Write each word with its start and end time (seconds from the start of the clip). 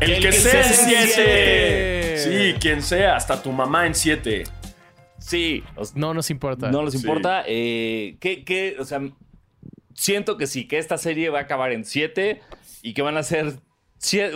El, 0.00 0.20
que, 0.20 0.32
sea 0.32 0.66
en 0.66 0.74
7. 0.74 2.18
Sí, 2.18 2.54
quien 2.60 2.82
sea, 2.82 3.16
hasta 3.16 3.42
tu 3.42 3.50
mamá 3.52 3.86
en 3.86 3.94
7. 3.94 4.44
Sí. 5.18 5.64
No 5.94 6.14
nos 6.14 6.30
importa. 6.30 6.70
No 6.70 6.82
nos 6.82 6.92
Sí. 6.92 6.98
importa. 6.98 7.42
Eh, 7.46 8.16
¿qué, 8.20 8.44
qué? 8.44 8.76
O 8.78 8.84
sea, 8.84 9.00
siento 9.94 10.36
que 10.36 10.46
sí, 10.46 10.66
que 10.66 10.78
esta 10.78 10.98
serie 10.98 11.30
va 11.30 11.40
a 11.40 11.42
acabar 11.42 11.72
en 11.72 11.84
7 11.84 12.40
y 12.82 12.94
que 12.94 13.02
van 13.02 13.16
a 13.16 13.22
ser. 13.22 13.54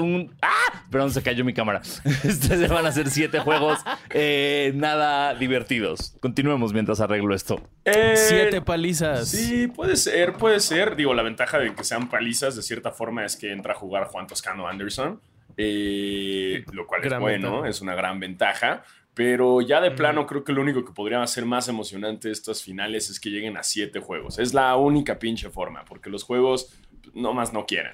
un, 0.01 0.35
¡Ah! 0.43 0.85
Perdón, 0.91 1.13
se 1.13 1.23
cayó 1.23 1.45
mi 1.45 1.55
cámara. 1.55 1.81
Este, 2.25 2.67
van 2.67 2.85
a 2.85 2.91
ser 2.93 3.09
siete 3.09 3.39
juegos 3.39 3.79
eh, 4.11 4.73
nada 4.75 5.35
divertidos. 5.35 6.17
Continuemos 6.21 6.73
mientras 6.73 7.01
arreglo 7.01 7.35
esto. 7.35 7.61
Eh, 7.85 8.15
Siete 8.17 8.61
palizas. 8.61 9.29
Sí, 9.29 9.69
puede 9.69 9.95
ser, 9.97 10.33
puede 10.35 10.59
ser. 10.59 10.97
Digo, 10.97 11.15
la 11.15 11.23
ventaja 11.23 11.59
de 11.59 11.73
que 11.75 11.85
sean 11.85 12.09
palizas 12.11 12.57
de 12.57 12.63
cierta 12.63 12.91
forma 12.91 13.25
es 13.25 13.37
que 13.37 13.53
entra 13.53 13.73
a 13.73 13.77
jugar 13.77 14.07
Juan 14.09 14.27
Toscano 14.27 14.67
Anderson, 14.67 15.21
eh, 15.57 16.65
lo 16.73 16.87
cual 16.87 17.05
es 17.05 17.19
bueno, 17.19 17.51
ventaja. 17.53 17.69
es 17.69 17.81
una 17.81 17.95
gran 17.95 18.21
ventaja. 18.21 18.83
Pero 19.15 19.61
ya 19.61 19.83
de 19.83 19.91
plano 19.91 20.27
creo 20.27 20.43
que 20.43 20.55
lo 20.55 20.63
único 20.63 20.87
que 20.87 20.93
podría 20.93 21.23
hacer 21.23 21.45
más 21.45 21.69
emocionante 21.69 22.31
estas 22.31 22.63
finales 22.63 23.11
es 23.11 23.21
que 23.21 23.29
lleguen 23.29 23.59
a 23.59 23.63
siete 23.63 24.01
juegos. 24.01 24.39
Es 24.39 24.55
la 24.55 24.75
única 24.77 25.19
pinche 25.19 25.51
forma, 25.51 25.85
porque 25.85 26.09
los 26.09 26.23
juegos 26.25 26.73
nomás 27.13 27.53
no 27.53 27.67
quieren. 27.67 27.93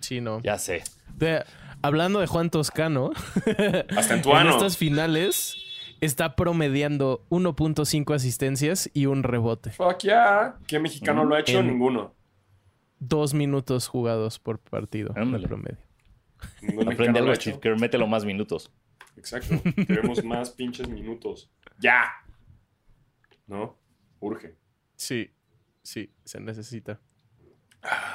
Sí, 0.00 0.20
no. 0.20 0.40
Ya 0.42 0.58
sé. 0.58 0.82
De- 1.16 1.42
hablando 1.82 2.20
de 2.20 2.26
Juan 2.26 2.50
Toscano, 2.50 3.10
Hasta 3.96 4.12
en 4.14 4.16
en 4.18 4.22
tu 4.22 4.34
ano. 4.34 4.50
estas 4.50 4.76
finales 4.76 5.56
está 6.02 6.36
promediando 6.36 7.24
1.5 7.30 8.14
asistencias 8.14 8.90
y 8.92 9.06
un 9.06 9.22
rebote. 9.22 9.70
Fuck 9.70 10.00
yeah. 10.00 10.56
¿Qué 10.66 10.78
mexicano 10.78 11.24
lo 11.24 11.34
ha 11.36 11.40
hecho? 11.40 11.62
Ninguno. 11.62 12.14
Dos 12.98 13.32
minutos 13.32 13.88
jugados 13.88 14.38
por 14.38 14.58
partido 14.58 15.12
en 15.16 15.22
Ándale. 15.22 15.48
promedio. 15.48 15.78
Ningún 16.62 16.92
Aprende 16.92 17.18
algo. 17.20 17.34
Chief, 17.36 17.56
que 17.58 17.70
mételo 17.74 18.06
más 18.06 18.24
minutos. 18.24 18.72
Exacto. 19.16 19.60
Queremos 19.86 20.24
más 20.24 20.50
pinches 20.50 20.88
minutos. 20.88 21.50
¡Ya! 21.78 22.04
¿No? 23.46 23.78
Urge. 24.20 24.56
Sí, 24.96 25.30
sí, 25.82 26.12
se 26.24 26.40
necesita. 26.40 27.00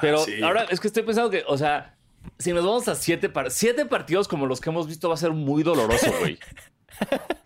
Pero 0.00 0.18
Sí. 0.18 0.40
ahora 0.42 0.64
es 0.64 0.78
que 0.80 0.86
estoy 0.86 1.02
pensando 1.02 1.28
que, 1.30 1.42
o 1.46 1.58
sea, 1.58 1.96
si 2.38 2.52
nos 2.52 2.64
vamos 2.64 2.86
a 2.88 2.94
siete, 2.94 3.28
par- 3.28 3.50
siete 3.50 3.84
partidos 3.86 4.28
como 4.28 4.46
los 4.46 4.60
que 4.60 4.70
hemos 4.70 4.86
visto, 4.86 5.08
va 5.08 5.14
a 5.14 5.18
ser 5.18 5.32
muy 5.32 5.62
doloroso, 5.62 6.12
güey. 6.20 6.38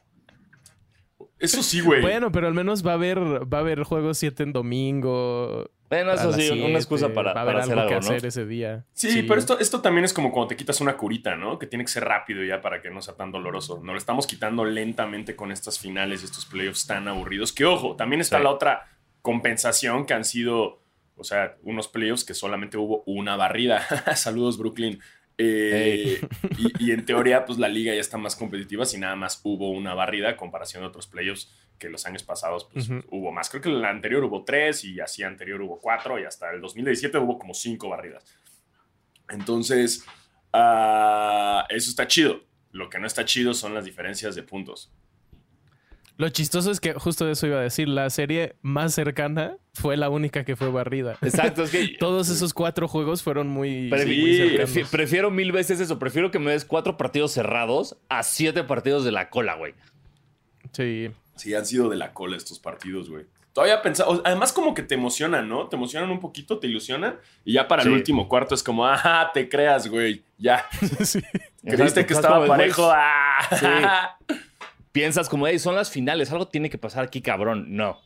Eso 1.41 1.63
sí, 1.63 1.81
güey. 1.81 2.01
Bueno, 2.03 2.31
pero 2.31 2.47
al 2.47 2.55
menos 2.55 2.87
va 2.87 2.93
a 2.93 2.95
haber, 2.95 3.19
va 3.19 3.59
a 3.59 3.61
haber 3.63 3.83
juegos 3.83 4.19
7 4.19 4.43
en 4.45 4.53
domingo. 4.53 5.71
Bueno, 5.89 6.13
eso 6.13 6.33
sí, 6.33 6.49
una 6.51 6.79
excusa 6.79 7.13
para, 7.13 7.33
Va 7.33 7.41
a 7.41 7.43
haber 7.43 7.55
para 7.55 7.65
hacer 7.65 7.79
algo 7.79 7.89
algo, 7.89 8.01
que 8.01 8.07
¿no? 8.07 8.17
hacer 8.17 8.27
ese 8.29 8.47
día. 8.47 8.85
Sí, 8.93 9.25
pero 9.25 9.41
esto, 9.41 9.59
esto 9.59 9.81
también 9.81 10.05
es 10.05 10.13
como 10.13 10.31
cuando 10.31 10.49
te 10.49 10.57
quitas 10.57 10.81
una 10.81 10.97
curita, 10.97 11.35
¿no? 11.35 11.59
Que 11.59 11.67
tiene 11.67 11.85
que 11.85 11.91
ser 11.91 12.05
rápido 12.05 12.45
ya 12.45 12.61
para 12.61 12.81
que 12.81 12.91
no 12.91 13.03
sea 13.03 13.15
tan 13.17 13.33
doloroso. 13.33 13.77
Nos 13.83 13.95
lo 13.95 13.99
estamos 13.99 14.27
quitando 14.29 14.65
lentamente 14.65 15.35
con 15.35 15.51
estas 15.51 15.81
finales 15.81 16.23
y 16.23 16.27
estos 16.27 16.47
playoffs 16.47 16.87
tan 16.87 17.09
aburridos. 17.09 17.53
Que 17.53 17.65
ojo, 17.65 17.97
también 17.97 18.21
está 18.21 18.37
Sí. 18.39 18.45
la 18.45 18.51
otra 18.51 18.87
compensación 19.21 20.07
que 20.07 20.15
han 20.15 20.25
sido, 20.25 20.83
o 21.17 21.25
sea, 21.25 21.57
unos 21.63 21.89
playoffs 21.89 22.25
que 22.25 22.35
solamente 22.35 22.77
hubo 22.77 23.03
una 23.07 23.35
barrida. 23.37 23.81
Saludos, 24.15 24.59
Brooklyn. 24.59 25.01
Eh, 25.43 26.21
y, 26.59 26.87
y 26.87 26.93
en 26.93 27.07
teoría, 27.07 27.47
pues 27.47 27.59
la 27.59 27.69
liga 27.69 27.95
ya 27.95 28.01
está 28.01 28.19
más 28.19 28.37
competitiva 28.37 28.85
si 28.85 28.99
nada 28.99 29.17
más 29.17 29.41
hubo 29.43 29.71
una 29.71 29.95
barrida 29.95 30.29
a 30.29 30.37
comparación 30.37 30.83
de 30.83 30.89
otros 30.89 31.07
playoffs 31.07 31.51
que 31.79 31.89
los 31.89 32.05
años 32.05 32.23
pasados 32.23 32.69
pues, 32.71 32.89
hubo 33.11 33.33
más. 33.33 33.49
Creo 33.49 33.63
que 33.63 33.71
el 33.71 33.85
anterior 33.85 34.23
hubo 34.23 34.45
tres 34.45 34.85
y 34.85 35.01
así 35.01 35.23
anterior 35.23 35.63
hubo 35.63 35.81
cuatro 35.81 36.21
y 36.21 36.25
hasta 36.25 36.51
el 36.51 36.61
2017 36.61 37.17
hubo 37.19 37.39
como 37.39 37.55
cinco 37.55 37.89
barridas. 37.89 38.25
Entonces, 39.31 40.05
ah, 40.53 41.67
eso 41.71 41.89
está 41.89 42.07
chido. 42.07 42.43
Lo 42.71 42.91
que 42.91 42.99
no 42.99 43.07
está 43.07 43.25
chido 43.25 43.55
son 43.55 43.73
las 43.73 43.87
diferencias 43.87 44.35
de 44.35 44.43
puntos. 44.43 44.93
Lo 46.21 46.29
chistoso 46.29 46.71
es 46.71 46.81
que 46.81 46.93
justo 46.93 47.25
de 47.25 47.33
eso 47.33 47.47
iba 47.47 47.59
a 47.59 47.63
decir. 47.63 47.89
La 47.89 48.11
serie 48.11 48.57
más 48.61 48.93
cercana 48.93 49.57
fue 49.73 49.97
la 49.97 50.11
única 50.11 50.45
que 50.45 50.55
fue 50.55 50.71
barrida. 50.71 51.17
Exacto, 51.23 51.63
es 51.63 51.71
que 51.71 51.89
Todos 51.99 52.29
esos 52.29 52.53
cuatro 52.53 52.87
juegos 52.89 53.23
fueron 53.23 53.49
muy, 53.49 53.89
Prefi- 53.89 54.67
Sí, 54.67 54.83
prefiero 54.91 55.31
mil 55.31 55.51
veces 55.51 55.81
eso. 55.81 55.99
Prefiero 55.99 56.31
que 56.31 56.39
me 56.39 56.51
des 56.51 56.67
cuatro 56.67 56.99
partidos 56.99 57.33
cerrados 57.33 57.97
a 58.11 58.23
siete 58.23 58.63
partidos 58.65 59.03
de 59.05 59.13
la 59.13 59.31
cola, 59.31 59.55
güey. 59.55 59.73
Sí. 60.73 61.11
Sí, 61.37 61.55
han 61.55 61.65
sido 61.65 61.89
de 61.89 61.97
la 61.97 62.13
cola 62.13 62.37
estos 62.37 62.59
partidos, 62.59 63.09
güey. 63.09 63.25
Todavía 63.55 63.81
pensaba, 63.81 64.21
además 64.25 64.53
como 64.53 64.75
que 64.75 64.83
te 64.83 64.95
emocionan, 64.97 65.49
¿no? 65.49 65.69
Te 65.69 65.77
emocionan 65.77 66.11
un 66.11 66.21
poquito, 66.21 66.59
te 66.59 66.67
ilusionan 66.67 67.17
y 67.47 67.55
ya 67.55 67.67
para 67.67 67.83
Sí. 67.83 67.89
el 67.89 67.95
último 67.95 68.29
cuarto 68.29 68.55
es 68.55 68.63
como, 68.63 68.87
ah, 68.87 69.31
te 69.33 69.49
creas, 69.49 69.89
güey, 69.89 70.23
ya. 70.37 70.67
Sí. 71.03 71.21
Creíste 71.63 72.01
Exacto, 72.03 72.07
que 72.07 72.13
estaba 72.15 72.47
parejo, 72.47 72.91
ah. 72.95 74.19
Piensas 74.93 75.29
como, 75.29 75.47
hey, 75.47 75.59
son 75.59 75.75
las 75.77 75.91
finales, 75.91 76.31
algo 76.33 76.49
tiene 76.49 76.69
que 76.71 76.79
pasar 76.79 77.05
aquí, 77.05 77.21
cabrón. 77.23 77.67
No. 77.77 78.01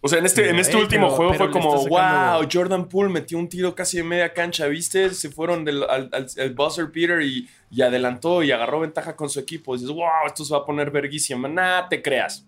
O 0.00 0.08
sea, 0.08 0.18
en 0.18 0.26
este, 0.26 0.50
en 0.50 0.58
este 0.58 0.76
eh, 0.76 0.80
último 0.82 1.06
pero- 1.06 1.16
juego 1.16 1.32
pero 1.32 1.44
fue 1.44 1.52
como, 1.52 1.78
sacando- 1.82 2.38
wow, 2.40 2.48
Jordan 2.52 2.88
Poole 2.88 3.08
metió 3.10 3.38
un 3.38 3.48
tiro 3.48 3.74
casi 3.74 3.96
de 3.98 4.02
media 4.04 4.32
cancha, 4.34 4.66
¿viste? 4.66 5.08
Se 5.10 5.30
fueron 5.30 5.64
del, 5.64 5.82
al, 5.84 6.10
al- 6.12 6.26
al 6.38 6.54
buzzer 6.54 6.90
Peter 6.92 7.22
y, 7.22 7.48
y 7.70 7.80
adelantó 7.82 8.42
y 8.42 8.50
agarró 8.52 8.80
ventaja 8.80 9.16
con 9.16 9.30
su 9.30 9.40
equipo. 9.40 9.74
dices, 9.74 9.88
wow, 9.90 10.26
esto 10.26 10.44
se 10.44 10.52
va 10.52 10.60
a 10.60 10.64
poner 10.66 10.90
verguísima. 10.90 11.48
Nah, 11.48 11.88
te 11.88 12.02
creas. 12.02 12.46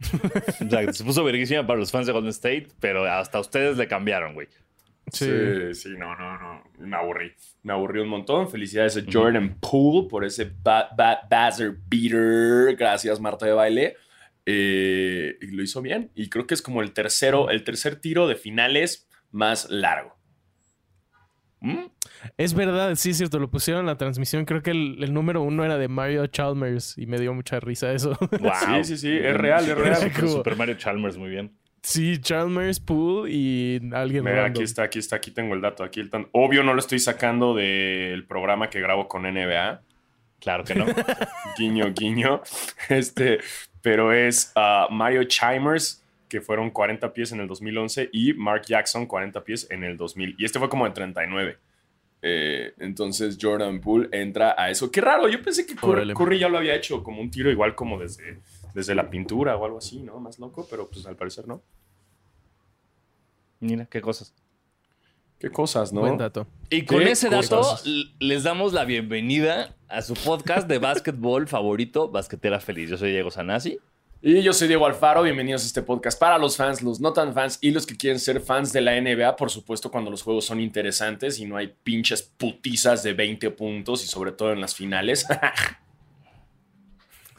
O 0.66 0.70
sea, 0.70 0.92
se 0.92 1.04
puso 1.04 1.22
verguísima 1.22 1.66
para 1.66 1.78
los 1.78 1.90
fans 1.90 2.06
de 2.06 2.12
Golden 2.12 2.30
State, 2.30 2.68
pero 2.80 3.04
hasta 3.04 3.38
ustedes 3.40 3.76
le 3.76 3.86
cambiaron, 3.86 4.32
güey. 4.32 4.48
Sí. 5.12 5.26
Sí, 5.26 5.74
sí, 5.74 5.88
no, 5.98 6.14
no, 6.16 6.38
no. 6.38 6.64
Me 6.78 6.96
aburrí. 6.96 7.32
Me 7.62 7.72
aburrí 7.72 8.00
un 8.00 8.08
montón. 8.08 8.48
Felicidades 8.50 8.96
a 8.96 9.00
Jordan 9.10 9.56
Poole 9.60 10.08
por 10.08 10.24
ese 10.24 10.50
ba- 10.62 10.88
ba- 10.96 11.20
buzzer 11.30 11.76
beater. 11.88 12.76
Gracias, 12.76 13.20
Marta 13.20 13.46
de 13.46 13.52
baile. 13.52 13.96
Eh, 14.46 15.36
y 15.40 15.46
lo 15.48 15.62
hizo 15.62 15.82
bien. 15.82 16.10
Y 16.14 16.28
creo 16.28 16.46
que 16.46 16.54
es 16.54 16.62
como 16.62 16.82
el 16.82 16.92
tercero, 16.92 17.50
el 17.50 17.62
tercer 17.64 17.96
tiro 17.96 18.26
de 18.26 18.36
finales 18.36 19.08
más 19.30 19.68
largo. 19.70 20.16
¿Mm? 21.60 21.84
Es 22.38 22.54
verdad, 22.54 22.94
sí 22.94 23.10
es 23.10 23.18
cierto, 23.18 23.38
lo 23.38 23.50
pusieron 23.50 23.80
en 23.80 23.86
la 23.86 23.98
transmisión. 23.98 24.46
Creo 24.46 24.62
que 24.62 24.70
el, 24.70 25.02
el 25.04 25.12
número 25.12 25.42
uno 25.42 25.64
era 25.64 25.76
de 25.76 25.88
Mario 25.88 26.26
Chalmers 26.26 26.96
y 26.96 27.06
me 27.06 27.18
dio 27.18 27.34
mucha 27.34 27.60
risa 27.60 27.92
eso. 27.92 28.16
Wow. 28.40 28.82
Sí, 28.82 28.84
sí, 28.84 28.96
sí, 28.96 29.12
es 29.16 29.36
real, 29.36 29.68
es 29.68 29.76
real. 29.76 29.96
Super, 30.14 30.28
Super 30.28 30.56
Mario 30.56 30.74
Chalmers, 30.76 31.18
muy 31.18 31.28
bien. 31.30 31.54
Sí, 31.82 32.18
Chalmers, 32.20 32.80
Poole 32.80 33.30
y 33.30 33.80
alguien 33.92 34.24
Mira, 34.24 34.42
random. 34.42 34.50
aquí 34.50 34.62
está, 34.62 34.82
aquí 34.84 34.98
está, 34.98 35.16
aquí 35.16 35.30
tengo 35.30 35.54
el 35.54 35.60
dato. 35.60 35.84
Aquí 35.84 36.00
el 36.00 36.10
tan... 36.10 36.28
Obvio 36.32 36.62
no 36.62 36.74
lo 36.74 36.80
estoy 36.80 36.98
sacando 36.98 37.54
del 37.54 38.24
programa 38.26 38.70
que 38.70 38.80
grabo 38.80 39.08
con 39.08 39.22
NBA. 39.22 39.82
Claro 40.40 40.64
que 40.64 40.74
no. 40.74 40.86
guiño, 41.58 41.92
guiño. 41.92 42.42
Este, 42.88 43.38
pero 43.82 44.12
es 44.12 44.52
ah, 44.56 44.88
Mario 44.90 45.24
Chimers, 45.24 46.04
que 46.28 46.40
fueron 46.40 46.70
40 46.70 47.12
pies 47.12 47.32
en 47.32 47.40
el 47.40 47.48
2011, 47.48 48.10
y 48.12 48.32
Mark 48.34 48.62
Jackson, 48.66 49.06
40 49.06 49.44
pies 49.44 49.66
en 49.70 49.84
el 49.84 49.96
2000. 49.96 50.36
Y 50.38 50.44
este 50.44 50.58
fue 50.58 50.68
como 50.68 50.86
en 50.86 50.94
39. 50.94 51.58
Eh, 52.22 52.74
entonces 52.78 53.38
Jordan 53.40 53.80
Poole 53.80 54.08
entra 54.12 54.54
a 54.56 54.70
eso. 54.70 54.90
Qué 54.90 55.00
raro, 55.00 55.28
yo 55.28 55.42
pensé 55.42 55.66
que. 55.66 55.74
Curry 55.74 56.38
ya 56.38 56.48
lo 56.48 56.58
había 56.58 56.74
hecho 56.74 57.02
como 57.02 57.20
un 57.20 57.30
tiro 57.30 57.50
igual 57.50 57.74
como 57.74 57.98
desde, 57.98 58.40
desde 58.74 58.94
la 58.94 59.10
pintura 59.10 59.56
o 59.56 59.64
algo 59.64 59.78
así, 59.78 60.00
¿no? 60.00 60.18
Más 60.20 60.38
loco, 60.38 60.66
pero 60.70 60.88
pues 60.88 61.06
al 61.06 61.16
parecer 61.16 61.46
no. 61.48 61.62
Mira, 63.60 63.86
qué 63.86 64.00
cosas. 64.00 64.34
Qué 65.38 65.50
cosas, 65.50 65.92
¿no? 65.92 66.00
Buen 66.00 66.18
dato. 66.18 66.46
Y 66.68 66.84
con 66.84 66.98
¿Qué 66.98 67.12
ese 67.12 67.30
dato 67.30 67.58
cosas? 67.58 67.84
les 68.18 68.42
damos 68.42 68.72
la 68.74 68.84
bienvenida 68.84 69.74
a 69.88 70.02
su 70.02 70.14
podcast 70.14 70.68
de 70.68 70.78
básquetbol 70.78 71.48
favorito, 71.48 72.10
Basquetera 72.10 72.60
Feliz. 72.60 72.90
Yo 72.90 72.98
soy 72.98 73.10
Diego 73.10 73.30
Sanasi. 73.30 73.78
Y 74.22 74.42
yo 74.42 74.52
soy 74.52 74.68
Diego 74.68 74.84
Alfaro, 74.84 75.22
bienvenidos 75.22 75.62
a 75.62 75.66
este 75.66 75.80
podcast 75.80 76.20
para 76.20 76.36
los 76.36 76.54
fans, 76.58 76.82
los 76.82 77.00
no 77.00 77.14
tan 77.14 77.32
fans 77.32 77.56
y 77.62 77.70
los 77.70 77.86
que 77.86 77.96
quieren 77.96 78.20
ser 78.20 78.42
fans 78.42 78.70
de 78.70 78.82
la 78.82 79.00
NBA, 79.00 79.34
por 79.36 79.50
supuesto 79.50 79.90
cuando 79.90 80.10
los 80.10 80.22
juegos 80.22 80.44
son 80.44 80.60
interesantes 80.60 81.38
y 81.38 81.46
no 81.46 81.56
hay 81.56 81.74
pinches 81.82 82.22
putizas 82.22 83.02
de 83.02 83.14
20 83.14 83.50
puntos 83.52 84.04
y 84.04 84.08
sobre 84.08 84.32
todo 84.32 84.52
en 84.52 84.60
las 84.60 84.74
finales. 84.74 85.26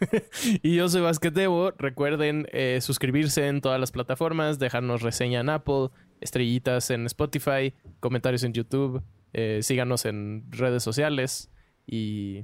Y 0.64 0.76
yo 0.76 0.90
soy 0.90 1.02
Basquetebo. 1.02 1.72
Recuerden 1.78 2.48
eh, 2.52 2.80
suscribirse 2.82 3.48
en 3.48 3.62
todas 3.62 3.80
las 3.80 3.92
plataformas, 3.92 4.60
dejarnos 4.60 5.02
reseña 5.02 5.40
en 5.42 5.50
Apple, 5.50 5.90
estrellitas 6.20 6.90
en 6.92 7.06
Spotify, 7.06 7.74
comentarios 8.00 8.44
en 8.44 8.54
YouTube, 8.54 9.04
eh, 9.34 9.60
síganos 9.62 10.06
en 10.06 10.46
redes 10.52 10.84
sociales 10.84 11.52
y... 11.86 12.44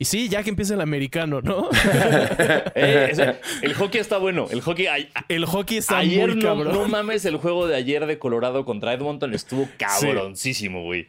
Y 0.00 0.04
sí, 0.04 0.28
ya 0.28 0.44
que 0.44 0.50
empieza 0.50 0.74
el 0.74 0.80
americano, 0.80 1.40
¿no? 1.42 1.68
Eh, 2.74 3.08
ese- 3.10 3.34
el 3.62 3.74
hockey 3.74 4.00
está 4.00 4.18
bueno. 4.18 4.46
El 4.50 4.60
hockey. 4.60 4.86
ay- 4.86 5.08
el 5.28 5.44
hockey 5.44 5.78
está 5.78 5.98
ayer 5.98 6.28
muy 6.28 6.36
no, 6.36 6.42
cabrón. 6.42 6.72
no 6.72 6.86
mames, 6.86 7.24
el 7.24 7.36
juego 7.38 7.66
de 7.66 7.74
ayer 7.74 8.06
de 8.06 8.18
Colorado 8.18 8.64
contra 8.64 8.92
Edmonton 8.92 9.34
estuvo 9.34 9.68
cabroncísimo, 9.76 10.84
güey. 10.84 11.08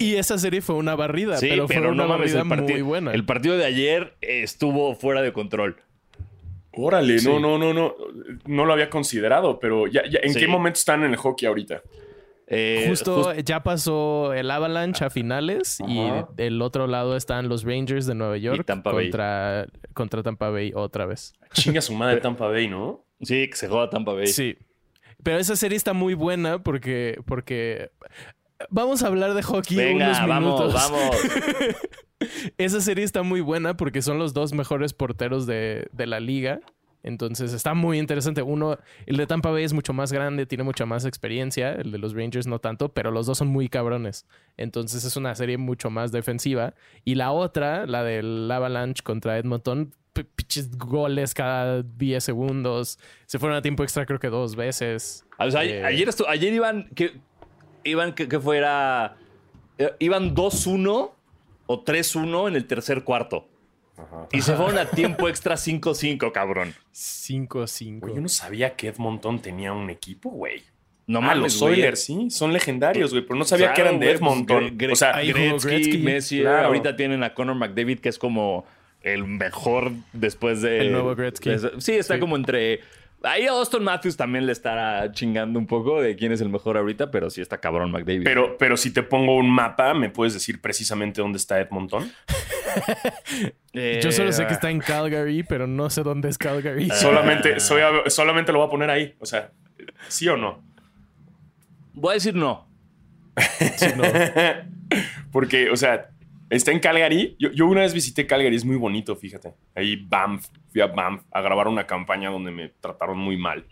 Y 0.00 0.16
esa 0.16 0.36
serie 0.38 0.60
fue 0.60 0.74
una 0.76 0.94
barrida, 0.96 1.38
Sí, 1.38 1.48
pero, 1.48 1.66
pero, 1.66 1.80
fue 1.84 1.92
una 1.92 2.02
no 2.02 2.08
mames, 2.08 2.34
barrida 2.34 2.54
el, 2.54 2.60
parti- 2.60 2.72
muy 2.74 2.82
buena. 2.82 3.12
el 3.14 3.24
partido 3.24 3.56
de 3.56 3.64
ayer 3.64 4.12
estuvo 4.20 4.94
fuera 4.94 5.22
de 5.22 5.32
control. 5.32 5.76
Órale, 6.72 7.18
Sí. 7.18 7.26
no, 7.26 7.40
no, 7.40 7.58
no, 7.58 7.72
no, 7.72 7.94
no 8.46 8.64
lo 8.66 8.72
había 8.74 8.90
considerado, 8.90 9.58
pero 9.58 9.86
ya, 9.86 10.02
ya- 10.08 10.20
¿en 10.22 10.34
Sí. 10.34 10.40
qué 10.40 10.46
momento 10.46 10.78
están 10.78 11.02
en 11.04 11.10
el 11.12 11.16
hockey 11.16 11.48
ahorita? 11.48 11.80
Eh, 12.52 12.86
Justo 12.88 13.22
just- 13.22 13.44
ya 13.44 13.62
pasó 13.62 14.32
el 14.34 14.50
Avalanche 14.50 15.04
a 15.04 15.10
finales 15.10 15.80
Ajá. 15.80 15.90
y 15.90 16.34
del 16.36 16.60
otro 16.62 16.88
lado 16.88 17.16
están 17.16 17.48
los 17.48 17.62
Rangers 17.62 18.06
de 18.06 18.16
Nueva 18.16 18.36
York 18.38 18.66
Tampa 18.66 18.90
Bay. 18.92 19.06
contra, 19.06 19.66
contra 19.94 20.22
Tampa 20.24 20.50
Bay 20.50 20.72
otra 20.74 21.06
vez. 21.06 21.32
Chinga 21.52 21.80
su 21.80 21.94
madre 21.94 22.20
Tampa 22.20 22.48
Bay, 22.48 22.66
¿no? 22.66 23.04
sí, 23.22 23.48
que 23.48 23.56
se 23.56 23.68
juega 23.68 23.88
Tampa 23.88 24.12
Bay. 24.14 24.26
Sí. 24.26 24.56
Pero 25.22 25.38
esa 25.38 25.54
serie 25.54 25.76
está 25.76 25.92
muy 25.92 26.14
buena 26.14 26.60
porque, 26.62 27.20
porque 27.26 27.90
vamos 28.68 29.02
a 29.04 29.06
hablar 29.06 29.34
de 29.34 29.42
hockey 29.44 29.76
Venga, 29.76 30.06
unos 30.06 30.26
vamos, 30.26 30.60
minutos. 30.60 30.74
vamos. 30.74 31.16
Esa 32.58 32.80
serie 32.80 33.04
está 33.04 33.22
muy 33.22 33.40
buena 33.40 33.76
porque 33.76 34.02
son 34.02 34.18
los 34.18 34.34
dos 34.34 34.52
mejores 34.52 34.92
porteros 34.92 35.46
de, 35.46 35.88
de 35.92 36.06
la 36.06 36.20
liga. 36.20 36.60
Entonces 37.02 37.52
está 37.52 37.74
muy 37.74 37.98
interesante. 37.98 38.42
Uno, 38.42 38.78
el 39.06 39.16
de 39.16 39.26
Tampa 39.26 39.50
Bay 39.50 39.64
es 39.64 39.72
mucho 39.72 39.92
más 39.92 40.12
grande, 40.12 40.46
tiene 40.46 40.64
mucha 40.64 40.84
más 40.86 41.04
experiencia. 41.04 41.72
El 41.72 41.92
de 41.92 41.98
los 41.98 42.14
Rangers 42.14 42.46
no 42.46 42.58
tanto, 42.58 42.90
pero 42.90 43.10
los 43.10 43.26
dos 43.26 43.38
son 43.38 43.48
muy 43.48 43.68
cabrones. 43.68 44.26
Entonces 44.56 45.04
es 45.04 45.16
una 45.16 45.34
serie 45.34 45.56
mucho 45.58 45.90
más 45.90 46.12
defensiva. 46.12 46.74
Y 47.04 47.14
la 47.14 47.32
otra, 47.32 47.86
la 47.86 48.02
del 48.04 48.50
Avalanche 48.50 49.02
contra 49.02 49.38
Edmonton, 49.38 49.92
pinches 50.36 50.76
goles 50.76 51.32
cada 51.34 51.82
10 51.82 52.22
segundos. 52.22 52.98
Se 53.26 53.38
fueron 53.38 53.56
a 53.56 53.62
tiempo 53.62 53.82
extra 53.82 54.04
creo 54.04 54.18
que 54.18 54.28
dos 54.28 54.56
veces. 54.56 55.24
O 55.38 55.50
sea, 55.50 55.64
Eh, 55.64 55.82
ayer, 55.84 56.08
estu- 56.08 56.26
ayer 56.28 56.52
iban, 56.52 56.90
que, 56.94 57.12
iban 57.84 58.12
que, 58.14 58.28
que 58.28 58.38
fuera, 58.38 59.16
eh, 59.78 59.92
iban 60.00 60.34
2-1 60.34 61.12
o 61.66 61.84
3-1 61.84 62.48
en 62.48 62.56
el 62.56 62.66
tercer 62.66 63.04
cuarto. 63.04 63.46
Ajá. 64.02 64.28
Y 64.32 64.40
se 64.42 64.54
fueron 64.54 64.78
a 64.78 64.86
tiempo 64.86 65.28
extra 65.28 65.56
5-5, 65.56 66.32
cabrón. 66.32 66.74
5-5. 66.94 68.00
Güey, 68.00 68.14
yo 68.14 68.20
no 68.20 68.28
sabía 68.28 68.74
que 68.76 68.88
Edmonton 68.88 69.40
tenía 69.40 69.72
un 69.72 69.90
equipo, 69.90 70.30
güey. 70.30 70.62
No 71.06 71.18
ah, 71.18 71.22
mames, 71.22 71.54
los. 71.54 71.62
Oilers, 71.62 72.04
sí. 72.04 72.30
Son 72.30 72.52
legendarios, 72.52 73.10
güey. 73.12 73.24
Pero 73.26 73.36
no 73.36 73.44
sabía 73.44 73.72
Claro, 73.72 73.74
que 73.74 73.80
eran 73.82 74.00
de 74.00 74.06
pues, 74.06 74.16
Edmonton. 74.20 74.64
Gre- 74.64 74.76
Gre- 74.76 74.92
o 74.92 74.96
sea, 74.96 75.12
Gretzky, 75.20 75.68
Gretzky. 75.68 75.98
Messi. 75.98 76.40
Claro. 76.40 76.66
Ahorita 76.68 76.94
tienen 76.96 77.24
a 77.24 77.34
Conor 77.34 77.56
McDavid, 77.56 77.98
que 77.98 78.08
es 78.08 78.18
como 78.18 78.64
el 79.02 79.24
mejor 79.24 79.90
después 80.12 80.62
de. 80.62 80.80
El 80.82 80.92
nuevo 80.92 81.14
Gretzky. 81.16 81.50
de- 81.50 81.80
Sí, 81.80 81.92
está 81.94 82.14
Sí. 82.14 82.20
como 82.20 82.36
entre. 82.36 82.80
Ahí 83.22 83.46
a 83.46 83.50
Austin 83.50 83.82
Matthews 83.82 84.16
también 84.16 84.46
le 84.46 84.52
estará 84.52 85.12
chingando 85.12 85.58
un 85.58 85.66
poco 85.66 86.00
de 86.00 86.16
quién 86.16 86.32
es 86.32 86.40
el 86.40 86.48
mejor 86.48 86.78
ahorita, 86.78 87.10
pero 87.10 87.28
sí 87.28 87.40
está 87.42 87.58
cabrón 87.58 87.90
McDavid. 87.90 88.24
pero, 88.24 88.56
pero 88.56 88.76
si 88.78 88.92
te 88.92 89.02
pongo 89.02 89.36
un 89.36 89.50
mapa, 89.50 89.92
¿me 89.92 90.08
puedes 90.08 90.32
decir 90.32 90.60
precisamente 90.60 91.20
dónde 91.20 91.36
está 91.36 91.60
Edmonton? 91.60 92.10
Eh, 93.74 94.00
Yo 94.04 94.10
solo 94.10 94.32
sé 94.32 94.46
que 94.46 94.54
está 94.54 94.70
en 94.70 94.78
Calgary, 94.80 95.42
pero 95.42 95.66
no 95.66 95.90
sé 95.90 96.02
dónde 96.02 96.28
es 96.30 96.38
Calgary. 96.38 96.88
Solamente, 96.94 97.60
soy 97.60 97.82
a- 97.82 98.08
solamente 98.08 98.52
lo 98.52 98.58
voy 98.60 98.68
a 98.68 98.70
poner 98.70 98.88
ahí. 98.90 99.14
O 99.18 99.26
sea, 99.26 99.50
¿sí 100.08 100.26
o 100.28 100.36
no? 100.38 100.62
Voy 101.92 102.12
a 102.12 102.14
decir 102.14 102.34
no. 102.34 102.68
Sí, 103.76 103.86
no. 103.96 104.04
Porque, 105.32 105.68
o 105.70 105.76
sea, 105.76 106.08
está 106.50 106.72
en 106.72 106.80
Calgary. 106.80 107.36
Yo, 107.38 107.50
yo 107.52 107.66
una 107.66 107.82
vez 107.82 107.94
visité 107.94 108.26
Calgary, 108.26 108.56
es 108.56 108.64
muy 108.64 108.76
bonito, 108.76 109.16
fíjate. 109.16 109.54
Ahí 109.74 109.96
Banff, 109.96 110.48
fui 110.70 110.80
a 110.80 110.86
Banff 110.88 111.22
a 111.30 111.40
grabar 111.40 111.68
una 111.68 111.86
campaña 111.86 112.30
donde 112.30 112.50
me 112.50 112.68
trataron 112.68 113.18
muy 113.18 113.36
mal. 113.36 113.64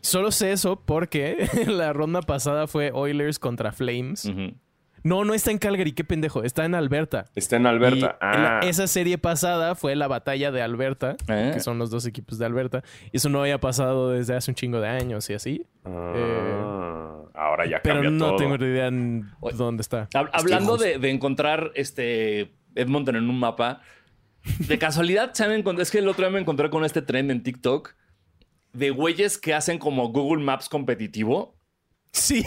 Solo 0.00 0.30
sé 0.30 0.52
eso 0.52 0.80
porque 0.80 1.48
la 1.66 1.92
ronda 1.92 2.22
pasada 2.22 2.66
fue 2.66 2.90
Oilers 2.92 3.38
contra 3.38 3.72
Flames. 3.72 4.24
Ujú. 4.24 4.54
No, 5.02 5.24
no 5.24 5.32
está 5.34 5.50
en 5.50 5.58
Calgary, 5.58 5.92
qué 5.92 6.04
pendejo. 6.04 6.42
Está 6.42 6.64
en 6.64 6.74
Alberta. 6.74 7.24
Está 7.34 7.56
en 7.56 7.66
Alberta. 7.66 8.18
Y 8.20 8.24
Ah, 8.24 8.60
la- 8.62 8.68
esa 8.68 8.86
serie 8.86 9.18
pasada 9.18 9.74
fue 9.74 9.96
la 9.96 10.08
batalla 10.08 10.50
de 10.50 10.62
Alberta, 10.62 11.16
Ah. 11.28 11.50
que 11.54 11.60
son 11.60 11.78
los 11.78 11.90
dos 11.90 12.06
equipos 12.06 12.38
de 12.38 12.46
Alberta. 12.46 12.82
Y 13.12 13.16
eso 13.16 13.28
no 13.28 13.40
había 13.40 13.58
pasado 13.60 14.10
desde 14.10 14.34
hace 14.36 14.50
un 14.50 14.54
chingo 14.54 14.80
de 14.80 14.88
años 14.88 15.28
y 15.30 15.34
así. 15.34 15.66
Ah, 15.84 17.22
ahora 17.34 17.66
ya 17.66 17.80
Pero 17.82 17.96
cambia 17.96 18.10
no 18.10 18.26
todo. 18.28 18.36
tengo 18.36 18.54
idea 18.56 18.90
dónde 19.54 19.80
está. 19.80 20.08
Hab- 20.10 20.30
Hablando 20.32 20.76
de 20.76 21.10
encontrar 21.10 21.72
este 21.74 22.52
Edmonton 22.74 23.16
en 23.16 23.28
un 23.28 23.38
mapa, 23.38 23.80
de 24.58 24.78
casualidad 24.78 25.32
se 25.34 25.44
han 25.44 25.52
encontrado. 25.52 25.82
Es 25.82 25.90
que 25.90 25.98
el 25.98 26.08
otro 26.08 26.24
día 26.24 26.32
me 26.32 26.40
encontré 26.40 26.70
con 26.70 26.84
este 26.84 27.02
trend 27.02 27.30
en 27.30 27.42
TikTok 27.42 27.94
de 28.72 28.90
güeyes 28.90 29.36
que 29.38 29.54
hacen 29.54 29.78
como 29.78 30.08
Google 30.12 30.42
Maps 30.44 30.68
competitivo. 30.68 31.56
Sí. 32.12 32.42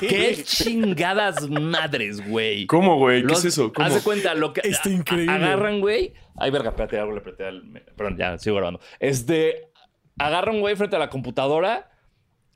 ¡Qué 0.00 0.40
chingadas 0.44 1.48
madres, 1.48 2.26
güey! 2.28 2.66
¿Cómo, 2.66 2.96
güey? 2.98 3.22
¿Qué 3.22 3.28
Los- 3.28 3.38
es 3.40 3.54
eso? 3.54 3.72
¿Cómo? 3.72 3.86
Haz 3.86 3.94
de 3.94 4.00
cuenta, 4.02 4.34
lo 4.34 4.52
que. 4.52 4.60
Está 4.64 4.90
increíble. 4.90 5.32
Agarran, 5.32 5.80
güey. 5.80 6.14
Ay, 6.36 6.50
verga, 6.50 6.70
espérate, 6.70 6.98
algo 6.98 7.12
le 7.12 7.20
apreté 7.20 7.46
al. 7.46 7.62
Perdón, 7.96 8.16
ya, 8.18 8.38
sigo 8.38 8.56
grabando. 8.56 8.80
Este. 8.98 9.68
Agarran, 10.18 10.58
güey, 10.60 10.74
frente 10.74 10.96
a 10.96 10.98
la 10.98 11.10
computadora 11.10 11.90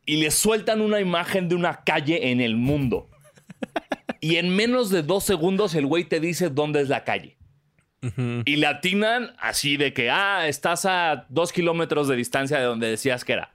y 0.05 0.17
le 0.17 0.33
sueltan 0.33 0.81
una 0.81 0.99
imagen 1.01 1.49
de 1.49 1.55
una 1.55 1.85
calle 1.85 2.31
en 2.33 2.41
el 2.41 2.57
mundo. 2.57 3.09
Y 4.21 4.37
en 4.37 4.55
menos 4.55 4.91
de 4.91 5.03
dos 5.05 5.23
segundos 5.25 5.75
el 5.77 5.87
güey 5.87 6.05
te 6.05 6.19
dice 6.19 6.49
dónde 6.51 6.81
es 6.81 6.89
la 6.89 7.05
calle. 7.05 7.39
Y 8.45 8.57
le 8.57 8.67
atinan 8.67 9.33
así 9.39 9.77
de 9.77 9.93
que, 9.93 10.11
ah, 10.11 10.49
estás 10.49 10.87
a 10.87 11.27
dos 11.29 11.53
kilómetros 11.53 12.09
de 12.09 12.17
distancia 12.17 12.59
de 12.59 12.65
donde 12.65 12.89
decías 12.89 13.25
que 13.25 13.35
era. 13.35 13.55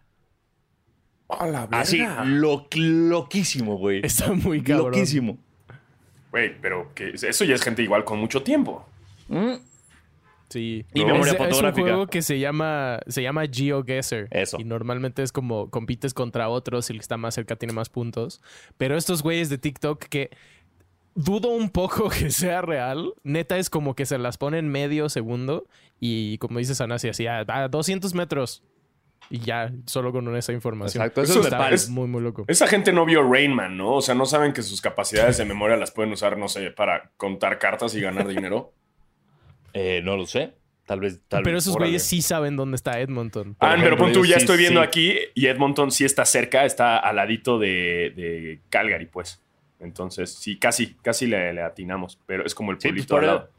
¡A 1.30 1.46
la 1.48 1.62
verga! 1.62 1.80
Así, 1.82 2.02
lo, 2.26 2.68
loquísimo, 2.74 3.78
güey. 3.78 4.02
Está 4.06 4.32
muy 4.34 4.62
cabrón. 4.62 4.92
Loquísimo. 4.92 5.38
Güey, 6.32 6.60
pero 6.62 6.92
que 6.94 7.10
eso 7.14 7.44
ya 7.46 7.56
es 7.56 7.62
gente 7.62 7.82
igual 7.84 8.04
con 8.06 8.20
mucho 8.20 8.44
tiempo. 8.44 8.86
Mm, 9.28 9.56
Sí. 10.50 10.86
Y 10.94 11.02
Es- 11.02 11.06
memoria 11.06 11.34
es, 11.34 11.38
fotográfica. 11.38 11.82
un 11.82 11.88
juego 11.90 12.08
que 12.08 12.22
se 12.22 12.40
llama, 12.40 13.02
se 13.08 13.22
llama 13.22 13.44
GeoGuessr. 13.52 14.30
Eso. 14.32 14.58
Y 14.58 14.64
normalmente 14.64 15.22
es 15.22 15.34
como 15.34 15.70
compites 15.70 16.14
contra 16.14 16.48
otros 16.48 16.90
y 16.90 16.94
el 16.94 17.00
que 17.00 17.02
está 17.02 17.18
más 17.18 17.36
cerca 17.36 17.58
tiene 17.58 17.74
más 17.74 17.90
puntos. 17.90 18.42
Pero 18.78 18.96
estos 18.96 19.24
güeyes 19.24 19.50
de 19.50 19.58
TikTok 19.58 20.06
que 20.06 20.30
dudo 21.16 21.50
un 21.50 21.70
poco 21.70 22.08
que 22.10 22.32
sea 22.32 22.62
real. 22.62 23.12
Neta 23.24 23.58
es 23.58 23.70
como 23.70 23.94
que 23.94 24.06
se 24.06 24.18
las 24.18 24.38
ponen 24.38 24.70
medio 24.70 25.10
segundo 25.10 25.68
y 26.00 26.38
como 26.38 26.60
dices 26.60 26.80
Anasi, 26.80 27.10
así 27.10 27.28
a, 27.28 27.40
a 27.46 27.68
200 27.68 28.14
metros. 28.14 28.64
Y 29.30 29.40
ya, 29.40 29.72
solo 29.86 30.12
con 30.14 30.34
esa 30.38 30.54
información. 30.54 31.02
Exacto, 31.04 31.22
eso 31.22 31.32
Eso 31.34 31.40
es 31.42 31.46
Está 31.48 31.70
es- 31.70 31.90
muy, 31.90 32.08
muy 32.08 32.22
loco. 32.22 32.46
Esa 32.48 32.68
gente 32.68 32.94
no 32.94 33.06
vio 33.06 33.24
Rain 33.30 33.54
Man, 33.54 33.76
¿no? 33.78 33.96
O 33.96 34.02
sea, 34.02 34.16
no 34.16 34.26
saben 34.26 34.54
que 34.54 34.62
sus 34.64 34.80
capacidades 34.82 35.38
de 35.38 35.46
memoria 35.46 35.76
las 35.76 35.92
pueden 35.92 36.14
usar, 36.14 36.38
no 36.38 36.48
sé, 36.48 36.72
para 36.72 37.12
contar 37.18 37.60
cartas 37.60 37.94
y 37.96 38.02
ganar 38.02 38.28
dinero. 38.28 38.74
Eh, 39.74 40.02
no 40.04 40.18
lo 40.18 40.26
sé. 40.26 40.54
Tal 40.88 41.02
vez. 41.02 41.20
Tal 41.28 41.44
Pero 41.44 41.58
esos 41.58 41.76
güeyes 41.76 42.02
sí 42.02 42.22
saben 42.24 42.56
dónde 42.56 42.76
está 42.78 43.00
Edmonton. 43.00 43.56
Ah, 43.60 43.76
ejemplo, 43.76 43.90
pero 43.92 43.98
pon 43.98 44.14
tú, 44.14 44.26
ya 44.26 44.36
sí, 44.38 44.42
estoy 44.42 44.58
viendo 44.58 44.82
sí. 44.82 44.88
aquí 44.88 45.16
y 45.36 45.46
Edmonton 45.48 45.92
sí 45.92 46.04
está 46.06 46.26
cerca, 46.26 46.66
está 46.66 46.98
al 46.98 47.18
ladito 47.18 47.60
de, 47.60 48.14
de 48.16 48.62
Calgary, 48.70 49.06
pues. 49.06 49.44
Entonces, 49.80 50.34
sí, 50.34 50.58
casi, 50.58 50.96
casi 50.96 51.28
le, 51.28 51.54
le 51.54 51.62
atinamos, 51.62 52.18
pero 52.26 52.44
es 52.46 52.56
como 52.56 52.72
el 52.72 52.78
Sí, 52.80 52.88
pues, 52.88 53.06
pueblito 53.06 53.14
por, 53.16 53.24
al 53.24 53.28
lado. 53.28 53.50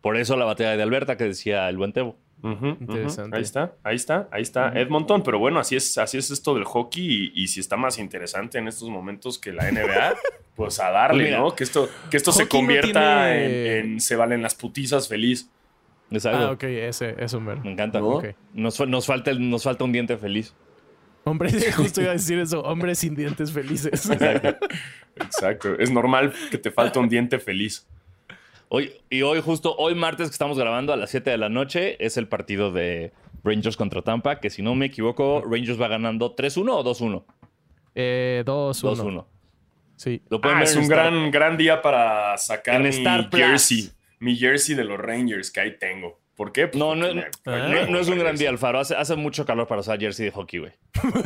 por 0.00 0.16
eso 0.16 0.36
la 0.36 0.46
batalla 0.46 0.76
de 0.76 0.82
Alberta 0.82 1.16
que 1.16 1.24
decía 1.24 1.68
el 1.68 1.76
buen 1.76 1.92
Tebo. 1.92 2.16
Interesante. 2.42 3.36
Ahí 3.36 3.42
está, 3.42 3.74
ahí 3.84 3.96
está, 3.96 4.28
ahí 4.32 4.42
está 4.42 4.72
Edmonton, 4.78 5.22
pero 5.22 5.38
bueno, 5.38 5.60
así 5.60 5.76
es, 5.76 5.98
así 5.98 6.18
es 6.18 6.30
esto 6.30 6.54
del 6.54 6.64
hockey 6.64 7.30
y, 7.34 7.42
y 7.44 7.48
si 7.48 7.60
está 7.60 7.76
más 7.76 7.98
interesante 7.98 8.58
en 8.58 8.68
estos 8.68 8.88
momentos 8.88 9.38
que 9.38 9.52
la 9.52 9.70
NBA, 9.70 10.14
pues 10.56 10.80
a 10.80 10.90
darle, 10.90 11.24
mira, 11.24 11.38
¿no? 11.38 11.54
Que 11.54 11.64
esto, 11.64 11.88
que 12.10 12.16
esto 12.16 12.32
se 12.32 12.44
no 12.44 12.48
convierta 12.48 13.24
tiene- 13.26 13.78
en, 13.78 13.92
en 13.92 14.00
se 14.00 14.16
valen 14.16 14.42
las 14.42 14.54
putizas 14.54 15.08
feliz. 15.08 15.50
Exacto. 16.10 16.38
Ah, 16.48 16.50
ok, 16.52 16.62
ese, 16.64 17.14
eso, 17.22 17.40
mero. 17.40 17.60
Me 17.62 17.70
encanta. 17.72 18.00
¿No? 18.00 18.08
Ok. 18.08 18.24
Nos, 18.54 18.80
nos 18.88 19.06
falta 19.06 19.32
nos 19.34 19.62
falta 19.62 19.84
un 19.84 19.92
diente 19.92 20.16
feliz. 20.16 20.54
Hombre, 21.24 21.50
justo 21.76 22.00
iba 22.00 22.10
a 22.10 22.14
decir 22.14 22.38
eso. 22.38 22.62
Hombres 22.62 22.98
sin 22.98 23.14
dientes 23.14 23.52
felices. 23.52 24.10
Exacto, 25.16 25.78
es 25.78 25.90
normal 25.90 26.32
que 26.50 26.58
te 26.58 26.70
falte 26.70 26.98
un 26.98 27.08
diente 27.08 27.38
feliz. 27.38 27.86
Hoy, 28.72 28.92
y 29.10 29.22
hoy, 29.22 29.40
justo 29.40 29.74
hoy 29.78 29.96
martes 29.96 30.28
que 30.28 30.32
estamos 30.32 30.56
grabando 30.56 30.92
a 30.92 30.96
las 30.96 31.10
7 31.10 31.28
de 31.30 31.38
la 31.38 31.48
noche, 31.48 31.96
es 32.04 32.16
el 32.16 32.28
partido 32.28 32.70
de 32.70 33.12
Rangers 33.42 33.76
contra 33.76 34.00
Tampa, 34.02 34.38
que 34.38 34.48
si 34.48 34.62
no 34.62 34.76
me 34.76 34.86
equivoco, 34.86 35.42
Rangers 35.44 35.80
va 35.80 35.88
ganando 35.88 36.36
3-1 36.36 36.70
o 36.76 36.84
2-1. 36.84 37.24
Eh, 37.96 38.44
2, 38.46 38.82
1. 38.84 38.94
2-1. 38.94 39.26
Sí. 39.96 40.22
Lo 40.30 40.38
Ah, 40.44 40.54
ver 40.54 40.62
es 40.62 40.76
un 40.76 40.82
Star- 40.84 41.10
gran, 41.10 41.30
gran 41.32 41.56
día 41.56 41.82
para 41.82 42.38
sacar 42.38 42.80
mi 42.80 42.92
jersey. 43.32 43.90
Mi 44.20 44.36
jersey 44.36 44.76
de 44.76 44.84
los 44.84 44.98
Rangers 45.00 45.50
que 45.50 45.60
ahí 45.60 45.76
tengo. 45.76 46.20
¿Por 46.36 46.52
qué? 46.52 46.68
Pues 46.68 46.78
No, 46.78 46.94
no, 46.94 47.08
no, 47.08 47.14
me- 47.16 47.24
Ah. 47.46 47.68
no- 47.68 47.86
no 47.90 47.98
es 47.98 48.08
un 48.08 48.18
gran 48.20 48.36
día, 48.36 48.50
Alfaro. 48.50 48.78
Hace, 48.78 48.94
hace 48.94 49.16
mucho 49.16 49.44
calor 49.44 49.66
para 49.66 49.80
usar 49.80 49.98
jersey 49.98 50.26
de 50.26 50.30
hockey, 50.30 50.60
güey. 50.60 50.72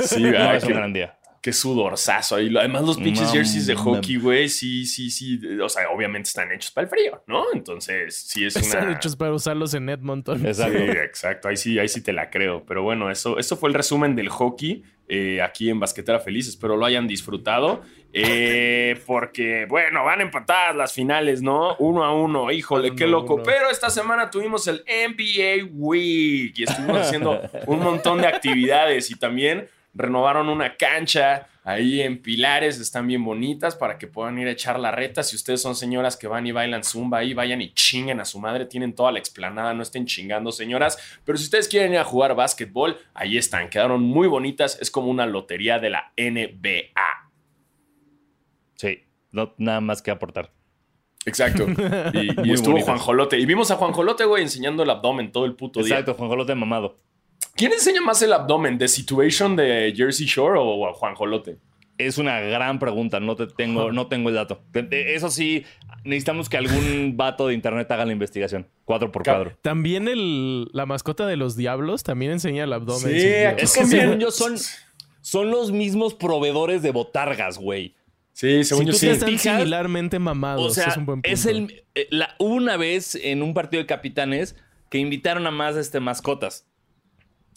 Sí, 0.00 0.22
No 0.22 0.38
ah, 0.38 0.56
es 0.56 0.64
un 0.64 0.72
gran 0.72 0.92
día. 0.94 1.18
Qué 1.44 1.52
sudorzazo. 1.52 2.36
ahí. 2.36 2.50
además, 2.56 2.84
los 2.84 2.96
pinches 2.96 3.26
No, 3.26 3.32
jerseys 3.34 3.66
de 3.66 3.74
hockey, 3.74 4.16
güey, 4.16 4.48
sí, 4.48 4.86
sí, 4.86 5.10
sí. 5.10 5.38
O 5.62 5.68
sea, 5.68 5.90
obviamente 5.90 6.28
están 6.28 6.50
hechos 6.50 6.70
para 6.70 6.86
el 6.86 6.88
frío, 6.88 7.22
¿no? 7.26 7.44
Entonces, 7.52 8.16
sí 8.16 8.46
es 8.46 8.56
Están 8.56 8.84
una. 8.88 8.96
hechos 8.96 9.14
para 9.14 9.30
usarlos 9.34 9.74
en 9.74 9.90
Edmonton. 9.90 10.40
Sí, 10.40 10.62
Exacto. 11.04 11.48
Ahí 11.48 11.58
sí, 11.58 11.78
ahí 11.78 11.86
sí 11.88 12.00
te 12.00 12.14
la 12.14 12.30
creo. 12.30 12.64
Pero 12.64 12.82
bueno, 12.82 13.10
eso, 13.10 13.38
eso 13.38 13.58
fue 13.58 13.68
el 13.68 13.74
resumen 13.74 14.16
del 14.16 14.30
hockey 14.30 14.84
eh, 15.06 15.42
aquí 15.42 15.68
en 15.68 15.78
Basquetera 15.78 16.18
Feliz. 16.18 16.48
Espero 16.48 16.78
lo 16.78 16.86
hayan 16.86 17.06
disfrutado. 17.06 17.82
Eh, 18.14 18.98
porque, 19.06 19.66
bueno, 19.68 20.02
van 20.02 20.22
empatadas 20.22 20.74
las 20.74 20.94
finales, 20.94 21.42
¿no? 21.42 21.76
Uno 21.76 22.04
a 22.04 22.14
uno. 22.14 22.50
Híjole, 22.52 22.88
Uno 22.88 22.96
qué 22.96 23.06
loco. 23.06 23.34
uno. 23.34 23.42
Pero 23.44 23.68
esta 23.68 23.90
semana 23.90 24.30
tuvimos 24.30 24.66
el 24.66 24.82
NBA 24.86 25.68
Week 25.74 26.54
y 26.58 26.62
estuvimos 26.62 27.02
haciendo 27.02 27.38
un 27.66 27.80
montón 27.80 28.22
de 28.22 28.28
actividades 28.28 29.10
y 29.10 29.16
también 29.18 29.68
renovaron 29.94 30.48
una 30.48 30.76
cancha 30.76 31.48
ahí 31.64 32.02
en 32.02 32.20
Pilares, 32.20 32.78
están 32.78 33.06
bien 33.06 33.24
bonitas 33.24 33.74
para 33.74 33.96
que 33.98 34.06
puedan 34.06 34.38
ir 34.38 34.46
a 34.48 34.50
echar 34.50 34.78
la 34.78 34.90
reta. 34.90 35.22
Si 35.22 35.34
ustedes 35.34 35.62
son 35.62 35.74
señoras 35.74 36.16
que 36.16 36.26
van 36.26 36.46
y 36.46 36.52
bailan 36.52 36.84
zumba 36.84 37.18
ahí, 37.18 37.32
vayan 37.32 37.62
y 37.62 37.72
chinguen 37.72 38.20
a 38.20 38.24
su 38.24 38.38
madre, 38.38 38.66
tienen 38.66 38.94
toda 38.94 39.12
la 39.12 39.18
explanada, 39.18 39.72
no 39.72 39.82
estén 39.82 40.06
chingando 40.06 40.52
señoras. 40.52 40.98
Pero 41.24 41.38
si 41.38 41.44
ustedes 41.44 41.68
quieren 41.68 41.92
ir 41.92 41.98
a 41.98 42.04
jugar 42.04 42.34
básquetbol, 42.34 42.98
ahí 43.14 43.38
están, 43.38 43.70
quedaron 43.70 44.02
muy 44.02 44.28
bonitas, 44.28 44.78
es 44.80 44.90
como 44.90 45.08
una 45.08 45.26
lotería 45.26 45.78
de 45.78 45.90
la 45.90 46.12
NBA. 46.16 47.30
Sí, 48.74 49.04
no, 49.32 49.54
nada 49.56 49.80
más 49.80 50.02
que 50.02 50.10
aportar. 50.10 50.52
Exacto. 51.24 51.66
Y, 52.12 52.48
y 52.48 52.52
estuvo 52.52 52.72
bonitas. 52.72 52.84
Juan 52.84 52.98
Jolote. 52.98 53.38
Y 53.38 53.46
vimos 53.46 53.70
a 53.70 53.76
Juan 53.76 53.92
Jolote, 53.92 54.24
güey, 54.26 54.42
enseñando 54.42 54.82
el 54.82 54.90
abdomen 54.90 55.32
todo 55.32 55.46
el 55.46 55.54
puto 55.54 55.80
día. 55.80 55.94
Exacto, 55.94 56.14
Juan 56.14 56.28
Jolote 56.28 56.54
mamado. 56.54 56.98
¿Quién 57.56 57.72
enseña 57.72 58.00
más 58.00 58.20
el 58.22 58.32
abdomen? 58.32 58.78
¿The 58.78 58.88
Situation 58.88 59.56
de 59.56 59.92
Jersey 59.96 60.26
Shore 60.26 60.58
o 60.60 60.88
a 60.88 60.92
Juan 60.94 61.14
Jolote? 61.14 61.58
Es 61.96 62.18
una 62.18 62.40
gran 62.40 62.80
pregunta, 62.80 63.20
no 63.20 63.36
te 63.36 63.46
tengo, 63.46 63.92
no 63.92 64.08
tengo 64.08 64.28
el 64.28 64.34
dato. 64.34 64.60
Eso 64.90 65.30
sí, 65.30 65.64
necesitamos 66.02 66.48
que 66.48 66.56
algún 66.56 67.16
vato 67.16 67.46
de 67.46 67.54
internet 67.54 67.88
haga 67.92 68.04
la 68.04 68.10
investigación. 68.12 68.66
Cuadro 68.84 69.12
por 69.12 69.22
cuadro. 69.22 69.56
También 69.62 70.08
el, 70.08 70.64
la 70.72 70.86
mascota 70.86 71.24
de 71.28 71.36
los 71.36 71.54
diablos 71.56 72.02
también 72.02 72.32
enseña 72.32 72.64
el 72.64 72.72
abdomen. 72.72 73.00
Sí, 73.12 73.16
Es 73.22 73.72
que 73.74 73.80
También. 73.82 74.02
según 74.02 74.18
yo 74.18 74.32
son, 74.32 74.56
son 75.20 75.50
los 75.52 75.70
mismos 75.70 76.14
proveedores 76.14 76.82
de 76.82 76.90
botargas, 76.90 77.58
güey. 77.58 77.94
Sí, 78.32 78.64
según 78.64 78.86
Si 78.86 78.90
yo 78.90 78.98
sí. 78.98 79.08
Están 79.10 79.28
fijas, 79.28 79.58
similarmente 79.58 80.18
mamados. 80.18 80.72
O 80.72 80.74
sea, 80.74 80.88
es 80.88 80.96
un 80.96 81.06
buen 81.06 81.22
punto. 81.22 81.32
es 81.32 81.46
el. 81.46 81.84
eh, 81.94 82.08
la- 82.10 82.34
hubo 82.40 82.54
una 82.54 82.76
vez 82.76 83.14
en 83.14 83.40
un 83.40 83.54
partido 83.54 83.80
de 83.80 83.86
capitanes 83.86 84.56
que 84.90 84.98
invitaron 84.98 85.46
a 85.46 85.52
más 85.52 85.76
este, 85.76 86.00
mascotas. 86.00 86.66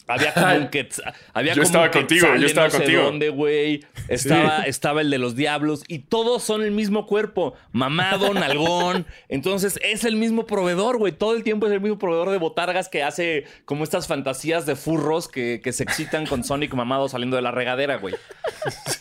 Había 0.08 0.34
como 0.34 0.54
un 0.56 0.68
quetzal. 0.70 1.14
Había 1.34 1.52
Yo 1.52 1.62
como 1.62 1.66
estaba 1.66 1.84
un 1.86 1.90
contigo, 1.92 2.20
quetzal 2.22 2.34
yo 2.36 2.40
de 2.40 2.46
estaba 2.46 2.66
no 2.66 2.70
sé 2.72 2.78
contigo. 2.78 3.02
dónde, 3.02 3.28
güey. 3.28 3.84
Estaba, 4.08 4.62
estaba 4.62 5.00
el 5.02 5.10
de 5.10 5.18
los 5.18 5.36
diablos. 5.36 5.84
Y 5.86 6.00
todos 6.00 6.42
son 6.42 6.62
el 6.62 6.70
mismo 6.72 7.06
cuerpo. 7.06 7.54
Mamado, 7.72 8.32
nalgón. 8.34 9.06
Entonces 9.28 9.78
es 9.82 10.04
el 10.04 10.16
mismo 10.16 10.46
proveedor, 10.46 10.96
güey. 10.98 11.12
Todo 11.12 11.36
el 11.36 11.44
tiempo 11.44 11.66
es 11.66 11.72
el 11.72 11.80
mismo 11.80 11.98
proveedor 11.98 12.30
de 12.30 12.38
botargas 12.38 12.88
que 12.88 13.02
hace 13.02 13.44
como 13.64 13.84
estas 13.84 14.06
fantasías 14.06 14.66
de 14.66 14.74
furros 14.76 15.28
que, 15.28 15.60
que 15.62 15.72
se 15.72 15.82
excitan 15.82 16.26
con 16.26 16.42
Sonic 16.44 16.74
mamado 16.74 17.08
saliendo 17.08 17.36
de 17.36 17.42
la 17.42 17.50
regadera, 17.50 17.96
güey. 17.96 18.14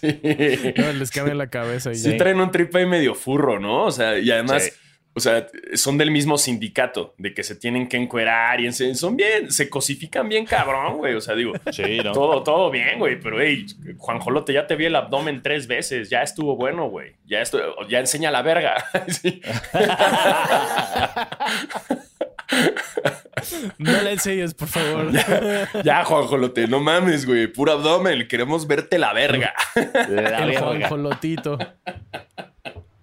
Sí. 0.01 0.19
No, 0.77 0.93
les 0.93 1.11
cambia 1.11 1.33
la 1.35 1.47
cabeza 1.49 1.91
y 1.91 1.95
Sí 1.95 2.11
ya. 2.11 2.17
traen 2.17 2.39
un 2.39 2.51
trip 2.51 2.75
ahí 2.75 2.85
medio 2.85 3.15
furro, 3.15 3.59
¿no? 3.59 3.85
O 3.85 3.91
sea, 3.91 4.19
y 4.19 4.29
además, 4.29 4.63
Sí. 4.63 4.71
O 5.17 5.19
sea, 5.19 5.47
son 5.73 5.97
del 5.97 6.11
mismo 6.11 6.37
sindicato, 6.37 7.15
de 7.17 7.33
que 7.33 7.41
se 7.43 7.55
tienen 7.55 7.89
que 7.89 7.97
encuerar 7.97 8.61
y 8.61 8.71
son 8.71 9.17
bien, 9.17 9.51
se 9.51 9.67
cosifican 9.67 10.29
bien 10.29 10.45
cabrón, 10.45 10.97
güey. 10.97 11.15
O 11.15 11.21
sea, 11.21 11.33
digo, 11.33 11.53
Sí, 11.71 11.97
¿no? 12.03 12.11
todo, 12.11 12.43
todo 12.43 12.69
bien, 12.69 12.99
güey, 12.99 13.19
pero 13.19 13.41
hey, 13.41 13.65
Juan 13.97 14.19
Jolote, 14.19 14.53
ya 14.53 14.67
te 14.67 14.75
vi 14.75 14.85
el 14.85 14.95
abdomen 14.95 15.41
tres 15.41 15.65
veces, 15.65 16.11
ya 16.11 16.21
estuvo 16.21 16.55
bueno, 16.55 16.87
güey. 16.87 17.15
Ya, 17.25 17.41
estu- 17.41 17.59
ya 17.89 17.99
enseña 17.99 18.29
la 18.29 18.43
verga. 18.43 18.75
No 23.77 24.01
le 24.01 24.13
enseñes, 24.13 24.53
por 24.53 24.67
favor. 24.67 25.11
Ya, 25.83 26.03
Juan 26.03 26.25
Jolote, 26.27 26.67
no 26.67 26.79
mames, 26.79 27.25
güey, 27.25 27.47
puro 27.47 27.71
abdomen, 27.73 28.27
queremos 28.27 28.67
verte 28.67 28.97
la 28.97 29.13
verga. 29.13 29.53
La 29.75 30.37
el 30.39 30.49
verga. 30.49 30.59
Juanjolotito. 30.59 31.57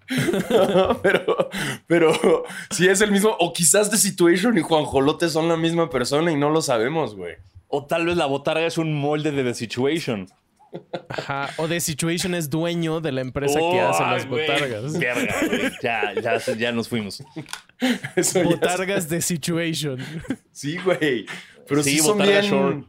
pero, 1.01 1.49
pero 1.87 2.43
si 2.69 2.87
es 2.87 3.01
el 3.01 3.11
mismo, 3.11 3.35
o 3.39 3.53
quizás 3.53 3.89
The 3.89 3.97
Situation 3.97 4.57
y 4.57 4.61
Juan 4.61 4.85
Jolote 4.85 5.29
son 5.29 5.47
la 5.47 5.57
misma 5.57 5.89
persona 5.89 6.31
y 6.31 6.35
no 6.35 6.49
lo 6.49 6.61
sabemos, 6.61 7.15
güey. 7.15 7.35
O 7.67 7.85
tal 7.85 8.05
vez 8.05 8.17
la 8.17 8.25
botarga 8.25 8.65
es 8.65 8.77
un 8.77 8.93
molde 8.93 9.31
de 9.31 9.43
The 9.43 9.53
Situation. 9.53 10.27
Ajá. 11.09 11.49
O 11.57 11.67
The 11.67 11.79
Situation 11.79 12.35
es 12.35 12.49
dueño 12.49 13.01
de 13.01 13.11
la 13.11 13.21
empresa 13.21 13.59
que 13.59 13.79
hace 13.79 14.03
ay, 14.03 14.11
las 14.17 14.29
botargas. 14.29 14.99
Verga, 14.99 15.35
güey. 15.47 15.71
Ya, 15.81 16.13
ya, 16.13 16.37
ya 16.55 16.71
nos 16.71 16.89
fuimos. 16.89 17.23
Eso 18.15 18.43
Botargas 18.43 19.07
The 19.07 19.21
Situation. 19.21 19.99
Sí, 20.51 20.77
güey. 20.77 21.25
Pero 21.67 21.83
sí, 21.83 21.91
Sí, 21.91 21.99
son 21.99 22.17
Botarga 22.17 22.41
bien. 22.41 22.51
Shore. 22.51 22.83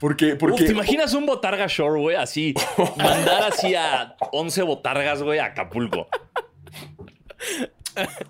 Porque, 0.00 0.32
Uf, 0.34 0.38
porque. 0.38 0.64
¿Te 0.64 0.72
imaginas 0.72 1.14
un 1.14 1.24
botarga 1.26 1.66
shore, 1.68 2.00
güey? 2.00 2.16
Así, 2.16 2.54
mandar 2.96 3.44
así 3.44 3.74
a 3.74 4.16
11 4.32 4.62
botargas, 4.62 5.22
güey, 5.22 5.38
a 5.38 5.46
Acapulco. 5.46 6.08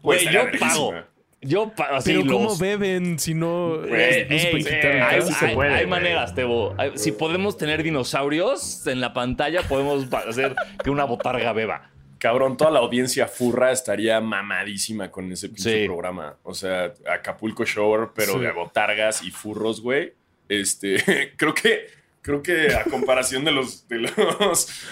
Güey, 0.02 0.28
yo 0.30 0.42
pago. 0.58 0.92
Yo 1.40 1.70
pago 1.74 1.96
así 1.96 2.14
Pero 2.14 2.26
¿cómo 2.32 2.56
beben 2.56 3.18
si 3.18 3.34
no, 3.34 3.74
se 3.82 3.88
pueden 3.90 4.58
quitar 4.64 4.92
hay, 5.02 5.20
sí 5.20 5.28
casco? 5.28 5.32
se 5.40 5.46
hay- 5.46 5.54
puede, 5.54 5.70
hay 5.74 5.84
güey. 5.84 5.86
maneras, 5.90 6.34
Tebo. 6.34 6.74
Hay- 6.78 6.92
Si 6.96 7.12
podemos 7.12 7.58
tener 7.58 7.82
dinosaurios 7.82 8.86
en 8.86 9.00
la 9.02 9.12
pantalla, 9.12 9.60
podemos 9.62 10.06
hacer 10.12 10.54
que 10.82 10.88
una 10.90 11.04
botarga 11.04 11.52
beba. 11.52 11.90
Cabrón, 12.18 12.56
toda 12.56 12.70
la 12.70 12.78
audiencia 12.78 13.28
furra 13.28 13.72
estaría 13.72 14.18
mamadísima 14.22 15.10
con 15.10 15.30
ese 15.32 15.48
pinche 15.50 15.80
Sí. 15.82 15.86
programa. 15.86 16.38
O 16.44 16.54
sea, 16.54 16.94
Acapulco 17.12 17.66
Shore, 17.66 18.08
pero 18.14 18.32
Sí. 18.34 18.38
de 18.38 18.50
botargas 18.52 19.22
y 19.22 19.30
furros, 19.30 19.82
güey. 19.82 20.14
Este, 20.48 21.32
creo 21.36 21.54
que. 21.54 22.04
Creo 22.26 22.42
que 22.42 22.72
a 22.74 22.84
comparación 22.84 23.44
de 23.44 23.52
los 23.52 23.86
de 23.86 23.98
los 23.98 24.10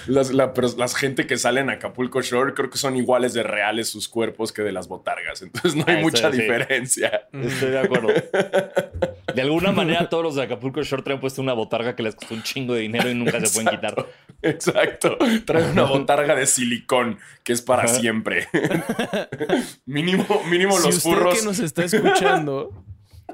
las, 0.07 0.33
la, 0.35 0.53
las 0.77 0.95
gente 0.95 1.27
que 1.27 1.39
sale 1.39 1.63
en 1.63 1.71
Acapulco 1.71 2.21
Shore, 2.21 2.53
creo 2.53 2.69
que 2.69 2.77
son 2.77 2.95
iguales 2.95 3.33
de 3.33 3.43
reales 3.43 3.89
sus 3.89 4.07
cuerpos 4.07 4.53
que 4.53 4.61
de 4.61 4.71
las 4.71 4.87
botargas. 4.87 5.41
Entonces 5.41 5.75
no 5.75 5.83
hay 5.89 5.97
Ah, 5.97 6.01
mucha 6.03 6.31
sí. 6.31 6.37
diferencia. 6.37 7.27
Estoy 7.33 7.71
de 7.71 7.79
acuerdo. 7.79 8.09
De 9.35 9.41
alguna 9.41 9.73
manera, 9.73 10.11
todos 10.11 10.23
los 10.23 10.35
de 10.35 10.43
Acapulco 10.43 10.83
Short 10.83 11.05
traen 11.05 11.21
puesto 11.21 11.41
una 11.41 11.55
botarga 11.55 11.97
que 11.97 12.03
les 12.03 12.15
costó 12.15 12.35
un 12.35 12.43
chingo 12.43 12.75
de 12.75 12.81
dinero 12.81 13.09
y 13.09 13.15
nunca 13.15 13.41
se 13.41 13.49
pueden 13.55 13.71
quitar. 13.79 14.07
Exacto. 14.43 15.17
Trae 15.47 15.71
una 15.71 15.85
botarga 15.85 16.35
de 16.35 16.45
silicón 16.45 17.19
que 17.45 17.55
es 17.55 17.63
para 17.63 17.85
Ajá. 17.85 17.95
siempre. 17.95 18.47
mínimo, 19.87 20.27
mínimo 20.51 20.77
Si 20.79 20.87
los 20.87 20.97
usted 20.99 21.11
furros. 21.11 21.39
que 21.39 21.45
nos 21.47 21.59
está 21.61 21.85
escuchando, 21.85 22.85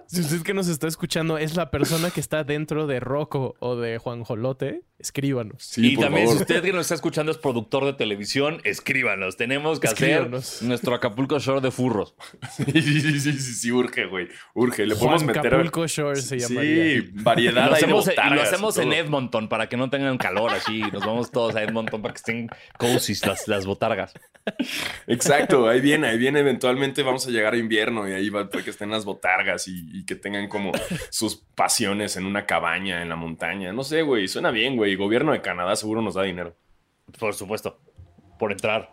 si 0.07 0.21
usted 0.21 0.43
que 0.43 0.55
nos 0.55 0.69
está 0.69 0.87
escuchando 0.87 1.39
es 1.39 1.57
la 1.57 1.71
persona 1.71 2.11
que 2.11 2.21
está 2.21 2.45
dentro 2.45 2.87
de 2.87 3.01
Rocco 3.01 3.55
o 3.61 3.77
de 3.77 3.99
Juan 3.99 4.25
Jolote, 4.25 4.83
escríbanos. 4.99 5.63
Sí, 5.63 5.93
y 5.93 5.97
por 5.97 6.07
también, 6.07 6.27
favor. 6.27 6.39
si 6.39 6.43
usted 6.43 6.63
que 6.63 6.73
nos 6.73 6.83
está 6.83 6.95
escuchando 6.95 7.33
es 7.33 7.39
productor 7.39 7.85
de 7.85 7.93
televisión, 7.93 8.61
escríbanos. 8.65 9.37
Tenemos 9.37 9.81
que 9.81 9.87
Escríbanos. 9.87 10.57
hacer 10.57 10.69
nuestro 10.69 10.95
Acapulco 10.95 11.39
Shore 11.39 11.61
de 11.61 11.71
furros. 11.71 12.15
Sí, 12.57 12.65
sí, 12.83 13.01
sí, 13.01 13.21
sí, 13.21 13.33
sí, 13.33 13.55
sí, 13.55 13.73
urge, 13.73 14.07
güey. 14.07 14.29
Urge. 14.55 14.87
Le 14.87 14.95
podemos 14.95 15.23
Juan 15.23 15.27
meter. 15.27 15.47
Acapulco 15.55 15.87
Shore 15.87 16.21
se 16.21 16.39
llamaría. 16.39 17.01
Sí, 17.01 17.11
variedad 17.13 17.55
Lo 17.55 17.61
ahí 17.63 17.69
de 17.69 17.77
hacemos, 17.77 18.09
y 18.09 18.35
lo 18.35 18.43
hacemos 18.43 18.77
y 18.77 18.81
en. 18.81 18.93
Edmonton 18.93 19.49
para 19.49 19.69
que 19.69 19.77
no 19.77 19.91
tengan 19.91 20.19
calor 20.19 20.53
así. 20.53 20.81
Nos 20.93 21.05
vamos 21.05 21.31
todos 21.31 21.55
a 21.55 21.63
Edmonton 21.63 22.03
para 22.03 22.15
que 22.15 22.19
estén 22.19 22.49
cozy 22.79 23.15
las, 23.25 23.47
las 23.47 23.67
botargas. 23.67 24.15
Exacto, 25.07 25.69
ahí 25.69 25.81
viene, 25.81 26.09
ahí 26.09 26.19
viene. 26.19 26.41
Eventualmente 26.41 27.03
vamos 27.03 27.27
a 27.27 27.31
llegar 27.31 27.55
a 27.55 27.57
invierno 27.57 28.09
y 28.09 28.13
ahí 28.13 28.29
va 28.29 28.49
para 28.49 28.65
que 28.65 28.71
estén 28.71 28.91
las 28.91 29.05
botargas 29.05 29.69
y, 29.69 29.88
y 29.93 30.05
que 30.07 30.15
tengan 30.15 30.49
como 30.49 30.73
sus 31.11 31.37
pasiones 31.55 32.17
en 32.17 32.27
una 32.27 32.47
cabaña 32.47 33.03
en 33.03 33.09
la 33.09 33.17
montaña. 33.17 33.73
No 33.73 33.85
sé, 33.85 34.03
güey. 34.03 34.29
Suena 34.29 34.51
bien, 34.51 34.77
güey. 34.77 34.95
Gobierno 34.97 35.33
de 35.33 35.41
Canadá 35.43 35.77
seguro 35.77 36.03
nos 36.03 36.15
da 36.15 36.23
dinero. 36.23 36.57
Por 37.19 37.35
supuesto. 37.35 37.81
Por 38.39 38.53
entrar. 38.53 38.93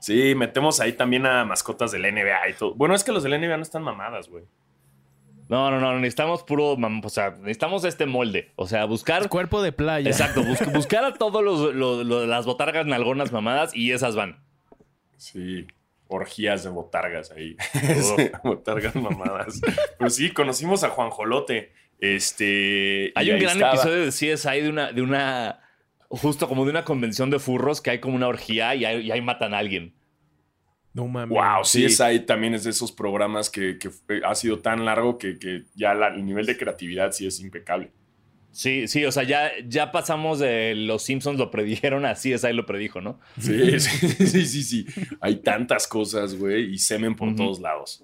Sí, 0.00 0.34
metemos 0.34 0.80
ahí 0.80 0.92
también 0.92 1.26
a 1.26 1.44
mascotas 1.44 1.90
del 1.92 2.02
NBA 2.02 2.48
y 2.50 2.54
todo. 2.54 2.74
Bueno, 2.74 2.94
es 2.94 3.04
que 3.04 3.12
los 3.12 3.22
del 3.22 3.40
NBA 3.40 3.56
no 3.56 3.62
están 3.62 3.82
mamadas, 3.82 4.28
güey. 4.28 4.44
No, 5.48 5.70
no, 5.70 5.80
no. 5.80 5.94
Necesitamos 5.98 6.42
puro. 6.42 6.72
O 7.02 7.08
sea, 7.08 7.30
necesitamos 7.30 7.84
este 7.84 8.06
molde. 8.06 8.52
O 8.56 8.66
sea, 8.66 8.84
buscar. 8.84 9.28
Cuerpo 9.28 9.62
de 9.62 9.72
playa. 9.72 10.08
Exacto, 10.10 10.42
bus- 10.44 10.72
buscar 10.72 11.04
a 11.04 11.14
todos 11.14 11.42
los, 11.42 11.74
los- 11.74 12.06
los- 12.06 12.28
las 12.28 12.46
botargas 12.46 12.86
nalgonas 12.86 13.32
mamadas 13.32 13.74
y 13.74 13.92
esas 13.92 14.14
van. 14.14 14.44
Sí, 15.16 15.66
orgías 16.08 16.64
de 16.64 16.70
botargas 16.70 17.30
ahí. 17.30 17.56
Botargas 18.44 18.94
mamadas. 18.96 19.60
Pero 19.98 20.10
sí, 20.10 20.30
conocimos 20.32 20.82
a 20.84 20.88
Juan 20.90 21.10
Jolote. 21.10 21.72
Este. 22.00 23.12
Hay 23.14 23.30
un 23.30 23.38
gran 23.38 23.56
estaba. 23.56 23.74
episodio 23.74 24.04
de 24.04 24.08
CSI 24.08 24.60
de 24.62 24.68
una, 24.68 24.92
de 24.92 25.02
una. 25.02 25.60
Justo 26.08 26.48
como 26.48 26.64
de 26.64 26.70
una 26.70 26.84
convención 26.84 27.28
de 27.30 27.38
furros 27.38 27.80
que 27.82 27.90
hay 27.90 27.98
como 28.00 28.16
una 28.16 28.28
orgía 28.28 28.74
y 28.74 28.84
ahí, 28.86 29.06
y 29.06 29.10
ahí 29.10 29.20
matan 29.20 29.52
a 29.54 29.58
alguien. 29.58 29.94
No 30.94 31.06
mames. 31.06 31.36
Wow, 31.36 31.64
Sí. 31.64 31.84
CSI 31.86 32.20
también 32.20 32.54
es 32.54 32.64
de 32.64 32.70
esos 32.70 32.90
programas 32.92 33.50
que, 33.50 33.78
que 33.78 33.90
fue- 33.90 34.22
ha 34.24 34.34
sido 34.34 34.58
tan 34.60 34.84
largo 34.86 35.18
que, 35.18 35.38
que 35.38 35.64
ya 35.74 35.92
la- 35.94 36.08
el 36.08 36.24
nivel 36.24 36.46
de 36.46 36.56
creatividad 36.56 37.12
sí 37.12 37.26
es 37.26 37.40
impecable. 37.40 37.92
Sí, 38.58 38.88
sí, 38.88 39.04
o 39.04 39.12
sea, 39.12 39.22
ya, 39.22 39.52
ya 39.68 39.92
pasamos 39.92 40.40
de 40.40 40.74
los 40.74 41.04
Simpsons 41.04 41.38
lo 41.38 41.48
predijeron 41.48 42.04
a 42.04 42.14
CSI 42.14 42.52
lo 42.54 42.66
predijo, 42.66 43.00
¿no? 43.00 43.20
Sí, 43.38 43.78
sí, 43.78 44.08
sí, 44.26 44.46
sí, 44.46 44.62
sí. 44.64 44.86
Hay 45.20 45.36
tantas 45.36 45.86
cosas, 45.86 46.34
güey, 46.34 46.72
y 46.74 46.78
semen 46.78 47.14
por 47.14 47.36
todos 47.36 47.60
lados. 47.60 48.02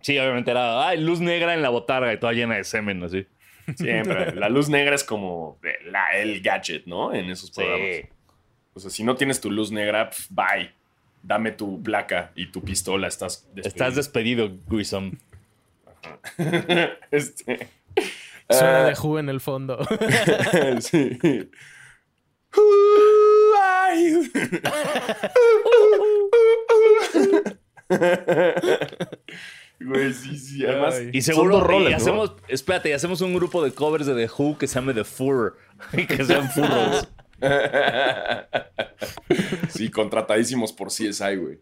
Sí, 0.00 0.16
obviamente 0.16 0.52
era, 0.52 0.86
ay, 0.86 1.00
luz 1.00 1.18
negra 1.18 1.52
en 1.52 1.62
la 1.62 1.70
botarga 1.70 2.12
y 2.12 2.20
toda 2.20 2.32
llena 2.32 2.54
de 2.54 2.62
semen, 2.62 3.02
así. 3.02 3.26
Siempre. 3.74 4.32
la 4.36 4.48
luz 4.48 4.68
negra 4.68 4.94
es 4.94 5.02
como 5.02 5.58
la- 5.90 6.10
el 6.14 6.42
gadget, 6.42 6.86
¿no? 6.86 7.12
En 7.12 7.28
esos 7.28 7.50
programas. 7.50 7.88
Sí. 7.96 8.02
O 8.74 8.78
sea, 8.78 8.90
si 8.92 9.02
no 9.02 9.16
tienes 9.16 9.40
tu 9.40 9.50
luz 9.50 9.72
negra, 9.72 10.10
pf, 10.10 10.28
bye. 10.30 10.70
Dame 11.24 11.50
tu 11.50 11.82
placa 11.82 12.30
y 12.36 12.52
tu 12.52 12.62
pistola. 12.62 13.08
Estás 13.08 13.42
despedido. 13.52 13.68
Estás 13.68 13.96
despedido, 13.96 14.52
Grissom. 14.68 15.18
este. 17.10 17.66
Suena 18.50 18.84
Ah. 18.86 18.86
de 18.86 18.94
Who 19.00 19.18
en 19.18 19.28
el 19.28 19.40
fondo. 19.40 19.78
sí. 20.80 21.18
Who 22.56 22.62
are 23.62 24.10
you? 24.10 24.24
Güey, 29.80 30.12
sí, 30.12 30.36
sí. 30.38 30.66
Además, 30.66 30.94
Ay. 30.96 31.10
Y 31.12 31.22
seguro 31.22 31.60
roles, 31.60 31.88
y 31.88 31.92
¿no? 31.92 31.96
hacemos, 31.96 32.32
espérate, 32.48 32.88
y 32.88 32.92
hacemos 32.92 33.20
un 33.20 33.34
grupo 33.34 33.62
de 33.62 33.72
covers 33.72 34.06
de 34.06 34.14
The 34.14 34.30
Who 34.36 34.58
que 34.58 34.66
se 34.66 34.74
llame 34.74 34.92
The 34.94 35.04
Fur. 35.04 35.56
Y 35.92 36.06
que 36.06 36.24
sean 36.24 36.50
furros. 36.50 37.08
Sí, 39.70 39.90
contratadísimos 39.90 40.72
por 40.72 40.88
CSI, 40.88 41.36
güey. 41.36 41.60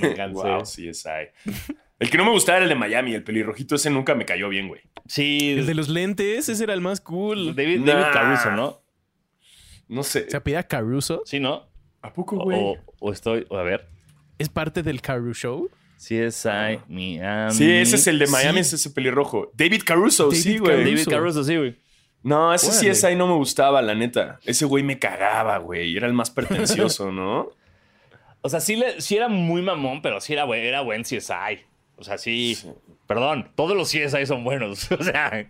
Me 0.00 0.14
cansé. 0.14 0.32
Wow, 0.34 0.62
CSI. 0.62 1.30
El 1.98 2.10
que 2.10 2.18
no 2.18 2.24
me 2.24 2.30
gustaba 2.30 2.58
era 2.58 2.64
el 2.64 2.68
de 2.68 2.74
Miami, 2.74 3.14
el 3.14 3.24
pelirrojito 3.24 3.74
ese 3.76 3.88
nunca 3.90 4.14
me 4.14 4.26
cayó 4.26 4.48
bien, 4.50 4.68
güey. 4.68 4.82
Sí, 5.06 5.52
el 5.58 5.66
de 5.66 5.74
los 5.74 5.88
lentes, 5.88 6.48
ese 6.48 6.62
era 6.64 6.74
el 6.74 6.80
más 6.82 7.00
cool. 7.00 7.54
David, 7.56 7.80
Nah. 7.80 7.86
David 7.94 8.12
Caruso, 8.12 8.50
¿no? 8.52 8.82
No 9.88 10.02
sé. 10.02 10.28
¿Se 10.30 10.36
apellida 10.36 10.62
Caruso? 10.64 11.22
Sí, 11.24 11.40
¿no? 11.40 11.68
¿A 12.02 12.12
poco, 12.12 12.36
O, 12.36 12.44
güey? 12.44 12.58
o- 12.60 12.76
o 13.00 13.12
estoy, 13.12 13.46
o 13.48 13.56
a 13.56 13.62
ver. 13.62 13.88
¿Es 14.38 14.48
parte 14.48 14.82
del 14.82 15.00
Caruso 15.00 15.40
Show? 15.40 15.70
CSI 15.96 16.80
Miami. 16.88 17.52
Sí, 17.54 17.70
ese 17.72 17.96
es 17.96 18.06
el 18.06 18.18
de 18.18 18.26
Miami, 18.26 18.56
Sí. 18.56 18.60
es 18.60 18.72
ese 18.74 18.90
pelirrojo. 18.90 19.50
David 19.54 19.82
Caruso, 19.86 20.24
David 20.24 20.36
sí, 20.42 20.58
güey. 20.58 20.76
David 20.84 21.06
Caruso, 21.08 21.42
sí, 21.44 21.56
güey. 21.56 21.76
No, 22.22 22.52
ese 22.52 22.66
Órale. 22.68 22.90
CSI 22.90 23.14
no 23.16 23.26
me 23.28 23.34
gustaba, 23.34 23.80
la 23.80 23.94
neta. 23.94 24.38
Ese 24.44 24.66
güey 24.66 24.82
me 24.84 24.98
cagaba, 24.98 25.56
güey. 25.58 25.96
Era 25.96 26.06
el 26.06 26.12
más 26.12 26.30
pretencioso, 26.30 27.10
¿no? 27.12 27.48
O 28.42 28.48
sea, 28.48 28.60
sí, 28.60 28.76
le- 28.76 29.00
sí 29.00 29.16
era 29.16 29.26
muy 29.28 29.60
mamón, 29.62 30.02
pero 30.02 30.20
sí 30.20 30.32
era, 30.32 30.44
buen- 30.44 30.62
era 30.62 30.80
buen 30.82 31.02
CSI. 31.02 31.60
O 31.98 32.04
sea, 32.04 32.18
sí. 32.18 32.54
Sí. 32.56 32.68
Perdón, 33.06 33.50
todos 33.54 33.76
los 33.76 33.88
CSI 33.90 34.26
son 34.26 34.44
buenos. 34.44 34.90
O 34.98 35.02
sea, 35.02 35.48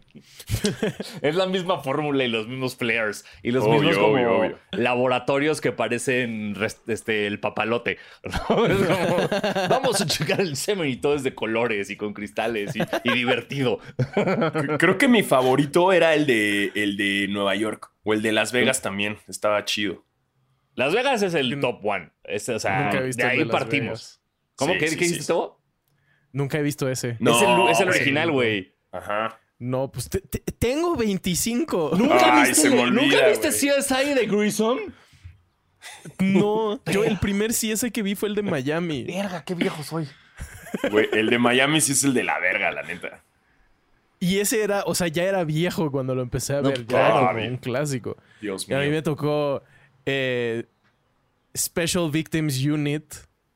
es 1.23 1.35
la 1.35 1.47
misma 1.47 1.81
fórmula 1.83 2.23
y 2.25 2.29
los 2.29 2.47
mismos 2.47 2.77
players. 2.77 3.25
Y 3.43 3.51
los 3.51 3.65
Obvio, 3.65 3.81
mismos 3.81 3.99
como 3.99 4.13
obvio, 4.15 4.39
obvio. 4.39 4.59
laboratorios 4.73 5.61
que 5.61 5.73
parecen 5.73 6.55
este, 6.87 7.27
el 7.27 7.41
papalote. 7.41 7.99
¿no? 8.49 8.67
Es 8.67 8.77
como, 8.79 9.17
vamos 9.69 10.01
a 10.01 10.07
checar 10.07 10.41
el 10.41 10.57
semen 10.57 10.89
y 10.89 10.97
todo 10.97 11.15
es 11.17 11.23
de 11.23 11.35
colores 11.35 11.91
y 11.91 11.97
con 11.97 12.13
cristales 12.15 12.77
y, 12.77 12.81
y 13.05 13.13
divertido. 13.13 13.79
Creo 14.79 14.99
que 14.99 15.09
mi 15.09 15.23
favorito 15.23 15.93
era 15.93 16.15
el 16.15 16.27
de, 16.27 16.73
el 16.75 16.97
de 16.97 17.27
Nueva 17.29 17.55
York. 17.57 17.91
O 18.05 18.13
el 18.15 18.23
de 18.23 18.33
Las 18.33 18.53
Vegas 18.53 18.83
también. 18.83 19.19
Estaba 19.29 19.65
chido. 19.65 20.05
Las 20.75 20.95
Vegas 20.95 21.23
es 21.23 21.35
el 21.35 21.59
top 21.61 21.85
one. 21.85 22.11
Es- 22.23 22.49
o 22.51 22.59
sea, 22.61 22.85
Nunca 22.85 22.99
he 22.99 23.03
visto 23.07 23.25
de 23.25 23.29
ahí 23.33 23.39
de 23.39 23.47
partimos. 23.47 23.87
Vegas. 23.89 24.21
¿Cómo? 24.57 24.73
Sí, 24.75 24.79
¿Qué, 24.79 24.89
sí, 24.89 24.97
qué 24.97 25.05
sí, 25.07 25.11
hiciste 25.15 25.33
sí. 25.33 25.39
Nunca 26.37 26.59
he 26.59 26.63
visto 26.63 26.89
ese. 26.89 27.17
No, 27.19 27.35
es 27.35 27.43
el, 27.43 27.69
es 27.71 27.81
el 27.81 27.87
güey. 27.87 27.97
original, 27.99 28.31
güey. 28.31 28.75
Ajá. 28.93 29.41
No, 29.59 29.91
pues 29.91 30.11
te- 30.11 30.21
te- 30.21 30.41
tengo 30.59 30.95
25. 30.97 31.93
¿Nunca 31.97 32.43
Ay, 32.43 32.49
viste, 32.51 32.69
se 32.69 32.71
me 32.71 32.83
olvida, 32.83 33.03
¿nunca 33.03 33.29
viste. 33.29 33.49
CSI 33.49 34.13
de 34.15 34.27
Grissom? 34.27 34.79
No, 36.19 36.83
yo 36.87 37.05
el 37.05 37.19
primer 37.19 37.53
CS 37.53 37.91
que 37.91 38.03
vi 38.03 38.15
fue 38.15 38.29
el 38.29 38.35
de 38.35 38.43
Miami. 38.43 39.05
Verga, 39.05 39.45
qué 39.45 39.55
viejo 39.55 39.83
soy. 39.83 40.07
Güey, 40.91 41.09
el 41.13 41.31
de 41.31 41.39
Miami 41.39 41.81
sí 41.81 41.93
es 41.93 42.05
el 42.05 42.13
de 42.13 42.25
la 42.25 42.39
verga, 42.39 42.71
la 42.71 42.83
neta. 42.83 43.23
Y 44.21 44.39
ese 44.41 44.63
era, 44.63 44.83
o 44.87 44.95
sea, 44.95 45.09
ya 45.09 45.23
era 45.25 45.45
viejo 45.45 45.91
cuando 45.91 46.15
lo 46.15 46.23
empecé 46.23 46.55
a 46.55 46.61
No, 46.63 46.69
ver. 46.69 46.81
ya 46.81 46.87
claro, 46.87 47.19
era 47.19 47.27
como 47.29 47.39
bien. 47.39 47.51
un 47.53 47.57
clásico. 47.59 48.17
Dios 48.41 48.69
Y 48.69 48.75
a 48.75 48.79
mí 48.79 48.85
mío. 48.87 48.93
me 48.95 49.03
tocó 49.03 49.63
eh, 50.05 50.65
Special 51.57 52.11
Victims 52.11 52.63
Unit. 52.65 53.05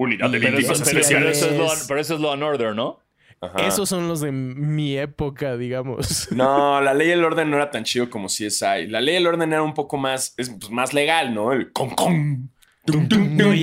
Unidad 0.02 0.30
de 0.30 0.40
Pero 0.40 0.56
víctimas 0.56 0.80
eso- 0.80 0.84
pero, 0.90 0.90
pero 0.90 1.00
especiales. 1.00 1.42
eso 1.42 1.72
es 1.74 1.84
pero 1.86 2.00
eso 2.00 2.14
es 2.14 2.20
Law 2.20 2.32
and 2.32 2.42
Order, 2.42 2.74
¿no? 2.74 3.00
Ajá. 3.42 3.66
Esos 3.66 3.88
son 3.88 4.06
los 4.08 4.20
de 4.20 4.32
mi 4.32 4.96
época, 4.98 5.56
digamos. 5.56 6.28
No, 6.32 6.80
la 6.80 6.94
ley 6.94 7.08
y 7.08 7.10
el 7.12 7.24
orden 7.24 7.50
no 7.50 7.56
era 7.56 7.70
tan 7.70 7.84
chido 7.84 8.08
como 8.10 8.28
CSI. 8.28 8.86
La 8.88 9.00
ley 9.00 9.14
y 9.14 9.16
el 9.18 9.26
orden 9.26 9.52
era 9.52 9.62
un 9.62 9.74
poco 9.74 9.96
más, 9.98 10.34
es, 10.36 10.50
pues, 10.50 10.70
más 10.70 10.92
legal, 10.94 11.34
¿no? 11.34 11.52
El 11.52 11.70
con 11.72 11.90
con. 11.90 12.50
No, 12.86 13.54
y. 13.54 13.62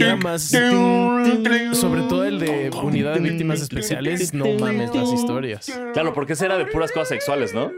Sobre 1.74 2.02
todo 2.04 2.24
el 2.24 2.40
de 2.40 2.70
Unidad 2.84 3.16
de 3.16 3.20
Víctimas 3.20 3.62
Especiales. 3.62 4.34
No 4.34 4.46
mames 4.60 4.94
las 4.96 5.12
historias. 5.12 5.72
Claro, 5.94 6.14
porque 6.14 6.34
ese 6.34 6.46
era 6.46 6.58
de 6.58 6.66
puras 6.66 6.92
cosas 6.92 7.10
sexuales, 7.10 7.54
¿no? 7.54 7.72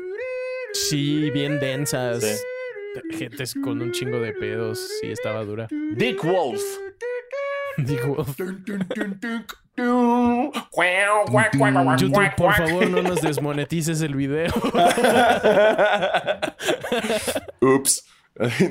Sí, 0.74 1.30
bien 1.32 1.60
densas. 1.60 2.24
Sí. 2.24 3.18
Gentes 3.18 3.56
con 3.64 3.82
un 3.82 3.92
chingo 3.92 4.20
de 4.20 4.34
pedos. 4.34 4.80
Sí, 5.02 5.08
estaba 5.12 5.44
dura. 5.44 5.68
Dick 5.96 6.24
Wolf. 6.24 6.62
Digo, 7.86 8.26
YouTube, 11.98 12.36
por 12.36 12.54
favor, 12.54 12.90
no 12.90 13.02
nos 13.02 13.22
desmonetices 13.24 14.02
el 14.02 14.16
video. 14.16 14.52
Ups. 17.62 18.06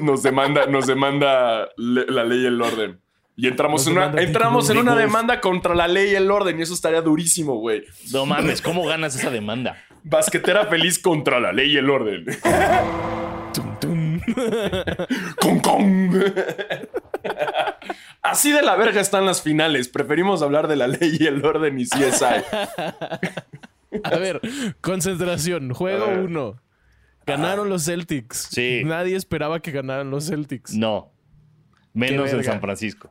Nos 0.01 0.23
demanda, 0.23 0.67
nos 0.67 0.87
demanda 0.87 1.69
la 1.77 2.25
ley 2.25 2.43
y 2.43 2.47
el 2.47 2.61
orden. 2.61 3.01
Y 3.37 3.47
entramos, 3.47 3.87
en 3.87 3.93
una, 3.93 4.07
demanda 4.07 4.23
entramos 4.23 4.71
en 4.71 4.79
una 4.79 4.97
demanda 4.97 5.41
contra 5.41 5.75
la 5.75 5.87
ley 5.87 6.13
y 6.13 6.15
el 6.15 6.31
orden. 6.31 6.59
Y 6.59 6.63
eso 6.63 6.75
estaría 6.75 7.03
durísimo, 7.03 7.55
güey. 7.57 7.85
No 8.13 8.27
mames, 8.27 8.63
¿cómo 8.63 8.85
ganas 8.85 9.15
esa 9.15 9.31
demanda? 9.31 9.77
Basquetera 10.03 10.67
feliz 10.67 10.99
contra 10.99 11.39
la 11.39 11.53
ley 11.53 11.73
y 11.73 11.77
el 11.77 11.89
orden. 11.91 12.25
Tum, 13.53 13.79
tum. 13.79 14.21
con 15.41 15.61
con. 15.61 16.25
Así 18.31 18.53
de 18.53 18.63
la 18.63 18.77
verga 18.77 19.01
están 19.01 19.27
las 19.27 19.43
finales. 19.43 19.89
Preferimos 19.89 20.43
hablar 20.43 20.69
de 20.69 20.77
la 20.77 20.87
ley 20.89 21.17
y 21.19 21.27
el 21.27 21.45
orden 21.45 21.79
y 21.79 21.85
CSI. 21.85 22.45
A 24.05 24.17
ver, 24.19 24.41
concentración. 24.81 25.73
Juego. 25.73 26.07
1. 26.09 26.63
Ganaron 27.27 27.69
los 27.69 27.85
Celtics. 27.85 28.49
Sí. 28.51 28.83
Nadie 28.85 29.17
esperaba 29.17 29.61
que 29.61 29.71
ganaran 29.71 30.11
los 30.11 30.27
Celtics. 30.29 30.75
No. 30.75 31.13
Menos 31.93 32.33
en. 32.33 32.45
San 32.45 32.61
Francisco. 32.61 33.11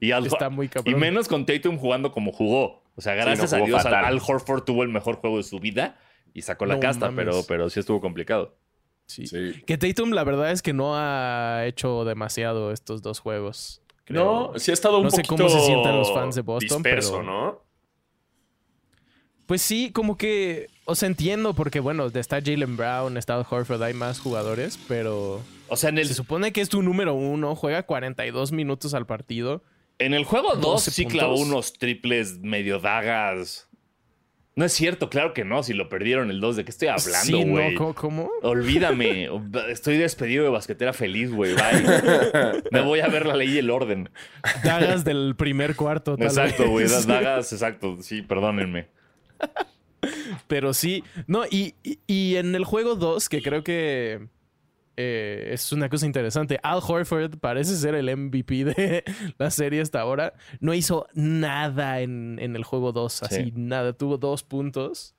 Y, 0.00 0.12
Al- 0.12 0.26
Está 0.26 0.50
muy 0.50 0.70
y 0.84 0.94
menos 0.94 1.26
con 1.26 1.44
Tatum 1.44 1.78
jugando 1.78 2.12
como 2.12 2.32
jugó. 2.32 2.84
O 2.94 3.00
sea, 3.00 3.14
gracias 3.14 3.52
no, 3.52 3.62
a 3.62 3.66
Dios, 3.66 3.78
Al, 3.84 3.92
fatal. 3.92 4.04
Al 4.04 4.20
Horford 4.24 4.62
tuvo 4.62 4.82
el 4.82 4.88
mejor 4.88 5.16
juego 5.16 5.36
de 5.38 5.42
su 5.42 5.58
vida 5.58 5.98
y 6.34 6.42
sacó 6.42 6.66
la 6.66 6.74
No 6.74 6.80
casta, 6.80 7.06
mames. 7.06 7.24
pero, 7.24 7.42
pero 7.46 7.70
sí 7.70 7.80
estuvo 7.80 8.00
complicado. 8.00 8.56
Sí. 9.06 9.26
Sí. 9.26 9.62
Que 9.66 9.78
Tatum, 9.78 10.10
la 10.10 10.22
verdad 10.24 10.50
es 10.52 10.62
que 10.62 10.72
no 10.72 10.92
ha 10.96 11.62
hecho 11.66 12.04
demasiado 12.04 12.72
estos 12.72 13.02
dos 13.02 13.20
juegos. 13.20 13.82
Creo. 14.08 14.52
No, 14.52 14.58
sí 14.58 14.70
ha 14.70 14.74
estado 14.74 14.98
un 14.98 15.04
No 15.04 15.10
sé 15.10 15.18
poquito 15.18 15.36
cómo 15.36 15.48
se 15.48 15.60
sientan 15.60 15.96
los 15.96 16.12
fans 16.12 16.34
de 16.34 16.42
Boston, 16.42 16.82
disperso, 16.82 17.12
pero- 17.12 17.22
¿no? 17.22 17.68
Pues 19.46 19.62
sí, 19.62 19.90
como 19.92 20.16
que. 20.16 20.68
O 20.84 20.94
sea, 20.94 21.06
entiendo, 21.08 21.54
porque 21.54 21.80
bueno, 21.80 22.06
está 22.06 22.40
Jalen 22.42 22.76
Brown, 22.76 23.16
está 23.16 23.38
Horford, 23.38 23.82
hay 23.82 23.94
más 23.94 24.20
jugadores, 24.20 24.78
pero. 24.88 25.40
O 25.68 25.76
sea, 25.76 25.90
en 25.90 25.98
el, 25.98 26.06
Se 26.06 26.14
supone 26.14 26.52
que 26.52 26.60
es 26.60 26.68
tu 26.68 26.82
número 26.82 27.14
uno, 27.14 27.54
juega 27.54 27.82
42 27.84 28.52
minutos 28.52 28.94
al 28.94 29.06
partido. 29.06 29.62
en 29.98 30.14
el 30.14 30.24
juego 30.24 30.54
2 30.54 30.60
12 30.60 30.90
sí 30.90 31.06
clavó 31.06 31.36
unos 31.36 31.72
triples 31.74 32.38
medio 32.40 32.78
dagas. 32.78 33.67
No 34.58 34.64
es 34.64 34.72
cierto, 34.72 35.08
claro 35.08 35.34
que 35.34 35.44
no, 35.44 35.62
si 35.62 35.72
lo 35.72 35.88
perdieron 35.88 36.30
el 36.30 36.40
2. 36.40 36.56
¿De 36.56 36.64
qué 36.64 36.72
estoy 36.72 36.88
sí, 36.98 37.10
hablando, 37.32 37.46
¿no? 37.46 37.52
güey? 37.52 37.74
¿Cómo? 37.76 37.94
cómo? 37.94 38.30
Olvídame. 38.42 39.28
Estoy 39.68 39.98
despedido 39.98 40.42
de 40.42 40.50
basquetera 40.50 40.92
feliz, 40.92 41.30
güey. 41.30 41.54
Bye. 41.54 42.62
Me 42.72 42.80
voy 42.80 42.98
a 42.98 43.06
ver 43.06 43.24
la 43.24 43.36
ley 43.36 43.50
y 43.54 43.58
el 43.58 43.70
orden. 43.70 44.10
Dagas 44.64 45.04
del 45.04 45.36
primer 45.36 45.76
cuarto, 45.76 46.16
tal 46.16 46.26
Exacto, 46.26 46.68
güey. 46.68 46.86
vez. 46.86 47.06
Dagas, 47.06 47.52
exacto. 47.52 47.98
Sí, 48.02 48.22
perdónenme. 48.22 48.88
Pero 50.48 50.74
sí. 50.74 51.04
No, 51.28 51.44
y, 51.48 51.74
y- 51.84 51.98
y 52.08 52.34
en 52.36 52.54
el 52.56 52.64
juego 52.64 52.96
2, 52.96 53.28
que 53.28 53.42
creo 53.42 53.62
que 53.62 54.26
eh, 55.00 55.50
es 55.52 55.70
una 55.72 55.88
cosa 55.88 56.06
interesante, 56.06 56.58
Al 56.62 56.80
Horford 56.86 57.38
parece 57.38 57.76
ser 57.76 57.94
el 57.94 58.14
MVP 58.16 58.64
de 58.64 59.04
la 59.38 59.50
serie 59.52 59.80
hasta 59.80 60.00
ahora. 60.00 60.32
No 60.58 60.74
hizo 60.74 61.06
nada 61.14 62.00
en, 62.00 62.38
en 62.40 62.56
el 62.56 62.64
juego 62.64 62.90
2, 62.90 63.22
así 63.22 63.44
Sí. 63.44 63.52
nada. 63.54 63.92
Tuvo 63.92 64.18
dos 64.18 64.42
puntos. 64.42 65.14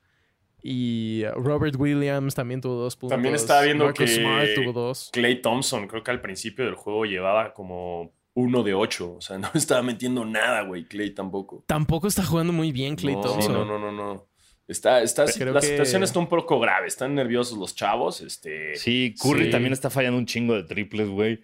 Y 0.62 1.22
uh, 1.24 1.40
Robert 1.40 1.76
Williams 1.78 2.34
también 2.34 2.60
tuvo 2.60 2.74
dos 2.74 2.94
puntos. 2.94 3.14
También 3.16 3.34
estaba 3.34 3.62
viendo 3.62 3.86
Marcus 3.86 4.04
que- 4.10 4.16
Smart 4.20 4.48
tuvo 4.54 4.72
dos. 4.74 5.08
Clay 5.12 5.40
Thompson, 5.40 5.88
creo 5.88 6.02
que 6.02 6.10
al 6.10 6.20
principio 6.20 6.66
del 6.66 6.74
juego 6.74 7.06
llevaba 7.06 7.54
como 7.54 8.12
uno 8.34 8.62
de 8.62 8.74
ocho. 8.74 9.14
O 9.16 9.20
sea, 9.22 9.38
no 9.38 9.48
estaba 9.54 9.82
metiendo 9.82 10.24
nada, 10.26 10.60
güey. 10.62 10.84
Clay 10.84 11.14
tampoco. 11.14 11.64
Tampoco 11.66 12.06
está 12.06 12.22
jugando 12.24 12.52
muy 12.52 12.72
bien 12.72 12.96
Clay 12.96 13.16
no, 13.16 13.22
Thompson. 13.22 13.52
No, 13.54 13.64
no, 13.64 13.78
no, 13.78 13.90
no. 13.92 14.26
Está, 14.70 15.02
está, 15.02 15.24
Creo 15.26 15.52
la 15.52 15.60
que- 15.60 15.66
situación 15.66 16.02
está 16.04 16.18
un 16.20 16.28
poco 16.28 16.60
grave. 16.60 16.86
Están 16.86 17.14
nerviosos 17.14 17.58
los 17.58 17.74
chavos. 17.74 18.20
Este, 18.20 18.76
Sí, 18.76 19.14
Curry 19.20 19.46
Sí. 19.46 19.50
también 19.50 19.72
está 19.72 19.90
fallando 19.90 20.16
un 20.18 20.26
chingo 20.26 20.54
de 20.54 20.62
triples, 20.62 21.08
güey. 21.08 21.42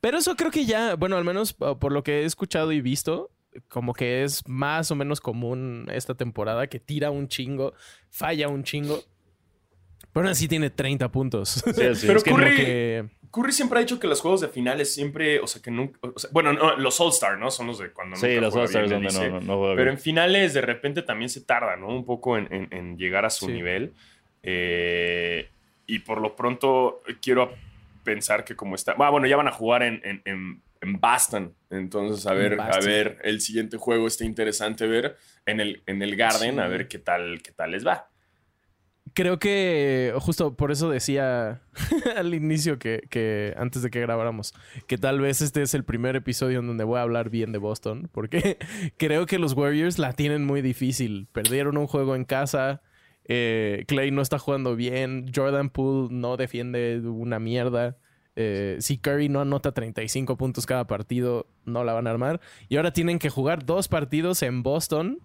Pero 0.00 0.18
eso 0.18 0.34
creo 0.36 0.50
que 0.50 0.66
ya, 0.66 0.96
bueno, 0.96 1.16
al 1.16 1.24
menos 1.24 1.56
uh, 1.60 1.78
por 1.78 1.92
lo 1.92 2.02
que 2.02 2.20
he 2.22 2.24
escuchado 2.24 2.72
y 2.72 2.80
visto, 2.80 3.30
como 3.68 3.94
que 3.94 4.22
es 4.24 4.46
más 4.46 4.90
o 4.90 4.94
menos 4.94 5.20
común 5.20 5.86
esta 5.92 6.14
temporada 6.14 6.66
que 6.66 6.78
tira 6.80 7.10
un 7.10 7.28
chingo, 7.28 7.72
falla 8.10 8.48
un 8.48 8.64
chingo. 8.64 9.02
Pero 10.12 10.26
aún 10.26 10.32
así 10.32 10.48
tiene 10.48 10.70
30 10.70 11.10
puntos. 11.10 11.62
Sí, 11.64 11.72
sí. 11.94 12.06
Pero 12.06 12.20
Curry- 12.20 12.56
que- 12.56 13.04
Curry 13.30 13.52
siempre 13.52 13.78
ha 13.78 13.82
dicho 13.82 14.00
que 14.00 14.06
los 14.06 14.20
juegos 14.22 14.40
de 14.40 14.48
finales 14.48 14.92
siempre, 14.94 15.38
o 15.40 15.46
sea, 15.46 15.60
que 15.60 15.70
nunca, 15.70 15.98
o 16.02 16.18
sea, 16.18 16.30
bueno, 16.32 16.54
no, 16.54 16.76
los 16.76 16.98
All-Star, 16.98 17.38
¿no? 17.38 17.50
Son 17.50 17.66
los 17.66 17.78
de 17.78 17.90
cuando 17.92 18.16
Sí, 18.16 18.26
nunca 18.26 18.40
los 18.40 18.54
juega 18.54 18.64
All-Stars 18.64 18.88
bien, 18.90 19.02
donde 19.02 19.14
no, 19.14 19.20
dice. 19.20 19.30
no, 19.32 19.40
no 19.40 19.58
juega 19.58 19.74
Pero 19.74 19.84
bien. 19.84 19.96
en 19.96 20.00
finales 20.02 20.54
de 20.54 20.60
repente 20.62 21.02
también 21.02 21.28
se 21.28 21.42
tarda, 21.42 21.76
¿no? 21.76 21.88
Un 21.88 22.06
poco 22.06 22.38
en, 22.38 22.48
en- 22.52 22.68
en 22.72 22.96
llegar 22.96 23.26
a 23.26 23.30
su 23.30 23.46
Sí. 23.46 23.52
nivel. 23.52 23.92
Eh, 24.42 25.48
y 25.86 25.98
por 26.00 26.20
lo 26.20 26.34
pronto 26.36 27.02
quiero 27.20 27.52
pensar 28.02 28.44
que 28.44 28.56
como 28.56 28.74
está... 28.74 28.94
Ah, 28.98 29.10
bueno, 29.10 29.26
ya 29.26 29.36
van 29.36 29.48
a 29.48 29.52
jugar 29.52 29.82
en, 29.82 30.00
en, 30.04 30.22
en, 30.24 30.62
en 30.80 31.00
Boston. 31.00 31.54
Entonces, 31.70 32.26
a 32.26 32.32
ver, 32.32 32.58
a 32.58 32.78
ver, 32.80 33.18
el 33.24 33.40
siguiente 33.42 33.76
juego 33.76 34.06
está 34.06 34.24
interesante 34.24 34.86
ver 34.86 35.16
en 35.44 35.60
el, 35.60 35.82
en 35.86 36.00
el 36.02 36.16
Garden, 36.16 36.54
Sí. 36.54 36.60
a 36.60 36.66
ver 36.66 36.88
qué 36.88 36.98
tal, 36.98 37.42
qué 37.42 37.52
tal 37.52 37.72
les 37.72 37.86
va. 37.86 38.08
Creo 39.18 39.40
que 39.40 40.14
justo 40.20 40.54
por 40.54 40.70
eso 40.70 40.88
decía 40.88 41.60
al 42.16 42.34
inicio 42.34 42.78
que, 42.78 43.52
antes 43.56 43.82
de 43.82 43.90
que 43.90 44.00
grabáramos, 44.00 44.54
que 44.86 44.96
tal 44.96 45.20
vez 45.20 45.42
este 45.42 45.62
es 45.62 45.74
el 45.74 45.82
primer 45.82 46.14
episodio 46.14 46.60
en 46.60 46.68
donde 46.68 46.84
voy 46.84 47.00
a 47.00 47.02
hablar 47.02 47.28
bien 47.28 47.50
de 47.50 47.58
Boston, 47.58 48.08
porque 48.12 48.58
creo 48.96 49.26
que 49.26 49.40
los 49.40 49.54
Warriors 49.54 49.98
la 49.98 50.12
tienen 50.12 50.44
muy 50.44 50.62
difícil. 50.62 51.26
Perdieron 51.32 51.78
un 51.78 51.88
juego 51.88 52.14
en 52.14 52.24
casa, 52.24 52.80
eh, 53.24 53.82
Clay 53.88 54.12
no 54.12 54.22
está 54.22 54.38
jugando 54.38 54.76
bien, 54.76 55.32
Jordan 55.34 55.70
Poole 55.70 56.14
no 56.14 56.36
defiende 56.36 57.00
una 57.00 57.40
mierda. 57.40 57.96
eh, 58.36 58.76
si 58.78 58.98
Curry 58.98 59.28
no 59.28 59.40
anota 59.40 59.72
35 59.72 60.36
puntos 60.36 60.64
cada 60.64 60.86
partido, 60.86 61.48
no 61.64 61.82
la 61.82 61.92
van 61.92 62.06
a 62.06 62.10
armar. 62.10 62.40
Y 62.68 62.76
ahora 62.76 62.92
tienen 62.92 63.18
que 63.18 63.30
jugar 63.30 63.66
dos 63.66 63.88
partidos 63.88 64.44
en 64.44 64.62
Boston 64.62 65.18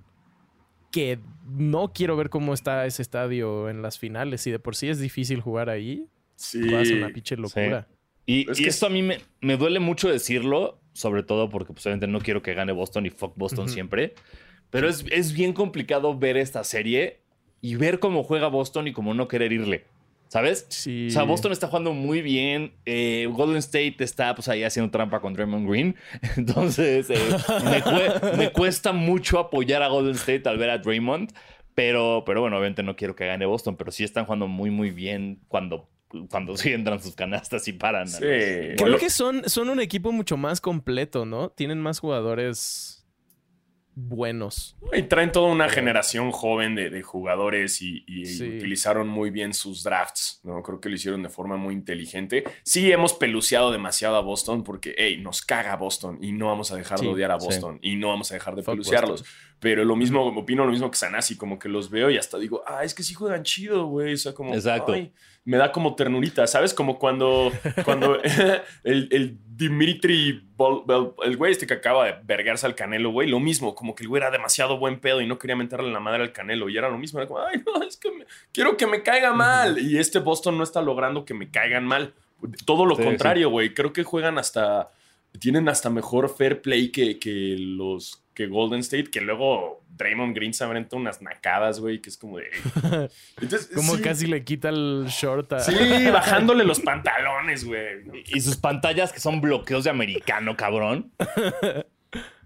que 0.94 1.20
no 1.46 1.92
quiero 1.92 2.16
ver 2.16 2.30
cómo 2.30 2.54
está 2.54 2.86
ese 2.86 3.02
estadio 3.02 3.68
en 3.70 3.82
las 3.82 3.98
finales. 3.98 4.46
Y 4.48 4.52
de 4.52 4.60
por 4.60 4.76
sí 4.76 4.88
es 4.90 5.00
difícil 5.00 5.42
jugar 5.42 5.70
ahí. 5.70 6.08
Sí. 6.36 6.70
Va 6.70 6.82
a 6.82 6.86
ser 6.86 6.98
una 7.00 7.10
pinche 7.10 7.36
locura. 7.36 7.88
Y, 8.28 8.50
Es 8.50 8.60
y 8.60 8.64
que- 8.64 8.70
esto 8.70 8.86
a 8.86 8.90
mí 8.90 9.02
me, 9.02 9.18
me 9.42 9.58
duele 9.58 9.80
mucho 9.80 10.08
decirlo, 10.08 10.80
sobre 10.94 11.24
todo 11.24 11.50
porque 11.50 11.74
pues, 11.74 11.84
obviamente 11.88 12.08
no 12.08 12.20
quiero 12.22 12.42
que 12.44 12.54
gane 12.54 12.72
Boston 12.72 13.08
y 13.08 13.10
fuck 13.10 13.34
Boston 13.36 13.68
siempre. 13.68 14.14
Pero 14.70 14.88
es, 14.88 15.04
es 15.12 15.34
bien 15.34 15.52
complicado 15.54 16.18
ver 16.18 16.38
esta 16.38 16.64
serie 16.64 17.20
y 17.60 17.76
ver 17.76 18.00
cómo 18.00 18.24
juega 18.24 18.48
Boston 18.48 18.88
y 18.88 18.94
cómo 18.94 19.14
no 19.14 19.28
querer 19.28 19.52
irle. 19.52 19.86
¿Sabes? 20.34 20.66
Sí. 20.70 21.10
O 21.10 21.12
sea, 21.12 21.22
Boston 21.24 21.52
está 21.52 21.68
jugando 21.68 21.94
muy 21.94 22.24
bien. 22.24 22.74
eh, 22.88 23.28
Golden 23.32 23.58
State 23.58 23.98
está 24.00 24.34
pues 24.34 24.48
ahí 24.48 24.64
haciendo 24.64 24.90
trampa 24.90 25.22
con 25.22 25.36
Draymond 25.36 25.70
Green. 25.70 25.96
Entonces, 26.38 27.08
eh, 27.12 27.18
me, 27.66 27.84
cue- 27.84 28.38
me 28.38 28.52
cuesta 28.52 28.94
mucho 28.94 29.38
apoyar 29.38 29.84
a 29.84 29.90
Golden 29.90 30.16
State 30.16 30.50
al 30.50 30.58
ver 30.58 30.72
a 30.72 30.80
Draymond. 30.80 31.32
Pero, 31.76 32.24
pero 32.26 32.42
bueno, 32.42 32.58
obviamente 32.58 32.82
no 32.82 32.96
quiero 32.96 33.16
que 33.16 33.28
gane 33.28 33.46
Boston, 33.46 33.76
pero 33.78 33.92
sí 33.92 34.04
están 34.04 34.26
jugando 34.26 34.48
muy, 34.48 34.72
muy 34.72 34.90
bien 34.90 35.40
cuando, 35.50 35.88
cuando 36.32 36.58
sí 36.58 36.74
entran 36.74 37.00
sus 37.00 37.14
canastas 37.16 37.68
y 37.68 37.74
paran. 37.74 38.08
Sí. 38.08 38.18
Creo 38.20 38.76
Bueno, 38.80 38.98
que 38.98 39.12
son, 39.12 39.48
son 39.48 39.70
un 39.70 39.80
equipo 39.82 40.12
mucho 40.12 40.36
más 40.36 40.60
completo, 40.62 41.26
¿no? 41.26 41.50
Tienen 41.50 41.80
más 41.80 42.00
jugadores 42.00 43.03
buenos. 43.96 44.76
Y 44.94 45.04
traen 45.04 45.32
toda 45.32 45.52
una 45.52 45.70
generación 45.70 46.32
joven 46.32 46.76
de, 46.76 46.90
de 46.90 47.02
jugadores 47.02 47.82
y, 47.82 48.04
y 48.08 48.26
Sí. 48.26 48.58
utilizaron 48.58 49.08
muy 49.08 49.30
bien 49.30 49.54
sus 49.54 49.84
drafts, 49.84 50.40
¿no? 50.44 50.62
Creo 50.64 50.80
que 50.80 50.90
lo 50.90 50.96
hicieron 50.96 51.24
de 51.24 51.30
forma 51.30 51.58
muy 51.58 51.74
inteligente. 51.74 52.44
Sí 52.64 52.92
hemos 52.92 53.14
peluceado 53.14 53.72
demasiado 53.72 54.16
a 54.16 54.22
Boston 54.22 54.64
porque, 54.64 54.96
hey, 54.98 55.20
nos 55.22 55.42
caga 55.42 55.76
Boston 55.76 56.18
y 56.22 56.32
no 56.32 56.48
vamos 56.48 56.72
a 56.72 56.76
dejar 56.76 57.00
Sí, 57.00 57.06
de 57.06 57.12
odiar 57.12 57.32
a 57.32 57.40
sí. 57.40 57.46
Boston 57.46 57.80
y 57.82 57.96
no 57.96 58.10
vamos 58.10 58.32
a 58.32 58.36
dejar 58.36 58.56
de 58.56 58.64
Fuck 58.64 58.74
pelucearlos. 58.74 59.24
Pero 59.60 59.86
lo 59.86 59.96
mismo, 59.96 60.26
opino 60.28 60.66
lo 60.66 60.72
mismo 60.72 60.92
que 60.92 60.98
Sanasi, 60.98 61.38
como 61.38 61.58
que 61.58 61.70
los 61.70 61.90
veo 61.90 62.10
y 62.10 62.18
hasta 62.18 62.38
digo, 62.38 62.64
ah, 62.68 62.84
es 62.84 62.94
que 62.94 63.02
sí 63.04 63.14
juegan 63.14 63.44
chido, 63.44 63.86
güey. 63.86 64.14
O 64.14 64.18
sea, 64.18 64.34
como, 64.34 64.54
Exacto. 64.54 64.92
ay, 64.94 65.14
me 65.46 65.56
da 65.58 65.72
como 65.72 65.96
ternurita, 65.96 66.48
¿sabes? 66.48 66.74
Como 66.74 67.00
cuando, 67.00 67.52
cuando 67.86 68.18
el, 68.84 69.08
el 69.12 69.40
Dimitri, 69.56 70.42
Bol- 70.58 71.14
el 71.24 71.38
güey 71.38 71.52
este 71.52 71.68
que 71.68 71.74
acaba 71.76 72.06
de 72.06 72.16
vergarse 72.24 72.66
al 72.66 72.76
Canelo, 72.76 73.12
güey, 73.12 73.30
lo 73.30 73.40
mismo, 73.40 73.76
como 73.76 73.94
que 73.96 74.04
el 74.04 74.10
güey 74.10 74.22
era 74.22 74.32
demasiado 74.32 74.78
buen 74.78 75.00
pedo 75.00 75.22
y 75.22 75.28
no 75.28 75.38
quería 75.38 75.56
mentarle 75.56 75.92
la 75.92 76.00
madre 76.00 76.24
al 76.24 76.32
Canelo 76.32 76.70
y 76.70 76.78
era 76.78 76.90
lo 76.90 76.98
mismo, 76.98 77.20
era 77.20 77.28
como, 77.28 77.40
ay, 77.42 77.62
no, 77.66 77.84
es 77.84 77.98
que 77.98 78.12
me- 78.12 78.26
quiero 78.52 78.76
que 78.78 78.88
me 78.88 79.04
caiga 79.04 79.34
mal. 79.34 79.78
Y 79.80 79.98
este 80.00 80.20
Boston 80.20 80.58
no 80.58 80.64
está 80.64 80.82
logrando 80.82 81.26
que 81.26 81.34
me 81.34 81.52
caigan 81.52 81.86
mal. 81.86 82.14
Todo 82.66 82.86
lo 82.86 82.96
Sí, 82.96 83.04
contrario, 83.04 83.50
güey, 83.50 83.74
creo 83.74 83.94
que 83.94 84.04
juegan 84.04 84.38
hasta, 84.38 84.90
tienen 85.40 85.70
hasta 85.70 85.90
mejor 85.90 86.30
fair 86.36 86.62
play 86.62 86.90
que, 86.92 87.20
que 87.20 87.56
los, 87.58 88.23
que 88.34 88.48
Golden 88.48 88.80
State, 88.80 89.12
que 89.12 89.22
luego 89.22 89.84
Draymond 89.96 90.36
Green 90.36 90.54
se 90.54 90.64
aventa 90.64 90.96
unas 90.96 91.22
nacadas, 91.22 91.80
güey, 91.80 92.02
que 92.02 92.10
es 92.10 92.18
como 92.18 92.38
de... 92.40 92.48
Entonces, 93.42 93.70
Como 93.76 93.96
sí. 93.96 94.02
casi 94.02 94.26
le 94.28 94.44
quita 94.44 94.70
el 94.70 95.06
short 95.08 95.54
a... 95.54 95.60
Sí, 95.60 95.74
bajándole 96.12 96.64
los 96.64 96.80
pantalones, 96.80 97.64
güey. 97.66 98.04
¿no? 98.06 98.14
Y 98.16 98.42
sus 98.42 98.58
pantallas 98.58 99.14
que 99.14 99.20
son 99.20 99.40
bloqueos 99.42 99.84
de 99.84 99.90
americano, 99.92 100.56
cabrón. 100.58 101.12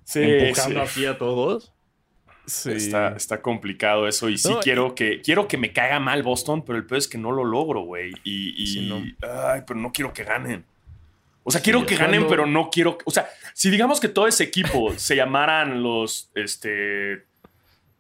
Sí, 0.04 0.22
empujando 0.24 0.80
sí. 0.86 0.86
así 0.86 1.06
a 1.06 1.18
todos. 1.18 1.74
Sí. 2.46 2.72
Está, 2.72 3.10
está 3.10 3.42
complicado 3.42 4.08
eso. 4.08 4.30
Y 4.30 4.38
sí 4.38 4.50
No, 4.50 4.62
quiero 4.62 4.96
que 4.96 5.20
quiero 5.22 5.50
que 5.50 5.58
me 5.58 5.74
caiga 5.74 6.00
mal 6.00 6.24
Boston, 6.24 6.64
pero 6.64 6.78
el 6.78 6.86
peor 6.86 7.00
es 7.00 7.10
que 7.10 7.18
no 7.18 7.34
lo 7.34 7.44
logro, 7.44 7.82
güey. 7.82 8.14
Y, 8.24 8.54
y- 8.64 8.68
Sí, 8.68 8.88
no. 8.88 9.04
ay, 9.50 9.64
pero 9.68 9.78
no 9.82 9.92
quiero 9.92 10.14
que 10.14 10.24
ganen. 10.24 10.64
O 11.48 11.52
sea, 11.52 11.62
quiero 11.62 11.86
que 11.86 11.96
cuando- 11.96 12.14
ganen, 12.18 12.28
pero 12.30 12.46
no 12.46 12.70
quiero. 12.70 12.98
O 13.06 13.12
sea, 13.12 13.30
si 13.54 13.70
digamos 13.70 14.00
que 14.02 14.10
todo 14.10 14.28
ese 14.28 14.44
equipo 14.44 14.92
se 14.98 15.16
llamaran 15.16 15.82
los, 15.82 16.30
este, 16.36 17.26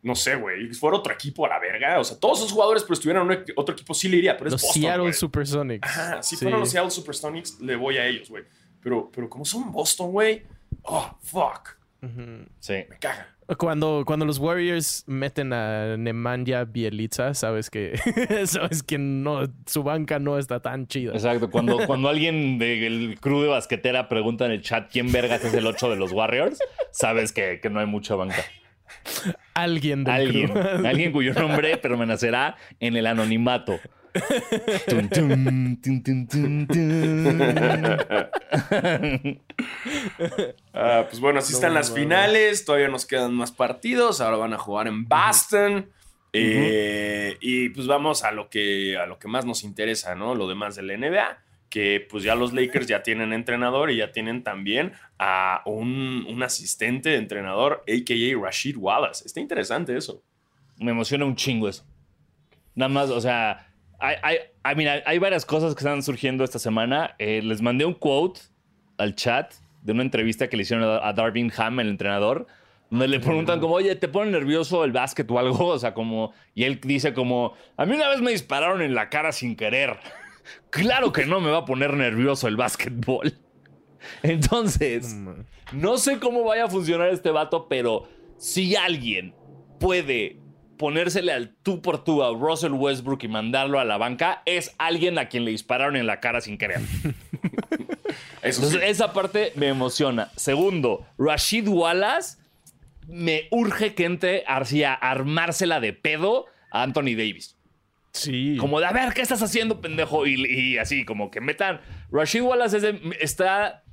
no 0.02 0.16
sé, 0.16 0.36
güey, 0.36 0.74
fuera 0.74 0.98
otro 0.98 1.14
equipo 1.14 1.46
a 1.46 1.50
la 1.50 1.60
verga. 1.60 2.00
O 2.00 2.04
sea, 2.04 2.20
todos 2.20 2.40
esos 2.40 2.52
jugadores, 2.52 2.84
pero 2.84 2.94
estuvieran 2.96 3.32
en 3.32 3.46
otro 3.56 3.74
equipo, 3.74 3.94
sí 3.94 4.10
le 4.10 4.18
iría, 4.18 4.36
pero 4.38 4.50
es 4.50 4.54
Los 4.54 4.62
Boston, 4.64 4.82
Seattle 4.82 5.02
güey. 5.02 5.14
Supersonics. 5.14 5.88
Ajá, 5.88 6.24
si 6.24 6.36
Sí. 6.36 6.44
fueran 6.44 6.60
los 6.60 6.70
Seattle 6.70 6.92
Supersonics, 6.92 7.60
le 7.62 7.76
voy 7.78 7.98
a 7.98 8.06
ellos, 8.06 8.30
güey. 8.30 8.44
Pero, 8.82 9.10
pero 9.14 9.30
como 9.30 9.46
son 9.46 9.72
Boston, 9.72 10.12
güey, 10.12 10.44
oh, 10.84 11.18
fuck, 11.24 11.78
Ujú. 12.02 12.46
Sí. 12.60 12.74
me 12.90 12.98
caga. 13.00 13.34
Cuando, 13.56 14.04
cuando 14.06 14.26
los 14.26 14.40
Warriors 14.40 15.06
meten 15.08 15.54
a 15.54 15.96
Nemanja 15.96 16.66
Bielica, 16.66 17.34
sabes 17.34 17.70
que 17.70 17.98
sabes 18.46 18.84
que 18.84 18.98
no, 18.98 19.48
su 19.66 19.84
banca 19.84 20.20
no 20.20 20.38
está 20.38 20.60
tan 20.60 20.88
chida. 20.88 21.14
Exacto. 21.14 21.50
Cuando, 21.50 21.78
cuando 21.88 22.10
alguien 22.10 22.60
del 22.60 23.18
crew 23.22 23.42
de 23.42 23.48
basquetera 23.48 24.10
pregunta 24.10 24.46
en 24.46 24.52
el 24.52 24.62
chat 24.62 24.92
quién 24.92 25.12
vergas 25.14 25.46
es 25.46 25.54
el 25.54 25.66
8 25.66 25.90
de 25.90 25.96
los 25.96 26.12
Warriors, 26.12 26.60
sabes 26.92 27.32
que, 27.32 27.60
que 27.62 27.70
no 27.70 27.80
hay 27.80 27.86
mucha 27.86 28.16
banca. 28.16 28.44
Alguien 29.54 30.04
del 30.04 30.14
Alguien. 30.14 30.58
Alguien 30.86 31.12
cuyo 31.12 31.34
nombre 31.34 31.78
permanecerá 31.78 32.58
en 32.80 32.98
el 32.98 33.08
anonimato. 33.08 33.80
Tum, 34.88 35.10
tum, 35.10 35.82
tum, 35.82 36.04
tum, 36.04 36.28
tum, 36.28 36.68
tum. 36.68 37.78
Ah, 40.74 41.06
pues 41.10 41.20
bueno, 41.20 41.40
así 41.40 41.54
No 41.54 41.58
están 41.58 41.74
las 41.74 41.94
finales. 41.94 42.66
Todavía 42.66 42.88
nos 42.88 43.06
quedan 43.06 43.34
más 43.34 43.52
partidos. 43.52 44.22
Ahora 44.22 44.38
van 44.38 44.54
a 44.54 44.58
jugar 44.58 44.88
en 44.88 45.08
Boston. 45.08 45.90
Eh, 46.34 47.38
y 47.42 47.70
pues 47.70 47.88
vamos 47.88 48.24
a 48.24 48.32
lo 48.32 48.50
que 48.50 48.98
a 48.98 49.06
lo 49.08 49.18
que 49.18 49.28
más 49.28 49.46
nos 49.46 49.64
interesa, 49.64 50.14
¿no? 50.16 50.36
Lo 50.36 50.48
demás 50.48 50.76
de 50.76 50.84
la 50.84 50.96
NBA. 50.98 51.40
Que 51.70 52.06
pues 52.10 52.24
ya 52.24 52.36
los 52.36 52.54
Lakers 52.54 52.88
ya 52.88 53.04
tienen 53.04 53.34
entrenador 53.34 53.92
y 53.92 53.98
ya 53.98 54.12
tienen 54.12 54.44
también 54.44 54.94
a 55.20 55.62
un, 55.66 56.26
un 56.30 56.44
asistente 56.44 57.10
de 57.10 57.18
entrenador, 57.18 57.84
a.k.a. 57.88 58.42
Rashid 58.42 58.78
Wallace. 58.78 59.26
Está 59.26 59.40
interesante 59.40 59.98
eso. 59.98 60.24
Me 60.78 60.92
emociona 60.92 61.26
un 61.26 61.36
chingo 61.36 61.68
eso. 61.68 61.84
Nada 62.76 62.90
más, 62.90 63.10
o 63.10 63.20
sea, 63.20 63.67
hay, 64.00 64.16
hay, 64.24 64.38
hay- 64.64 64.76
mira, 64.76 65.02
hay 65.06 65.18
varias 65.20 65.46
cosas 65.46 65.74
que 65.76 65.80
están 65.80 66.02
surgiendo 66.04 66.44
esta 66.44 66.60
semana. 66.60 67.16
Eh, 67.20 67.42
les 67.44 67.62
mandé 67.62 67.86
un 67.86 67.94
quote 67.94 68.42
al 68.98 69.16
chat 69.16 69.54
de 69.82 69.92
una 69.94 70.04
entrevista 70.04 70.48
que 70.50 70.58
le 70.58 70.64
hicieron 70.64 70.86
a, 70.86 71.08
a 71.08 71.14
Darvin 71.14 71.52
Ham, 71.58 71.80
el 71.80 71.90
entrenador, 71.90 72.48
donde 72.90 73.08
le 73.08 73.20
preguntan 73.20 73.60
como, 73.60 73.76
oye, 73.76 73.96
¿te 73.96 74.08
pone 74.08 74.32
nervioso 74.32 74.84
el 74.84 74.92
básquet 74.92 75.30
o 75.32 75.40
algo? 75.40 75.68
O 75.68 75.80
sea, 75.80 75.94
como, 75.94 76.34
y 76.56 76.64
él 76.64 76.80
dice 76.84 77.14
como, 77.14 77.54
a 77.78 77.86
mí 77.86 77.96
una 77.96 78.08
vez 78.10 78.22
me 78.22 78.32
dispararon 78.32 78.82
en 78.82 78.96
la 78.96 79.10
cara 79.10 79.32
sin 79.32 79.56
querer. 79.56 79.98
Claro 80.70 81.12
que 81.12 81.26
no 81.26 81.42
me 81.42 81.52
va 81.52 81.58
a 81.58 81.66
poner 81.66 81.94
nervioso 81.96 82.48
el 82.48 82.56
básquetbol. 82.56 83.34
Entonces, 84.24 85.14
no 85.74 85.98
sé 85.98 86.20
cómo 86.20 86.44
vaya 86.46 86.66
a 86.66 86.70
funcionar 86.70 87.10
este 87.10 87.32
vato, 87.32 87.68
pero 87.68 88.08
si 88.38 88.76
alguien 88.78 89.34
puede 89.78 90.38
ponérsele 90.78 91.32
al 91.34 91.56
tú 91.64 91.82
por 91.82 92.04
tú 92.04 92.24
a 92.24 92.32
Russell 92.32 92.72
Westbrook 92.74 93.24
y 93.24 93.28
mandarlo 93.28 93.80
a 93.80 93.86
la 93.86 93.98
banca, 93.98 94.42
es 94.46 94.74
alguien 94.78 95.18
a 95.20 95.28
quien 95.30 95.46
le 95.46 95.52
dispararon 95.52 95.96
en 95.96 96.08
la 96.08 96.20
cara 96.20 96.42
sin 96.42 96.58
querer. 96.58 96.80
Entonces, 98.42 98.72
sí. 98.72 98.80
esa 98.84 99.14
parte 99.14 99.52
me 99.56 99.68
emociona. 99.68 100.32
Segundo, 100.36 101.06
Rashid 101.18 101.68
Wallace 101.68 102.38
me 103.08 103.48
urge 103.52 103.94
que 103.94 104.06
entre 104.06 104.44
hacia 104.48 104.94
armársela 104.94 105.80
de 105.80 105.94
pedo 105.94 106.46
a 106.72 106.84
Anthony 106.84 107.16
Davis. 107.18 107.56
Sí. 108.14 108.58
Como 108.60 108.80
de, 108.80 108.86
a 108.88 108.92
ver, 108.92 109.14
¿qué 109.14 109.22
estás 109.22 109.42
haciendo, 109.42 109.80
pendejo? 109.82 110.26
Y, 110.26 110.44
y 110.46 110.78
así, 110.78 111.06
como 111.06 111.30
que 111.30 111.40
metan. 111.42 111.82
Rashid 112.12 112.42
Wallace 112.42 112.78
es 112.78 112.84
de- 112.84 113.18
está. 113.20 113.84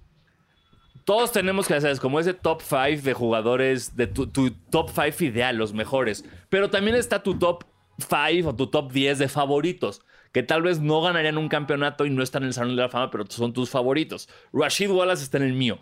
Todos 1.05 1.33
tenemos 1.33 1.69
que 1.69 1.75
hacer, 1.75 1.91
es 1.91 2.01
como 2.01 2.19
ese 2.19 2.33
top 2.33 2.63
5 2.63 3.03
de 3.03 3.13
jugadores, 3.13 3.95
de 3.97 4.07
tu, 4.07 4.27
tu 4.27 4.51
top 4.71 4.91
5 4.91 5.25
ideal, 5.25 5.57
los 5.57 5.75
mejores. 5.75 6.25
Pero 6.49 6.71
también 6.71 6.97
está 6.97 7.23
tu 7.23 7.39
top 7.39 7.65
5 7.99 8.49
o 8.49 8.57
tu 8.57 8.69
top 8.69 8.91
10 8.91 9.19
de 9.19 9.29
favoritos, 9.29 10.03
que 10.33 10.43
tal 10.43 10.63
vez 10.63 10.81
no 10.81 11.03
ganarían 11.03 11.37
un 11.37 11.49
campeonato 11.49 12.07
y 12.07 12.11
no 12.11 12.23
están 12.23 12.43
en 12.43 12.49
el 12.49 12.55
Salón 12.55 12.77
de 12.77 12.83
la 12.83 12.89
Fama, 12.89 13.11
pero 13.11 13.25
son 13.29 13.53
tus 13.53 13.69
favoritos. 13.69 14.29
Rashid 14.53 14.91
Wallace 14.91 15.23
está 15.25 15.37
en 15.37 15.45
el 15.45 15.53
mío. 15.53 15.79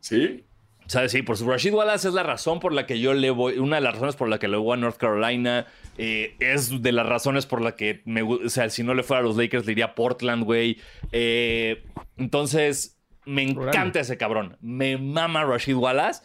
¿Sí? 0.00 0.44
¿Sabes? 0.86 1.10
Sí, 1.10 1.22
por 1.22 1.36
su 1.36 1.48
Rashid 1.48 1.74
Wallace 1.74 2.06
es 2.06 2.14
la 2.14 2.22
razón 2.22 2.60
por 2.60 2.72
la 2.72 2.86
que 2.86 3.00
yo 3.00 3.12
le 3.12 3.30
voy. 3.30 3.58
Una 3.58 3.76
de 3.76 3.82
las 3.82 3.94
razones 3.94 4.14
por 4.14 4.28
la 4.28 4.38
que 4.38 4.46
le 4.46 4.56
voy 4.56 4.74
a 4.74 4.80
North 4.80 4.96
Carolina. 4.96 5.66
eh, 5.98 6.36
es 6.38 6.80
de 6.80 6.92
las 6.92 7.06
razones 7.06 7.46
por 7.46 7.60
la 7.60 7.74
que 7.74 8.02
me 8.04 8.22
O 8.22 8.48
sea, 8.48 8.70
si 8.70 8.84
no 8.84 8.94
le 8.94 9.02
fuera 9.02 9.20
a 9.20 9.24
los 9.24 9.36
Lakers, 9.36 9.66
le 9.66 9.72
iría 9.72 9.86
a 9.86 9.94
Portland, 9.96 10.44
güey. 10.44 10.78
Eh, 11.10 11.82
entonces, 12.16 12.95
me 13.26 13.42
encanta 13.42 14.00
ese 14.00 14.16
cabrón. 14.16 14.56
Me 14.60 14.96
mama 14.96 15.44
Rashid 15.44 15.74
Wallace. 15.74 16.22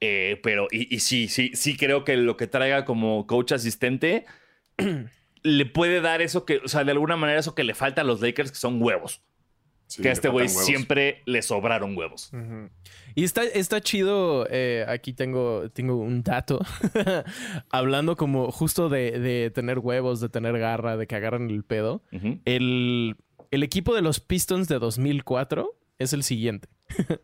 eh, 0.00 0.38
pero, 0.42 0.68
y, 0.70 0.94
y 0.94 1.00
sí, 1.00 1.28
sí, 1.28 1.50
sí 1.54 1.76
creo 1.76 2.04
que 2.04 2.16
lo 2.16 2.36
que 2.36 2.46
traiga 2.46 2.84
como 2.84 3.26
coach 3.26 3.52
asistente 3.52 4.24
le 5.42 5.66
puede 5.66 6.00
dar 6.00 6.22
eso 6.22 6.44
que, 6.44 6.58
o 6.58 6.68
sea, 6.68 6.84
de 6.84 6.92
alguna 6.92 7.16
manera 7.16 7.40
eso 7.40 7.54
que 7.54 7.64
le 7.64 7.74
falta 7.74 8.02
a 8.02 8.04
los 8.04 8.20
Lakers, 8.20 8.50
que 8.52 8.58
son 8.58 8.80
huevos. 8.82 9.22
Sí, 9.86 10.00
que 10.00 10.08
a 10.08 10.12
este 10.12 10.28
güey 10.28 10.48
siempre 10.48 11.20
le 11.26 11.42
sobraron 11.42 11.94
huevos. 11.96 12.30
Y 13.14 13.24
está, 13.24 13.44
está 13.44 13.80
chido, 13.82 14.46
eh, 14.48 14.86
aquí 14.88 15.12
tengo, 15.12 15.68
tengo 15.70 15.96
un 15.96 16.22
dato, 16.22 16.60
hablando 17.70 18.16
como 18.16 18.50
justo 18.50 18.88
de, 18.88 19.18
de 19.18 19.50
tener 19.50 19.78
huevos, 19.80 20.20
de 20.20 20.30
tener 20.30 20.58
garra, 20.58 20.96
de 20.96 21.06
que 21.06 21.14
agarran 21.14 21.50
el 21.50 21.62
pedo. 21.64 22.02
El, 22.46 23.16
el 23.50 23.62
equipo 23.62 23.94
de 23.94 24.00
los 24.02 24.20
Pistons 24.20 24.66
de 24.66 24.78
2004 24.78 25.78
es 26.02 26.12
el 26.12 26.22
siguiente. 26.22 26.68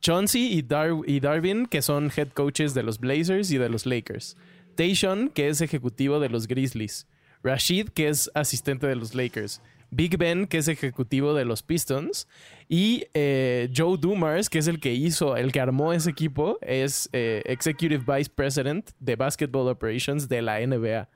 Chauncey 0.00 0.52
y, 0.52 0.62
Dar- 0.62 1.02
y 1.06 1.20
Darwin, 1.20 1.66
que 1.66 1.82
son 1.82 2.10
head 2.16 2.28
coaches 2.28 2.72
de 2.74 2.82
los 2.82 2.98
Blazers 2.98 3.50
y 3.50 3.58
de 3.58 3.68
los 3.68 3.84
Lakers. 3.86 4.36
Tayshaun, 4.76 5.28
que 5.28 5.48
es 5.48 5.60
ejecutivo 5.60 6.20
de 6.20 6.30
los 6.30 6.46
Grizzlies. 6.46 7.06
Rashid, 7.42 7.88
que 7.90 8.08
es 8.08 8.30
asistente 8.34 8.86
de 8.86 8.96
los 8.96 9.14
Lakers. 9.14 9.60
Big 9.90 10.16
Ben, 10.16 10.46
que 10.46 10.58
es 10.58 10.68
ejecutivo 10.68 11.34
de 11.34 11.44
los 11.44 11.62
Pistons. 11.62 12.28
Y 12.68 13.06
eh, 13.12 13.68
Joe 13.76 13.98
Dumars, 13.98 14.48
que 14.48 14.58
es 14.60 14.68
el 14.68 14.78
que 14.80 14.94
hizo, 14.94 15.36
el 15.36 15.52
que 15.52 15.60
armó 15.60 15.92
ese 15.92 16.10
equipo, 16.10 16.58
es 16.62 17.10
eh, 17.12 17.42
Executive 17.44 18.04
Vice 18.06 18.30
President 18.34 18.90
de 19.00 19.16
Basketball 19.16 19.68
Operations 19.68 20.28
de 20.28 20.42
la 20.42 20.64
NBA. 20.66 21.08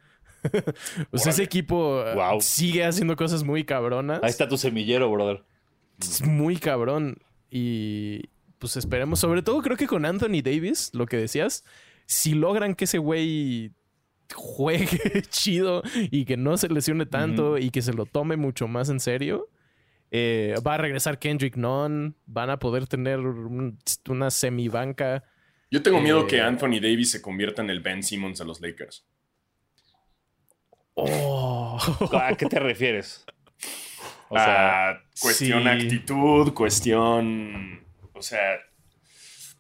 o 1.11 1.17
sea, 1.19 1.33
ese 1.33 1.43
equipo 1.43 2.03
eh, 2.07 2.15
Wow. 2.15 2.41
sigue 2.43 2.85
haciendo 2.85 3.17
cosas 3.17 3.45
muy 3.45 3.65
cabronas. 3.65 4.21
Ahí 4.23 4.29
está 4.31 4.47
tu 4.49 4.59
semillero, 4.59 5.11
brother. 5.11 5.43
Es 6.01 6.23
muy 6.23 6.57
cabrón. 6.57 7.19
Y 7.51 8.23
pues 8.59 8.77
esperemos, 8.77 9.21
sobre 9.21 9.43
todo 9.43 9.61
creo 9.63 9.77
que 9.77 9.87
con 9.87 10.05
Anthony 10.05 10.41
Davis, 10.43 10.91
lo 10.95 11.07
que 11.07 11.17
decías, 11.17 11.65
si 12.07 12.35
logran 12.35 12.75
que 12.75 12.85
ese 12.85 12.99
güey 12.99 13.73
juegue 14.35 15.23
chido 15.31 15.83
y 16.11 16.25
que 16.25 16.37
no 16.37 16.57
se 16.57 16.69
lesione 16.69 17.07
tanto 17.07 17.59
y 17.59 17.71
que 17.71 17.83
se 17.83 17.93
lo 17.93 18.07
tome 18.07 18.37
mucho 18.37 18.67
más 18.69 18.89
en 18.89 19.01
serio, 19.01 19.49
eh, 20.11 20.55
va 20.67 20.75
a 20.75 20.79
regresar 20.79 21.19
Kendrick 21.19 21.57
Nunn, 21.57 22.17
van 22.27 22.51
a 22.51 22.59
poder 22.59 22.87
tener 22.87 23.21
un- 23.21 23.79
una 24.09 24.31
semibanca. 24.31 25.25
Yo 25.71 25.83
tengo 25.83 26.01
miedo 26.01 26.23
Eh, 26.23 26.27
que 26.27 26.41
Anthony 26.41 26.81
Davis 26.81 27.11
se 27.11 27.21
convierta 27.21 27.63
en 27.63 27.71
el 27.71 27.81
Ben 27.81 28.03
Simmons 28.03 28.39
de 28.39 28.45
los 28.45 28.61
Lakers. 28.61 29.05
Oh. 30.95 31.79
¿A 32.13 32.37
qué 32.37 32.47
te 32.47 32.59
refieres? 32.61 33.25
O 34.29 34.37
sea, 34.37 34.91
Ah, 34.91 35.01
cuestión 35.21 35.63
sí. 35.63 35.69
actitud, 35.69 36.53
cuestión. 36.55 37.81
O 38.15 38.23
sea. 38.23 38.57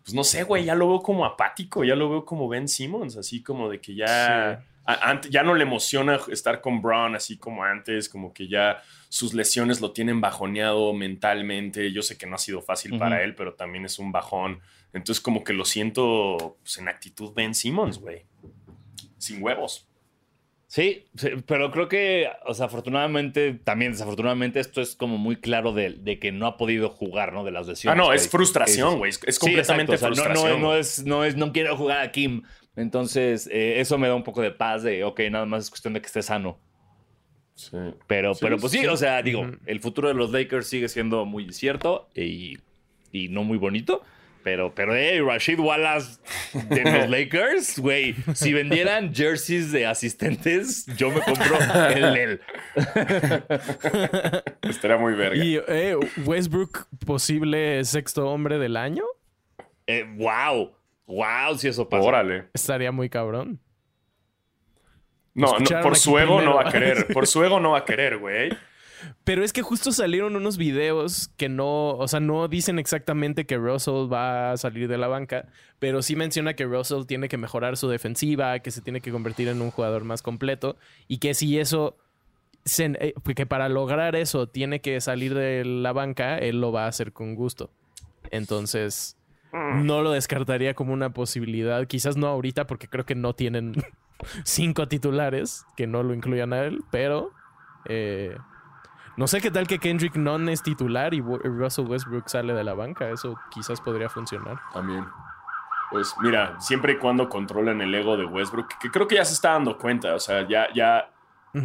Pues 0.03 0.13
no 0.15 0.23
sé, 0.23 0.43
güey, 0.43 0.65
ya 0.67 0.75
lo 0.75 0.87
veo 0.89 1.01
como 1.03 1.25
apático, 1.25 1.83
ya 1.83 1.95
lo 1.97 2.11
veo 2.11 2.25
como 2.27 2.47
Ben 2.47 2.69
Simmons, 2.69 3.17
así 3.17 3.43
como 3.43 3.71
de 3.71 3.81
que 3.81 3.95
ya. 3.95 4.63
a- 4.87 5.11
ante- 5.11 5.31
ya 5.31 5.43
no 5.43 5.55
le 5.55 5.63
emociona 5.63 6.21
estar 6.31 6.61
con 6.61 6.83
Brown 6.83 7.15
así 7.17 7.39
como 7.39 7.65
antes, 7.65 8.11
como 8.11 8.35
que 8.35 8.49
ya 8.49 8.83
sus 9.09 9.33
lesiones 9.33 9.81
lo 9.81 9.93
tienen 9.93 10.21
bajoneado 10.21 10.93
mentalmente. 10.93 11.91
Yo 11.91 12.03
sé 12.03 12.19
que 12.19 12.27
no 12.27 12.35
ha 12.35 12.39
sido 12.39 12.61
fácil 12.61 12.99
para 12.99 13.23
él, 13.23 13.35
pero 13.35 13.55
también 13.55 13.87
es 13.87 13.99
un 13.99 14.13
bajón. 14.13 14.61
Entonces, 14.93 15.23
como 15.23 15.43
que 15.43 15.55
lo 15.55 15.65
siento 15.65 16.59
pues, 16.63 16.77
en 16.77 16.89
actitud 16.89 17.33
Ben 17.33 17.55
Simmons, 17.55 17.99
güey. 17.99 18.27
Sin 19.17 19.43
huevos. 19.43 19.89
Sí, 20.75 21.05
sí, 21.15 21.29
pero 21.47 21.71
creo 21.71 21.89
que, 21.89 22.27
o 22.47 22.53
sea, 22.55 22.67
afortunadamente, 22.67 23.53
también 23.63 23.93
desafortunadamente, 23.93 24.59
esto 24.59 24.81
es 24.81 24.97
como 24.97 25.19
muy 25.19 25.37
claro 25.37 25.73
de, 25.73 25.91
de 25.91 26.19
que 26.19 26.33
no 26.33 26.47
ha 26.47 26.57
podido 26.57 26.89
jugar, 26.91 27.33
¿no? 27.33 27.45
De 27.45 27.53
las 27.53 27.67
Ah, 27.67 27.71
lesiones. 27.71 27.97
no, 27.99 28.05
güey. 28.07 28.17
es 28.17 28.29
frustración, 28.29 28.99
güey. 28.99 29.11
Es, 29.11 29.21
es 29.27 29.37
Sí, 29.37 29.41
completamente 29.41 29.93
exacto, 29.93 30.13
o 30.13 30.17
sea, 30.17 30.25
no- 30.25 30.31
frustración. 30.35 30.61
No, 30.61 30.67
no, 30.67 30.69
güey. 30.71 30.81
es, 30.81 31.05
no 31.05 31.25
es, 31.25 31.37
no 31.37 31.53
quiero 31.53 31.77
jugar 31.77 32.01
a 32.01 32.11
Kim. 32.11 32.43
Entonces, 32.77 33.49
eh, 33.53 33.79
eso 33.81 33.99
me 33.99 34.09
da 34.09 34.17
un 34.17 34.25
poco 34.25 34.43
de 34.43 34.51
paz 34.51 34.83
de, 34.83 35.05
ok, 35.05 35.21
nada 35.31 35.47
más 35.47 35.63
es 35.65 35.71
cuestión 35.71 35.95
de 35.95 36.01
que 36.01 36.07
esté 36.07 36.23
sano. 36.23 36.59
Sí. 37.55 37.77
Pero, 38.09 38.35
Sí, 38.35 38.41
pero 38.43 38.59
pues 38.59 38.73
sí, 38.73 38.81
sí. 38.81 38.87
o 38.87 38.97
sea, 38.97 39.23
digo, 39.23 39.47
el 39.67 39.79
futuro 39.79 40.09
de 40.09 40.15
los 40.15 40.33
Lakers 40.33 40.67
sigue 40.67 40.89
siendo 40.89 41.25
muy 41.25 41.53
cierto 41.53 42.09
y, 42.17 42.59
y 43.13 43.29
no 43.29 43.45
muy 43.45 43.59
bonito. 43.59 44.03
Pero, 44.45 44.75
pero, 44.75 44.95
hey, 44.95 45.21
Rashid 45.21 45.59
Wallace 45.59 46.21
de 46.69 46.85
los 47.01 47.09
Lakers, 47.09 47.79
güey, 47.79 48.15
si 48.35 48.53
vendieran 48.53 49.13
jerseys 49.15 49.73
de 49.73 49.87
asistentes, 49.87 50.85
yo 50.99 51.11
me 51.11 51.21
compro 51.23 51.57
el 51.89 52.13
de 52.15 52.23
él. 52.23 52.41
Estaría 54.63 54.99
muy 54.99 55.15
verga. 55.15 55.43
y 55.43 55.57
eh, 55.67 55.97
Westbrook, 56.27 56.87
posible 57.07 57.83
sexto 57.85 58.29
hombre 58.29 58.59
del 58.59 58.77
año, 58.77 59.05
Eh, 59.87 60.05
wow, 60.17 60.73
wow, 61.07 61.57
si 61.57 61.69
eso 61.69 61.89
pasa. 61.89 62.03
Órale. 62.07 62.45
estaría 62.53 62.93
muy 62.93 63.09
cabrón. 63.09 63.61
No, 65.35 65.59
no, 65.59 65.81
por 65.83 65.97
su 65.97 66.19
ego 66.19 66.41
no 66.43 66.55
va 66.57 66.69
a 66.69 66.71
querer. 66.71 67.07
Por 67.13 67.27
su 67.27 67.43
ego 67.43 67.59
no 67.59 67.73
va 67.73 67.79
a 67.79 67.85
querer, 67.85 68.19
güey. 68.19 68.51
Pero 69.25 69.43
es 69.45 69.53
que 69.53 69.63
justo 69.63 69.91
salieron 69.93 70.37
unos 70.37 70.57
videos 70.57 71.29
que 71.37 71.49
no, 71.49 71.91
o 71.91 72.09
sea, 72.09 72.21
no 72.21 72.47
dicen 72.49 72.79
exactamente 72.79 73.47
que 73.47 73.57
Russell 73.57 74.13
va 74.13 74.53
a 74.53 74.57
salir 74.57 74.87
de 74.89 74.99
la 74.99 75.09
banca, 75.09 75.47
pero 75.79 76.03
sí 76.03 76.15
menciona 76.17 76.55
que 76.55 76.65
Russell 76.65 77.05
tiene 77.07 77.29
que 77.29 77.37
mejorar 77.39 77.77
su 77.77 77.89
defensiva, 77.89 78.59
que 78.61 78.71
se 78.71 78.81
tiene 78.83 79.01
que 79.01 79.11
convertir 79.13 79.49
en 79.49 79.63
un 79.63 79.71
jugador 79.71 80.05
más 80.05 80.23
completo 80.23 80.77
y 81.09 81.19
que 81.19 81.35
si 81.35 81.59
eso, 81.59 81.97
se- 82.65 82.97
eh, 83.01 83.15
que 83.35 83.47
para 83.47 83.69
lograr 83.69 84.15
eso 84.17 84.47
tiene 84.49 84.81
que 84.81 85.01
salir 85.01 85.35
de 85.35 85.65
la 85.65 85.93
banca, 85.93 86.37
él 86.39 86.61
lo 86.61 86.71
va 86.73 86.85
a 86.85 86.89
hacer 86.89 87.13
con 87.13 87.35
gusto. 87.35 87.71
Entonces, 88.31 89.17
no 89.85 90.03
lo 90.03 90.11
descartaría 90.13 90.75
como 90.75 90.93
una 90.93 91.11
posibilidad, 91.15 91.87
quizás 91.87 92.17
no 92.17 92.27
ahorita 92.27 92.67
porque 92.67 92.89
creo 92.89 93.07
que 93.07 93.15
no 93.15 93.35
tienen 93.35 93.75
cinco 94.45 94.89
titulares 94.89 95.65
que 95.77 95.87
no 95.87 96.03
lo 96.03 96.13
incluyan 96.15 96.53
a 96.53 96.61
él, 96.65 96.81
pero... 96.91 97.31
eh, 97.87 98.37
no 99.17 99.27
sé 99.27 99.41
qué 99.41 99.51
tal 99.51 99.67
que 99.67 99.79
Kendrick 99.79 100.17
Nunn 100.17 100.49
es 100.49 100.63
titular 100.63 101.15
y 101.15 101.21
Russell 101.21 101.87
Westbrook 101.87 102.29
sale 102.29 102.53
de 102.53 102.65
la 102.65 102.75
banca. 102.75 103.11
Eso 103.11 103.39
quizás 103.51 103.81
podría 103.81 104.09
funcionar. 104.09 104.59
También. 104.73 105.05
Pues 105.91 106.15
mira, 106.21 106.59
siempre 106.61 106.95
y 106.95 106.97
cuando 106.97 107.29
controlen 107.29 107.81
el 107.81 107.95
ego 107.95 108.17
de 108.17 108.25
Westbrook, 108.25 108.79
que 108.81 108.91
creo 108.91 109.07
que 109.07 109.17
ya 109.17 109.25
se 109.25 109.35
está 109.35 109.53
dando 109.53 109.79
cuenta. 109.79 110.15
O 110.15 110.19
sea, 110.19 110.47
ya, 110.49 110.67
ya 110.75 111.11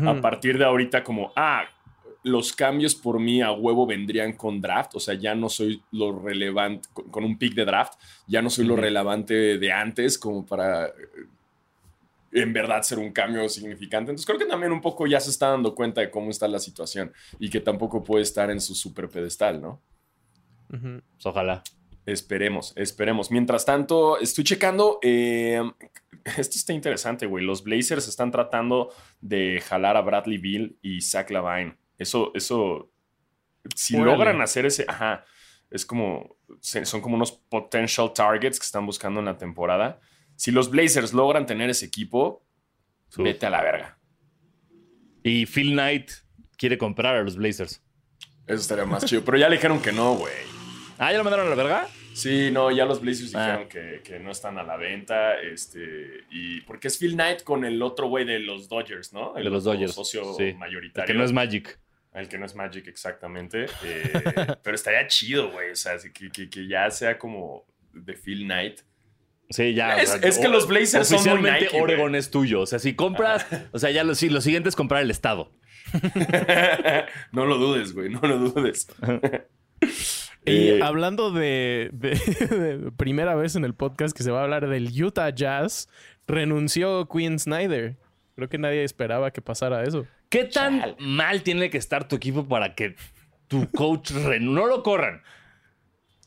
a 0.05 0.21
partir 0.21 0.57
de 0.57 0.65
ahorita, 0.65 1.03
como, 1.03 1.31
ah, 1.35 1.63
los 2.23 2.53
cambios 2.53 2.95
por 2.95 3.19
mí 3.19 3.41
a 3.41 3.51
huevo 3.51 3.87
vendrían 3.87 4.33
con 4.33 4.61
draft. 4.61 4.95
O 4.95 4.99
sea, 4.99 5.15
ya 5.15 5.33
no 5.33 5.49
soy 5.49 5.81
lo 5.91 6.19
relevante, 6.19 6.87
con, 6.93 7.23
un 7.23 7.37
pick 7.37 7.55
de 7.55 7.65
draft, 7.65 7.93
ya 8.27 8.41
no 8.41 8.49
soy 8.49 8.65
lo 8.65 8.75
relevante 8.75 9.57
de 9.57 9.71
antes 9.71 10.19
como 10.19 10.45
para 10.45 10.91
en 12.31 12.53
verdad 12.53 12.81
ser 12.83 12.99
un 12.99 13.11
cambio 13.11 13.47
significante. 13.49 14.11
Entonces 14.11 14.25
creo 14.25 14.39
que 14.39 14.45
también 14.45 14.71
un 14.71 14.81
poco 14.81 15.07
ya 15.07 15.19
se 15.19 15.29
está 15.29 15.49
dando 15.49 15.73
cuenta 15.75 16.01
de 16.01 16.11
cómo 16.11 16.29
está 16.29 16.47
la 16.47 16.59
situación 16.59 17.11
y 17.39 17.49
que 17.49 17.59
tampoco 17.59 18.03
puede 18.03 18.23
estar 18.23 18.49
en 18.51 18.61
su 18.61 18.75
super 18.75 19.09
pedestal, 19.09 19.61
¿no? 19.61 19.81
Pues 20.69 21.25
ojalá. 21.25 21.63
Esperemos, 22.05 22.73
esperemos. 22.75 23.29
Mientras 23.31 23.65
tanto, 23.65 24.19
estoy 24.19 24.43
checando. 24.43 24.99
eh, 25.01 25.61
esto 26.37 26.55
está 26.57 26.73
interesante, 26.73 27.25
güey. 27.25 27.43
Los 27.45 27.63
Blazers 27.63 28.07
están 28.07 28.31
tratando 28.31 28.91
de 29.21 29.61
jalar 29.61 29.97
a 29.97 30.01
Bradley 30.01 30.37
Bill 30.37 30.77
y 30.81 31.01
Zach 31.01 31.29
Lavine. 31.29 31.77
Eso, 31.97 32.31
eso. 32.33 32.91
Si 33.75 33.95
Órale. 33.95 34.11
logran 34.11 34.41
hacer 34.41 34.65
ese. 34.65 34.85
Ajá. 34.87 35.23
Es 35.69 35.85
como. 35.85 36.35
Son 36.61 37.01
como 37.01 37.15
unos 37.15 37.31
potential 37.31 38.11
targets 38.13 38.59
que 38.59 38.65
están 38.65 38.85
buscando 38.85 39.19
en 39.19 39.25
la 39.27 39.37
temporada. 39.37 39.99
Si 40.39 40.51
los 40.51 40.69
Blazers 40.71 41.11
logran 41.13 41.45
tener 41.45 41.69
ese 41.69 41.85
equipo, 41.85 42.45
Uf. 43.09 43.17
vete 43.17 43.45
a 43.45 43.49
la 43.49 43.61
verga. 43.61 43.97
Y 45.21 45.45
Phil 45.45 45.73
Knight 45.73 46.11
quiere 46.57 46.77
comprar 46.77 47.15
a 47.17 47.23
los 47.23 47.35
Blazers. 47.35 47.83
Eso 48.47 48.55
estaría 48.61 48.85
más 48.85 49.03
chido. 49.03 49.23
Pero 49.25 49.37
ya 49.37 49.49
le 49.49 49.57
dijeron 49.57 49.81
que 49.81 49.91
no, 49.91 50.15
güey. 50.15 50.33
Ah, 50.97 51.11
¿ya 51.11 51.17
lo 51.17 51.25
mandaron 51.25 51.47
a 51.47 51.49
la 51.49 51.55
verga? 51.55 51.87
Sí, 52.13 52.51
no, 52.51 52.71
ya 52.71 52.85
los 52.85 53.01
Blazers 53.01 53.35
Ah. 53.35 53.45
dijeron 53.45 53.67
que, 53.69 54.01
que 54.01 54.19
no 54.19 54.31
están 54.31 54.57
a 54.57 54.63
la 54.63 54.77
venta. 54.77 55.39
Este, 55.41 56.23
y 56.31 56.61
porque 56.61 56.87
es 56.87 56.97
Phil 56.97 57.15
Knight 57.15 57.43
con 57.43 57.65
el 57.65 57.81
otro 57.81 58.07
güey 58.07 58.23
de 58.23 58.39
los 58.39 58.69
Dodgers, 58.69 59.11
¿no? 59.11 59.35
El 59.35 59.43
De 59.43 59.49
los 59.49 59.65
Dodgers, 59.65 59.93
socio 59.93 60.33
sí. 60.35 60.53
mayoritario. 60.53 61.05
Que 61.05 61.13
no 61.17 61.25
es 61.25 61.33
Magic. 61.33 61.77
El 62.13 62.29
que 62.29 62.37
no 62.37 62.45
es 62.45 62.55
Magic, 62.55 62.87
exactamente. 62.87 63.65
Eh, 63.83 64.13
pero 64.63 64.73
estaría 64.75 65.05
chido, 65.07 65.51
güey. 65.51 65.71
O 65.71 65.75
sea, 65.75 65.97
que, 66.13 66.29
que- 66.31 66.49
que 66.49 66.65
ya 66.65 66.89
sea 66.91 67.17
como 67.19 67.65
de 67.93 68.13
Phil 68.13 68.45
Knight. 68.45 68.79
Sí, 69.49 69.73
ya. 69.73 69.97
Es- 69.97 70.19
es 70.21 70.37
que 70.37 70.47
los 70.47 70.67
Blazers 70.67 71.07
son 71.07 71.17
muy 71.17 71.27
Oficialmente 71.29 71.65
Nike. 71.65 71.81
Oregon 71.81 72.15
es 72.15 72.29
tuyo. 72.29 72.61
O 72.61 72.65
sea, 72.65 72.79
si 72.79 72.93
compras. 72.95 73.45
o 73.71 73.79
sea, 73.79 73.89
ya 73.91 74.03
lo, 74.03 74.13
sí, 74.15 74.29
lo 74.29 74.41
siguiente 74.41 74.69
es 74.69 74.75
comprar 74.75 75.01
el 75.01 75.09
estado. 75.11 75.51
no 77.31 77.45
lo 77.45 77.57
dudes, 77.57 77.93
güey. 77.93 78.09
No 78.09 78.19
lo 78.21 78.37
dudes. 78.37 78.87
Y 80.45 80.69
Eh, 80.69 80.79
hablando 80.83 81.31
de, 81.31 81.89
de- 81.93 82.09
de 82.79 82.91
primera 82.91 83.35
vez 83.35 83.55
en 83.55 83.65
el 83.65 83.73
podcast 83.73 84.15
que 84.15 84.23
se 84.23 84.31
va 84.31 84.41
a 84.41 84.43
hablar 84.43 84.67
del 84.69 84.89
Utah 85.03 85.29
Jazz, 85.31 85.89
renunció 86.27 87.07
Quinn 87.07 87.39
Snyder. 87.39 87.97
Creo 88.35 88.49
que 88.49 88.57
nadie 88.57 88.83
esperaba 88.83 89.31
que 89.31 89.41
pasara 89.41 89.83
eso. 89.83 90.05
¿Qué 90.29 90.45
tan 90.45 90.95
mal 90.99 91.41
tiene 91.43 91.69
que 91.69 91.77
estar 91.77 92.07
tu 92.07 92.15
equipo 92.15 92.47
para 92.47 92.73
que 92.75 92.95
tu 93.47 93.69
coach 93.71 94.11
no 94.11 94.65
lo 94.67 94.83
corran? 94.83 95.23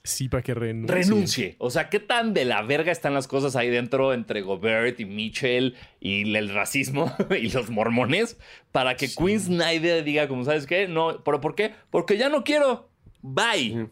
Sí, 0.04 0.28
para 0.28 0.42
que 0.42 0.54
renuncie. 0.54 0.94
renuncie. 0.94 1.56
O 1.58 1.70
sea, 1.70 1.88
¿qué 1.88 2.00
tan 2.00 2.34
de 2.34 2.44
la 2.44 2.62
verga 2.62 2.90
están 2.90 3.14
las 3.14 3.28
cosas 3.28 3.54
ahí 3.54 3.70
dentro 3.70 4.12
entre 4.12 4.42
Gobert 4.42 4.98
y 4.98 5.04
Mitchell 5.04 5.76
y 6.00 6.34
el 6.34 6.52
racismo 6.52 7.14
y 7.30 7.50
los 7.50 7.70
mormones 7.70 8.36
para 8.72 8.96
que 8.96 9.08
Quinn 9.08 9.38
Snyder 9.38 10.02
diga, 10.02 10.26
como 10.26 10.44
sabes 10.44 10.66
qué, 10.66 10.88
no, 10.88 11.22
pero 11.24 11.40
¿por 11.40 11.54
qué? 11.54 11.74
Porque 11.90 12.16
ya 12.16 12.28
no 12.28 12.42
quiero. 12.42 12.90
Bye. 13.20 13.90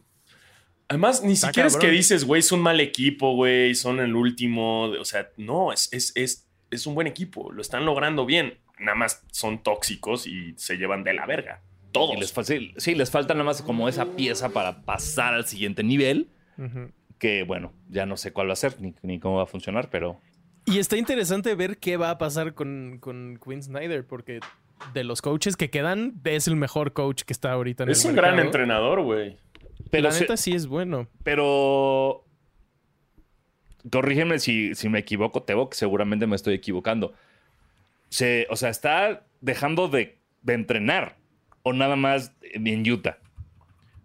Además, 0.88 1.22
ni 1.22 1.34
Está 1.34 1.48
siquiera 1.48 1.68
es 1.68 1.76
que 1.76 1.88
dices, 1.88 2.24
güey, 2.24 2.42
son 2.42 2.60
mal 2.60 2.80
equipo, 2.80 3.36
güey, 3.36 3.76
son 3.76 4.00
el 4.00 4.16
último. 4.16 4.86
O 4.86 5.04
sea, 5.04 5.30
no, 5.36 5.72
es, 5.72 5.88
es, 5.92 6.10
es, 6.16 6.48
es 6.72 6.86
un 6.88 6.96
buen 6.96 7.06
equipo. 7.06 7.52
Lo 7.52 7.62
están 7.62 7.84
logrando 7.84 8.26
bien. 8.26 8.58
Nada 8.80 8.96
más 8.96 9.22
son 9.30 9.62
tóxicos 9.62 10.26
y 10.26 10.54
se 10.56 10.76
llevan 10.76 11.04
de 11.04 11.14
la 11.14 11.26
verga. 11.26 11.62
Todos. 11.92 12.16
Y 12.16 12.20
les 12.20 12.32
fa- 12.32 12.44
sí, 12.44 12.72
sí, 12.76 12.94
les 12.94 13.10
falta 13.10 13.34
nada 13.34 13.44
más 13.44 13.62
como 13.62 13.88
esa 13.88 14.06
pieza 14.06 14.50
para 14.50 14.82
pasar 14.82 15.34
al 15.34 15.46
siguiente 15.46 15.82
nivel. 15.82 16.28
Que 17.18 17.42
bueno, 17.42 17.72
ya 17.88 18.06
no 18.06 18.16
sé 18.16 18.32
cuál 18.32 18.48
va 18.48 18.52
a 18.52 18.56
ser 18.56 18.80
ni, 18.80 18.94
ni 19.02 19.18
cómo 19.18 19.36
va 19.36 19.42
a 19.44 19.46
funcionar, 19.46 19.90
pero 19.90 20.20
Y 20.66 20.78
está 20.78 20.96
interesante 20.96 21.54
ver 21.54 21.78
qué 21.78 21.96
va 21.96 22.10
a 22.10 22.18
pasar 22.18 22.54
con, 22.54 22.98
con 23.00 23.38
Quinn 23.44 23.62
Snyder, 23.62 24.06
porque 24.06 24.40
de 24.94 25.04
los 25.04 25.20
coaches 25.22 25.56
que 25.56 25.68
quedan, 25.70 26.20
es 26.24 26.48
el 26.48 26.56
mejor 26.56 26.92
coach 26.92 27.22
que 27.24 27.32
está 27.32 27.52
ahorita 27.52 27.84
en 27.84 27.90
es 27.90 28.04
el 28.04 28.10
un 28.10 28.16
gran 28.16 28.38
entrenador, 28.38 29.02
güey. 29.02 29.36
pero, 29.90 30.04
La 30.04 30.12
se- 30.12 30.20
neta 30.22 30.36
sí 30.36 30.52
es 30.52 30.66
bueno. 30.66 31.08
pero 31.22 32.24
corrígeme 33.90 34.38
si, 34.38 34.74
si 34.74 34.88
me 34.88 34.98
equivoco, 34.98 35.42
Tebo, 35.42 35.70
que 35.70 35.76
seguramente 35.76 36.26
me 36.26 36.36
estoy 36.36 36.54
equivocando. 36.54 37.14
Se, 38.08 38.46
o 38.50 38.56
sea, 38.56 38.68
está 38.70 39.24
dejando 39.40 39.88
de, 39.88 40.18
de 40.42 40.54
entrenar 40.54 41.16
o 41.62 41.72
nada 41.72 41.96
más 41.96 42.32
en 42.42 42.90
Utah. 42.90 43.18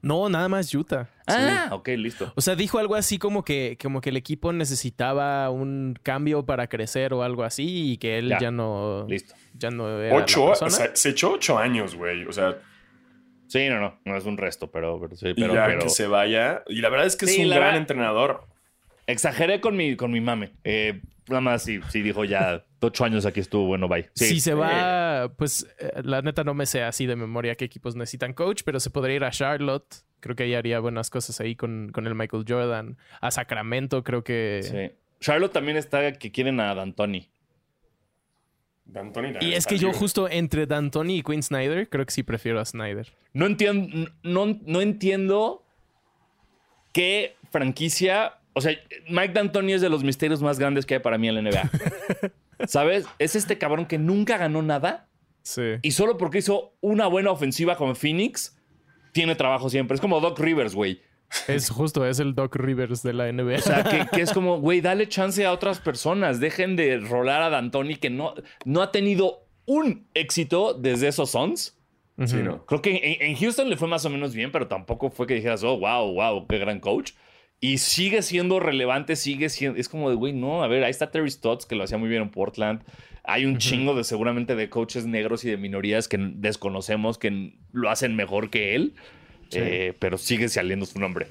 No, 0.01 0.29
nada 0.29 0.47
más 0.47 0.71
Utah. 0.73 1.09
Ah, 1.25 1.69
ok, 1.71 1.87
listo. 1.97 2.31
O 2.35 2.41
sea, 2.41 2.55
dijo 2.55 2.77
algo 2.77 2.93
así 2.93 3.17
como 3.17 3.43
que, 3.43 3.75
como 3.81 4.01
que 4.01 4.09
el 4.11 4.17
equipo 4.17 4.53
necesitaba 4.53 5.49
un 5.49 5.97
cambio 6.03 6.45
para 6.45 6.67
crecer 6.67 7.11
o 7.13 7.23
algo 7.23 7.43
así 7.43 7.93
y 7.93 7.97
que 7.97 8.19
él 8.19 8.29
Ya. 8.29 8.37
ya, 8.39 8.51
no, 8.51 9.05
Listo. 9.09 9.33
ya 9.55 9.71
no 9.71 9.89
era 10.01 10.15
la 10.15 10.23
Ocho, 10.23 10.43
o 10.43 10.47
persona. 10.49 10.69
sea, 10.69 10.95
se 10.95 11.09
echó 11.09 11.31
ocho 11.31 11.57
años, 11.57 11.95
güey. 11.95 12.25
O 12.25 12.31
sea, 12.31 12.57
Sí, 13.47 13.69
no, 13.69 13.79
no, 13.79 13.99
no 14.05 14.17
es 14.17 14.25
un 14.25 14.37
resto, 14.37 14.71
pero, 14.71 14.99
pero 14.99 15.15
sí, 15.15 15.27
y 15.29 15.33
pero, 15.35 15.53
ya 15.53 15.65
pero- 15.67 15.79
que 15.81 15.89
se 15.89 16.07
vaya. 16.07 16.63
Y 16.67 16.81
la 16.81 16.89
verdad 16.89 17.05
es 17.05 17.15
que 17.15 17.27
Sí, 17.27 17.33
es 17.41 17.45
un 17.45 17.49
gran 17.51 17.61
verdad- 17.61 17.77
entrenador. 17.77 18.43
Exageré 19.07 19.61
con 19.61 19.75
mi, 19.75 19.95
con 19.95 20.11
mi 20.11 20.21
mame. 20.21 20.51
Eh, 20.63 21.01
nada 21.27 21.41
más 21.41 21.63
sí, 21.63 21.79
sí 21.89 22.01
dijo 22.01 22.25
ya 22.25 22.63
ocho 22.79 23.03
años 23.03 23.25
aquí 23.25 23.39
estuvo, 23.39 23.65
bueno, 23.65 23.87
bye. 23.87 24.09
Sí. 24.13 24.25
Si 24.25 24.39
se 24.39 24.53
va, 24.53 25.31
pues 25.37 25.67
eh, 25.79 26.01
la 26.03 26.21
neta 26.21 26.43
no 26.43 26.53
me 26.53 26.65
sé 26.65 26.83
así 26.83 27.05
de 27.05 27.15
memoria 27.15 27.55
qué 27.55 27.65
equipos 27.65 27.95
necesitan 27.95 28.33
coach, 28.33 28.61
pero 28.63 28.79
se 28.79 28.89
podría 28.89 29.15
ir 29.15 29.23
a 29.23 29.31
Charlotte. 29.31 30.03
Creo 30.19 30.35
que 30.35 30.43
ahí 30.43 30.53
haría 30.53 30.79
buenas 30.79 31.09
cosas 31.09 31.39
ahí 31.39 31.55
con, 31.55 31.91
con 31.91 32.07
el 32.07 32.15
Michael 32.15 32.45
Jordan. 32.47 32.97
A 33.21 33.31
Sacramento 33.31 34.03
creo 34.03 34.23
que... 34.23 34.61
Sí. 34.63 34.95
Charlotte 35.19 35.53
también 35.53 35.77
está 35.77 36.13
que 36.13 36.31
quieren 36.31 36.59
a 36.59 36.75
D'Antoni. 36.75 37.29
D'Antoni 38.85 39.33
Y 39.41 39.53
es 39.53 39.65
que 39.65 39.77
yo 39.77 39.91
justo 39.93 40.29
entre 40.29 40.67
D'Antoni 40.67 41.17
y 41.17 41.23
Quinn 41.23 41.41
Snyder, 41.41 41.89
creo 41.89 42.05
que 42.05 42.11
sí 42.11 42.23
prefiero 42.23 42.59
a 42.59 42.65
Snyder. 42.65 43.13
No 43.33 43.45
entiendo, 43.45 44.11
no, 44.23 44.59
no 44.63 44.81
entiendo 44.81 45.63
qué 46.91 47.35
franquicia. 47.51 48.39
O 48.57 48.61
sea, 48.61 48.73
Mike 49.09 49.33
D'Antoni 49.33 49.73
es 49.73 49.81
de 49.81 49.89
los 49.89 50.03
misterios 50.03 50.41
más 50.41 50.57
grandes 50.57 50.85
que 50.85 50.95
hay 50.95 50.99
para 51.01 51.17
mí 51.17 51.27
en 51.27 51.35
la 51.35 51.41
NBA. 51.41 51.69
¿Sabes? 52.67 53.05
Es 53.19 53.35
este 53.35 53.57
cabrón 53.57 53.85
que 53.85 53.97
nunca 53.97 54.37
ganó 54.37 54.61
nada 54.61 55.07
Sí. 55.43 55.61
y 55.83 55.91
solo 55.91 56.17
porque 56.17 56.39
hizo 56.39 56.73
una 56.81 57.05
buena 57.05 57.29
ofensiva 57.29 57.75
con 57.77 57.95
Phoenix, 57.95 58.57
tiene 59.11 59.35
trabajo 59.35 59.69
siempre. 59.69 59.93
Es 59.95 60.01
como 60.01 60.19
Doc 60.19 60.39
Rivers, 60.39 60.73
güey. 60.73 61.01
Es 61.47 61.69
justo, 61.69 62.05
es 62.05 62.19
el 62.19 62.33
Doc 62.33 62.55
Rivers 62.55 63.03
de 63.03 63.13
la 63.13 63.31
NBA. 63.31 63.55
O 63.55 63.61
sea, 63.61 63.83
que, 63.83 64.07
que 64.11 64.21
es 64.21 64.31
como, 64.31 64.59
güey, 64.59 64.81
dale 64.81 65.07
chance 65.07 65.45
a 65.45 65.51
otras 65.51 65.79
personas. 65.79 66.39
Dejen 66.39 66.75
de 66.75 66.97
rolar 66.97 67.41
a 67.43 67.49
D'Antoni 67.49 67.95
que 67.97 68.09
no, 68.09 68.33
no 68.63 68.81
ha 68.81 68.91
tenido 68.91 69.45
un 69.65 70.07
éxito 70.13 70.73
desde 70.73 71.09
esos 71.09 71.31
Suns. 71.31 71.77
Sí, 72.25 72.37
¿no? 72.37 72.65
Creo 72.65 72.81
que 72.81 72.95
en, 72.95 73.29
en 73.31 73.35
Houston 73.35 73.69
le 73.69 73.75
fue 73.75 73.87
más 73.89 74.05
o 74.05 74.09
menos 74.09 74.33
bien, 74.33 74.51
pero 74.51 74.67
tampoco 74.67 75.09
fue 75.11 75.27
que 75.27 75.35
dijeras, 75.35 75.63
oh, 75.63 75.77
wow, 75.77 76.13
wow, 76.13 76.47
qué 76.47 76.57
gran 76.57 76.79
coach. 76.79 77.11
Y 77.61 77.77
sigue 77.79 78.21
siendo 78.21 78.59
relevante, 78.59 79.15
sigue 79.15 79.49
siendo. 79.49 79.79
Es 79.79 79.89
como 79.89 80.09
de, 80.09 80.15
güey, 80.15 80.33
no, 80.33 80.63
a 80.63 80.67
ver, 80.67 80.83
ahí 80.83 80.91
está 80.91 81.09
Terry 81.09 81.31
Stotts, 81.31 81.65
que 81.65 81.75
lo 81.75 81.83
hacía 81.83 81.97
muy 81.97 82.09
bien 82.09 82.21
en 82.21 82.29
Portland. 82.29 82.81
Hay 83.23 83.45
un 83.45 83.57
chingo 83.57 83.95
de 83.95 84.03
seguramente 84.03 84.55
de 84.55 84.69
coaches 84.69 85.05
negros 85.07 85.43
y 85.45 85.49
de 85.49 85.57
minorías 85.57 86.07
que 86.07 86.17
desconocemos 86.19 87.17
que 87.17 87.53
lo 87.71 87.89
hacen 87.89 88.15
mejor 88.15 88.51
que 88.51 88.75
él, 88.75 88.93
eh, 89.51 89.93
pero 89.97 90.19
sigue 90.19 90.47
saliendo 90.47 90.85
su 90.85 90.99
nombre. 90.99 91.25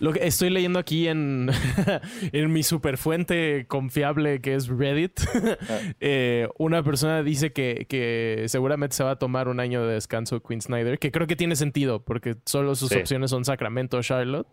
Lo 0.00 0.12
que 0.12 0.26
estoy 0.26 0.48
leyendo 0.50 0.78
aquí 0.78 1.06
en, 1.06 1.50
en 2.32 2.52
mi 2.52 2.62
superfuente 2.62 3.66
confiable 3.68 4.40
que 4.40 4.54
es 4.54 4.68
Reddit, 4.68 5.20
eh, 6.00 6.48
una 6.58 6.82
persona 6.82 7.22
dice 7.22 7.52
que, 7.52 7.86
que 7.88 8.44
seguramente 8.48 8.96
se 8.96 9.04
va 9.04 9.12
a 9.12 9.18
tomar 9.18 9.48
un 9.48 9.60
año 9.60 9.86
de 9.86 9.94
descanso 9.94 10.42
Quinn 10.42 10.62
Snyder, 10.62 10.98
que 10.98 11.12
creo 11.12 11.26
que 11.26 11.36
tiene 11.36 11.56
sentido 11.56 12.02
porque 12.04 12.36
solo 12.46 12.74
sus 12.74 12.88
Sí. 12.88 12.96
opciones 12.98 13.30
son 13.30 13.44
Sacramento 13.44 13.98
o 13.98 14.02
Charlotte. 14.02 14.48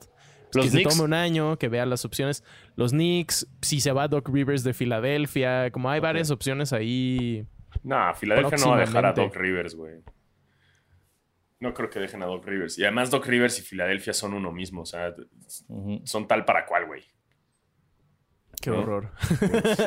Los 0.53 0.65
que 0.65 0.71
se 0.71 0.83
tome 0.83 1.03
un 1.03 1.13
año, 1.13 1.57
que 1.57 1.69
vea 1.69 1.85
las 1.85 2.05
opciones. 2.05 2.43
Los 2.75 2.91
Knicks, 2.91 3.47
si 3.61 3.79
se 3.79 3.91
va 3.91 4.07
Doc 4.07 4.29
Rivers 4.29 4.63
de 4.63 4.73
Filadelfia, 4.73 5.71
como 5.71 5.89
hay 5.89 5.99
varias 5.99 6.31
opciones 6.31 6.73
ahí. 6.73 7.45
No, 7.83 8.13
Filadelfia 8.15 8.57
no 8.57 8.69
va 8.69 8.77
a 8.77 8.79
dejar 8.79 9.05
a. 9.05 9.13
Doc 9.13 9.35
Rivers, 9.35 9.75
güey. 9.75 10.01
No 11.59 11.73
creo 11.73 11.89
que 11.89 11.99
dejen 11.99 12.23
a 12.23 12.25
Doc 12.25 12.45
Rivers. 12.45 12.77
Y 12.79 12.83
además 12.83 13.11
Doc 13.11 13.25
Rivers 13.27 13.59
y 13.59 13.61
Filadelfia 13.61 14.13
son 14.13 14.33
uno 14.33 14.51
mismo. 14.51 14.81
O 14.81 14.85
sea, 14.85 15.13
son 16.03 16.27
tal 16.27 16.43
para 16.43 16.65
cual, 16.65 16.87
güey. 16.87 17.03
Qué 18.61 18.69
¿Eh? 18.69 18.73
horror. 18.73 19.11
Sí, 19.29 19.35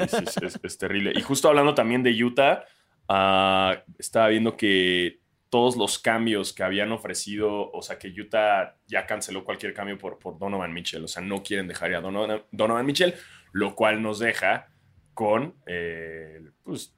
sí, 0.09 0.25
sí, 0.27 0.41
es, 0.45 0.61
es 0.63 0.79
terrible. 0.79 1.13
Y 1.15 1.21
justo 1.21 1.49
hablando 1.49 1.75
también 1.75 2.03
de 2.03 2.11
Utah, 2.25 2.65
ah, 3.09 3.83
estaba 3.99 4.29
viendo 4.29 4.57
que 4.57 5.21
todos 5.55 5.77
los 5.77 6.01
cambios 6.01 6.53
que 6.53 6.65
habían 6.65 6.91
ofrecido, 6.91 7.71
o 7.71 7.81
sea, 7.81 7.97
que 7.97 8.09
Utah 8.09 8.75
ya 8.89 9.07
canceló 9.07 9.45
cualquier 9.45 9.73
cambio 9.73 9.97
por, 9.97 10.19
por 10.19 10.37
Donovan 10.37 10.73
Mitchell. 10.73 11.05
O 11.05 11.07
sea, 11.07 11.23
no 11.23 11.45
quieren 11.45 11.69
dejar 11.69 11.91
ir 11.93 11.97
a 11.97 12.01
Donovan, 12.01 12.43
Donovan 12.51 12.85
Mitchell, 12.85 13.15
lo 13.53 13.77
cual 13.77 14.03
nos 14.03 14.19
deja 14.19 14.67
con, 15.15 15.55
eh, 15.69 16.41
pues, 16.65 16.97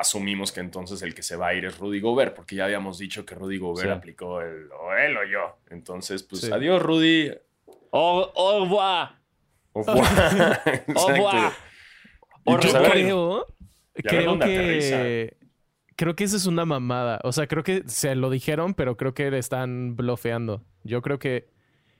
asumimos 0.00 0.52
que 0.52 0.60
entonces 0.60 1.02
el 1.02 1.14
que 1.14 1.22
se 1.22 1.36
va 1.36 1.48
a 1.48 1.54
ir 1.54 1.66
es 1.66 1.76
Rudy 1.76 2.00
Gobert, 2.00 2.34
porque 2.34 2.56
ya 2.56 2.64
habíamos 2.64 2.96
dicho 2.96 3.26
que 3.26 3.34
Rudy 3.34 3.58
Gobert 3.58 3.88
Sí. 3.90 3.92
aplicó 3.92 4.40
el 4.40 4.70
o 4.72 4.94
él 4.94 5.14
o 5.18 5.24
yo. 5.26 5.58
Entonces, 5.68 6.22
pues, 6.22 6.40
Sí. 6.40 6.50
adiós, 6.50 6.80
Rudy. 6.82 7.30
Au 7.90 8.32
au 8.34 8.60
revoir. 8.62 9.20
Au 9.74 9.82
revoir. 9.82 10.62
Au 10.96 11.08
revoir. 11.08 11.52
Creo, 14.02 14.38
que 14.38 15.36
creo 15.96 16.14
que 16.14 16.24
esa 16.24 16.36
es 16.36 16.46
una 16.46 16.64
mamada. 16.64 17.20
O 17.24 17.32
sea, 17.32 17.46
creo 17.46 17.64
que 17.64 17.82
se 17.86 18.14
lo 18.14 18.30
dijeron, 18.30 18.74
pero 18.74 18.96
creo 18.96 19.14
que 19.14 19.30
le 19.30 19.38
están 19.38 19.96
blofeando. 19.96 20.62
Yo 20.84 21.02
creo 21.02 21.18
que 21.18 21.48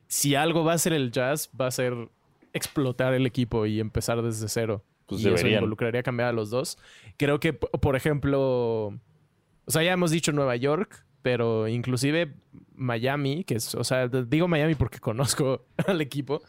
si 0.06 0.34
algo 0.34 0.64
va 0.64 0.74
a 0.74 0.78
ser 0.78 0.92
el 0.92 1.10
Jazz, 1.10 1.50
va 1.58 1.66
a 1.66 1.70
ser 1.70 2.08
explotar 2.52 3.14
el 3.14 3.26
equipo 3.26 3.66
y 3.66 3.80
empezar 3.80 4.22
desde 4.22 4.48
cero. 4.48 4.84
Pues 5.06 5.20
y 5.20 5.24
eso 5.24 5.36
deberían. 5.36 5.60
involucraría 5.60 6.02
cambiar 6.02 6.30
a 6.30 6.32
los 6.32 6.50
dos. 6.50 6.78
Creo 7.16 7.40
que, 7.40 7.52
por 7.52 7.96
ejemplo, 7.96 8.86
o 9.66 9.70
sea, 9.70 9.82
ya 9.82 9.92
hemos 9.92 10.10
dicho 10.10 10.32
Nueva 10.32 10.56
York, 10.56 11.04
pero 11.22 11.68
inclusive 11.68 12.34
Miami, 12.74 13.44
que 13.44 13.56
es, 13.56 13.74
o 13.74 13.84
sea, 13.84 14.08
digo 14.08 14.48
Miami 14.48 14.74
porque 14.74 14.98
conozco 15.00 15.66
al 15.86 16.00
equipo, 16.00 16.42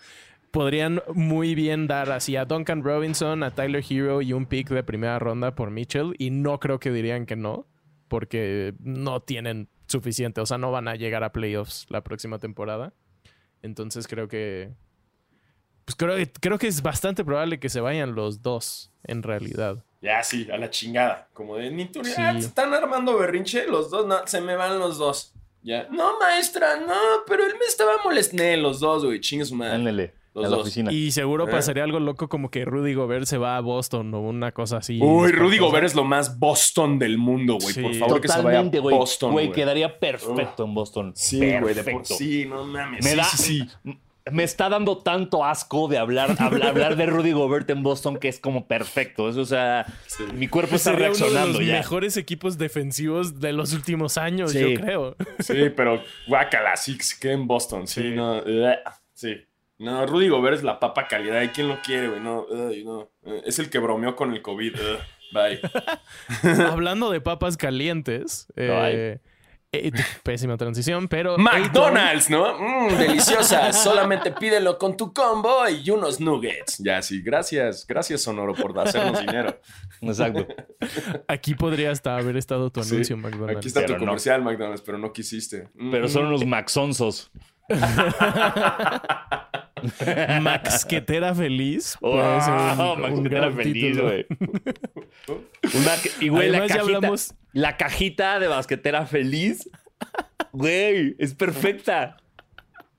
podrían 0.58 1.04
muy 1.14 1.54
bien 1.54 1.86
dar 1.86 2.12
así 2.12 2.36
a 2.36 2.46
Duncan 2.46 2.84
Robinson, 2.84 3.44
a 3.44 3.52
Tyler 3.52 3.84
Hero 3.88 4.24
y 4.24 4.34
un 4.34 4.48
pick 4.48 4.70
de 4.70 4.82
primera 4.82 5.20
ronda 5.20 5.54
por 5.54 5.70
Mitchell 5.70 6.16
y 6.18 6.32
no 6.32 6.60
creo 6.60 6.80
que 6.80 6.92
dirían 6.92 7.28
que 7.28 7.36
no, 7.36 7.68
porque 8.08 8.74
no 8.80 9.20
tienen 9.22 9.70
suficiente, 9.86 10.42
o 10.42 10.48
sea, 10.48 10.58
no 10.58 10.72
van 10.72 10.88
a 10.88 10.96
llegar 10.96 11.24
a 11.24 11.32
playoffs 11.32 11.86
la 11.90 12.04
próxima 12.04 12.40
temporada. 12.40 12.96
Entonces 13.62 14.08
creo 14.08 14.28
que 14.28 14.72
pues 15.86 15.96
creo, 15.96 16.18
creo 16.42 16.58
que 16.58 16.66
es 16.66 16.82
bastante 16.82 17.24
probable 17.24 17.60
que 17.60 17.70
se 17.70 17.80
vayan 17.80 18.16
los 18.16 18.42
dos 18.42 18.92
en 19.04 19.22
realidad. 19.22 19.86
Ya, 20.02 20.24
sí, 20.24 20.50
a 20.52 20.58
la 20.58 20.72
chingada. 20.72 21.30
Como 21.34 21.58
de, 21.58 21.70
ni 21.70 21.86
tú, 21.86 22.04
Sí. 22.04 22.14
ah, 22.18 22.34
¿se 22.34 22.48
están 22.48 22.74
armando 22.74 23.16
berrinche 23.16 23.68
los 23.68 23.92
dos, 23.92 24.08
no, 24.08 24.26
se 24.26 24.42
me 24.42 24.56
van 24.56 24.80
los 24.80 24.98
dos. 24.98 25.36
Ya, 25.62 25.88
no, 25.92 26.18
maestra, 26.18 26.80
no, 26.80 26.96
pero 27.28 27.46
él 27.46 27.54
me 27.60 27.66
estaba 27.68 27.98
molestando. 28.04 28.58
los 28.58 28.80
dos, 28.80 29.06
güey, 29.06 29.20
chingue 29.20 29.46
su 29.46 29.54
madre. 29.54 29.76
Ándale. 29.76 30.17
Los 30.38 30.46
a 30.46 30.50
la 30.50 30.56
dos. 30.58 30.66
oficina. 30.68 30.92
Y 30.92 31.12
seguro 31.12 31.48
¿Eh? 31.48 31.52
pasaría 31.52 31.84
algo 31.84 32.00
loco 32.00 32.30
como 32.30 32.50
que 32.50 32.64
Rudy 32.66 32.94
Gobert 32.94 33.26
se 33.26 33.38
va 33.38 33.58
a 33.58 33.62
Boston 33.62 34.14
o 34.14 34.22
una 34.22 34.52
cosa 34.52 34.78
así. 34.78 35.00
Uy, 35.02 35.32
Rudy. 35.32 35.58
Gobert 35.58 35.86
es 35.86 35.96
lo 35.96 36.04
más 36.04 36.40
Boston 36.40 37.00
del 37.00 37.18
mundo, 37.18 37.58
güey. 37.62 37.74
Sí. 37.74 37.82
Por 37.82 37.94
favor, 37.96 38.22
que 38.22 38.28
se 38.28 38.34
vaya 38.36 38.40
a 38.40 38.44
Totalmente, 38.52 38.80
güey. 38.80 38.96
Boston, 38.96 39.32
Güey, 39.34 39.48
güey. 39.48 39.56
quedaría 39.56 40.00
perfecto 40.00 40.64
en 40.64 40.74
Boston. 40.74 41.12
Sí, 41.16 41.40
güey. 41.40 41.52
de 41.52 41.60
por- 41.60 41.74
Perfecto. 41.76 42.14
Sí, 42.16 42.46
no 42.48 42.64
mames. 42.66 43.04
Me 43.04 43.12
sí, 43.12 43.16
da, 43.18 43.24
sí, 43.26 43.68
sí. 43.84 43.98
me 44.32 44.44
está 44.44 44.68
dando 44.68 44.98
tanto 44.98 45.46
asco 45.46 45.88
de 45.88 45.98
hablar, 45.98 46.36
hablar, 46.40 46.68
hablar 46.68 46.96
de 46.98 47.06
Rudy 47.06 47.32
Gobert 47.32 47.70
en 47.70 47.82
Boston 47.82 48.18
que 48.18 48.28
es 48.28 48.40
como 48.40 48.68
perfecto. 48.68 49.30
Eso, 49.30 49.40
o 49.42 49.46
sea, 49.46 49.86
Sí. 50.08 50.24
mi 50.34 50.48
cuerpo 50.50 50.76
está 50.76 50.92
Sería 50.92 51.08
uno 51.08 51.16
de 51.16 51.22
reaccionando 51.24 51.60
los 51.60 51.68
ya. 51.68 51.74
mejores 51.76 52.18
equipos 52.18 52.58
defensivos 52.58 53.40
de 53.40 53.54
los 53.54 53.72
últimos 53.74 54.18
años, 54.18 54.52
Sí. 54.52 54.60
yo 54.60 54.74
creo. 54.82 55.16
Sí, 55.40 55.70
pero 55.76 56.02
guácala, 56.28 56.76
sí, 56.76 56.98
queda 57.22 57.34
en 57.34 57.48
Boston. 57.48 57.88
Sí, 57.88 58.02
Sí. 58.02 58.10
no. 58.12 58.38
ugh, 58.40 58.76
sí. 59.14 59.36
No, 59.80 60.06
Rudy 60.06 60.28
Gobert 60.30 60.58
es 60.58 60.64
la 60.64 60.80
papa 60.80 61.08
calidad. 61.08 61.42
¿Y 61.44 61.50
quién 61.50 61.68
lo 61.68 61.80
quiere, 61.82 62.08
güey? 62.10 62.20
No, 62.20 62.46
ay, 62.70 62.84
no. 62.84 63.10
Eh, 63.26 63.44
Es 63.46 63.60
el 63.60 63.70
que 63.70 63.80
bromeó 63.80 64.16
con 64.16 64.34
el 64.34 64.42
COVID. 64.42 64.74
ugh, 64.74 65.00
bye. 65.34 65.60
Hablando 66.66 67.12
de 67.12 67.22
papas 67.22 67.58
calientes, 67.58 68.48
eh, 68.56 69.20
eh, 69.74 69.92
pésima 70.24 70.58
transición, 70.58 71.08
pero 71.08 71.38
McDonald's, 71.38 72.30
¿no? 72.30 72.58
Mmm, 72.58 72.88
deliciosa. 72.98 73.72
Solamente 73.74 74.32
pídelo 74.32 74.78
con 74.80 74.98
tu 74.98 75.14
combo 75.14 75.68
y 75.70 75.88
unos 75.92 76.20
nuggets. 76.20 76.78
Ya, 76.80 77.02
sí. 77.04 77.22
Gracias. 77.22 77.86
Gracias, 77.86 78.22
Sonoro, 78.24 78.56
por 78.56 78.78
hacernos 78.80 79.20
dinero. 79.20 79.60
Exacto. 80.02 80.48
Aquí 81.28 81.54
podría 81.54 81.92
hasta 81.92 82.18
haber 82.18 82.38
estado 82.38 82.72
tu 82.72 82.82
Sí. 82.84 82.94
anuncio, 82.96 83.18
McDonald's. 83.18 83.58
Aquí 83.58 83.68
está 83.68 83.82
Pero 83.82 83.94
tu 83.96 84.00
no. 84.00 84.06
comercial, 84.08 84.42
McDonald's, 84.42 84.82
pero 84.82 84.98
no 84.98 85.12
quisiste. 85.14 85.70
Mm. 85.76 85.92
Pero 85.92 86.08
son 86.08 86.26
unos 86.26 86.46
maxonzos. 86.46 87.30
Maxquetera 90.42 91.34
feliz. 91.36 91.98
Oh, 92.02 92.12
un 92.14 93.02
maxquetera 93.02 93.52
feliz, 93.52 94.00
güey. 94.00 94.26
Una 95.28 95.96
que- 96.02 96.26
y 96.26 96.30
güey, 96.30 96.50
la 96.50 96.66
hablamos- 96.66 97.34
la 97.54 97.78
cajita 97.78 98.40
de 98.40 98.48
basquetera 98.48 99.06
feliz. 99.06 99.70
Güey, 100.52 101.16
es 101.20 101.34
perfecta. 101.34 102.18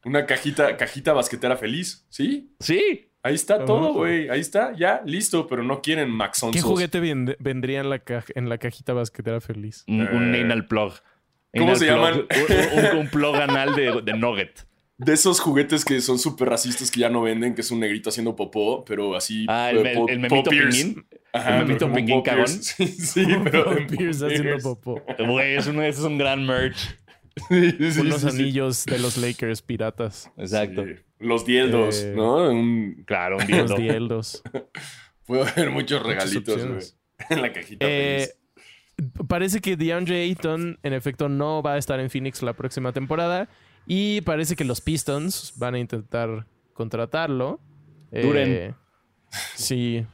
Una 0.04 0.26
cajita, 0.26 0.76
cajita 0.76 1.12
basquetera 1.12 1.56
feliz, 1.56 2.06
¿sí? 2.08 2.52
Sí. 2.60 3.10
Ahí 3.22 3.34
está 3.34 3.56
Ajá. 3.56 3.64
todo, 3.64 3.92
güey. 3.94 4.28
Ahí 4.28 4.40
está, 4.40 4.72
ya, 4.76 5.02
listo, 5.04 5.46
pero 5.48 5.64
no 5.64 5.82
quieren 5.82 6.08
Maxonsos. 6.08 6.54
¿Qué 6.54 6.62
juguete 6.66 7.02
vend- 7.02 7.36
vendría 7.40 7.80
en 7.80 7.90
la, 7.90 8.00
en 8.34 8.48
la 8.48 8.58
cajita 8.58 8.92
basquetera 8.92 9.40
feliz? 9.40 9.84
Un, 9.88 10.02
un 10.02 10.34
Eh, 10.34 10.42
anal 10.42 10.66
plug. 10.66 10.94
¿Cómo 11.56 11.74
se 11.76 11.86
llaman? 11.86 12.26
Un, 12.74 12.78
un- 12.90 12.98
un 12.98 13.08
plug 13.08 13.36
anal 13.36 13.74
de, 13.74 14.02
de 14.02 14.12
nugget. 14.14 14.66
De 15.00 15.12
esos 15.12 15.38
juguetes 15.38 15.84
que 15.84 16.00
son 16.00 16.18
súper 16.18 16.48
racistas 16.48 16.90
que 16.90 16.98
ya 17.00 17.08
no 17.08 17.22
venden, 17.22 17.54
que 17.54 17.60
es 17.60 17.70
un 17.70 17.78
negrito 17.78 18.08
haciendo 18.10 18.34
popó, 18.34 18.84
pero 18.84 19.14
así. 19.14 19.46
Ah, 19.48 19.70
el, 19.70 19.86
eh, 19.86 19.92
Pop- 19.94 20.10
el 20.10 20.18
memito 20.18 20.50
pinguín. 20.50 21.06
Ajá, 21.32 21.58
el 21.60 21.66
memito 21.66 21.92
pinguín 21.92 22.22
cagón. 22.22 22.48
Sí, 22.48 22.86
sí, 22.88 23.24
pero. 23.44 23.76
En 23.78 23.86
Pierce 23.86 24.26
haciendo 24.26 24.58
popó. 24.58 25.02
Güey, 25.24 25.54
es 25.56 25.66
un, 25.68 25.80
es 25.82 25.98
un 26.00 26.18
gran 26.18 26.44
merch. 26.44 26.76
Sí, 27.48 27.70
sí, 27.92 28.00
Unos 28.00 28.20
sí, 28.22 28.30
sí. 28.32 28.36
anillos 28.36 28.84
de 28.84 28.98
los 28.98 29.16
Lakers 29.16 29.62
piratas. 29.62 30.28
Exacto. 30.36 30.84
Sí. 30.84 30.94
Los 31.20 31.46
dieldos, 31.46 32.02
Eh, 32.02 32.12
¿no? 32.16 32.50
Un- 32.50 33.04
Claro, 33.06 33.36
un 33.36 33.42
Los 33.42 33.48
dildo. 33.68 33.76
dieldos. 33.76 34.42
Puede 35.24 35.48
haber 35.48 35.70
muchos 35.70 36.02
regalitos, 36.02 36.66
güey. 36.66 36.80
En 37.30 37.42
la 37.42 37.52
cajita 37.52 37.86
Eh, 37.88 38.18
feliz. 38.26 38.37
Parece 39.28 39.60
que 39.60 39.76
DeAndre 39.76 40.22
Ayton, 40.22 40.78
en 40.82 40.92
efecto, 40.92 41.28
no 41.28 41.62
va 41.62 41.74
a 41.74 41.78
estar 41.78 42.00
en 42.00 42.10
Phoenix 42.10 42.42
la 42.42 42.52
próxima 42.54 42.92
temporada. 42.92 43.48
Y 43.86 44.20
parece 44.22 44.54
que 44.56 44.64
los 44.64 44.80
Pistons 44.80 45.54
van 45.56 45.74
a 45.74 45.78
intentar 45.78 46.46
contratarlo. 46.74 47.60
Eh, 48.12 48.22
Duren. 48.22 48.74
sí. 49.54 50.04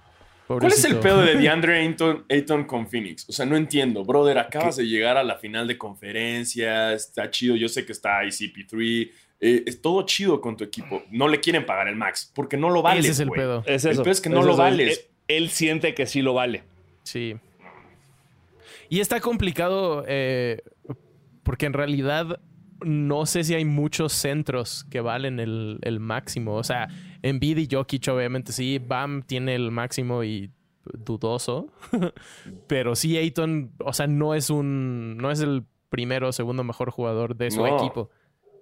¿Cuál 0.47 0.67
es 0.73 0.85
el 0.85 0.97
pedo 0.99 1.23
de 1.23 1.35
DeAndre 1.39 1.81
Ayton, 1.81 2.25
Ayton 2.29 2.65
con 2.65 2.87
Phoenix? 2.87 3.27
O 3.29 3.33
sea, 3.33 3.47
no 3.47 3.57
entiendo. 3.57 4.05
Brother, 4.05 4.39
acabas 4.39 4.77
de 4.77 4.85
llegar 4.87 5.17
a 5.17 5.25
la 5.25 5.37
final 5.37 5.67
de 5.67 5.79
conferencia. 5.79 6.93
Está 6.93 7.31
chido. 7.31 7.57
Yo 7.57 7.69
sé 7.69 7.85
que 7.87 7.93
está 7.93 8.23
ICP3. 8.23 9.11
eh, 9.41 9.63
es 9.67 9.81
todo 9.81 10.03
chido 10.05 10.41
con 10.41 10.57
tu 10.57 10.65
equipo. 10.65 11.03
No 11.11 11.29
le 11.29 11.41
quieren 11.41 11.65
pagar 11.65 11.89
el 11.89 11.97
max 11.97 12.31
porque 12.35 12.57
no 12.59 12.69
lo 12.71 12.83
vales. 12.83 13.05
Ese 13.05 13.13
es 13.13 13.21
el 13.21 13.31
pedo. 13.31 13.63
Es 13.67 13.85
El 13.87 13.93
eso. 13.93 14.03
pedo 14.03 14.13
es 14.13 14.21
que 14.21 14.29
no 14.29 14.41
Es 14.41 14.47
lo 14.47 14.57
vales. 14.57 15.09
Él, 15.29 15.45
él 15.45 15.49
siente 15.51 15.95
que 15.95 16.07
sí 16.07 16.21
lo 16.21 16.35
vale. 16.35 16.63
Sí. 17.05 17.37
Y 18.89 19.01
está 19.01 19.21
complicado 19.21 20.05
eh, 20.07 20.63
porque 21.43 21.67
en 21.67 21.73
realidad 21.73 22.41
no 22.85 23.25
sé 23.27 23.45
si 23.45 23.55
hay 23.55 23.65
muchos 23.65 24.13
centros 24.13 24.85
que 24.91 25.01
valen 25.01 25.41
el, 25.41 25.79
el 25.83 26.01
máximo. 26.01 26.55
O 26.57 26.65
sea, 26.65 26.89
Embiid 27.23 27.59
y 27.59 27.69
Jokic 27.71 28.09
obviamente 28.09 28.53
sí. 28.53 28.79
Bam 28.79 29.23
tiene 29.23 29.55
el 29.55 29.71
máximo 29.71 30.23
y 30.25 30.51
dudoso. 30.93 31.73
Pero 32.67 32.95
sí, 32.95 33.17
Ayton, 33.17 33.73
o 33.79 33.93
sea, 33.93 34.07
no 34.07 34.35
es 34.35 34.51
un... 34.51 35.17
No 35.17 35.31
es 35.31 35.41
el 35.41 35.65
primero 35.89 36.29
o 36.29 36.33
segundo 36.33 36.65
mejor 36.65 36.91
jugador 36.91 37.37
de 37.37 37.51
su 37.51 37.65
No. 37.65 37.77
equipo. 37.79 38.11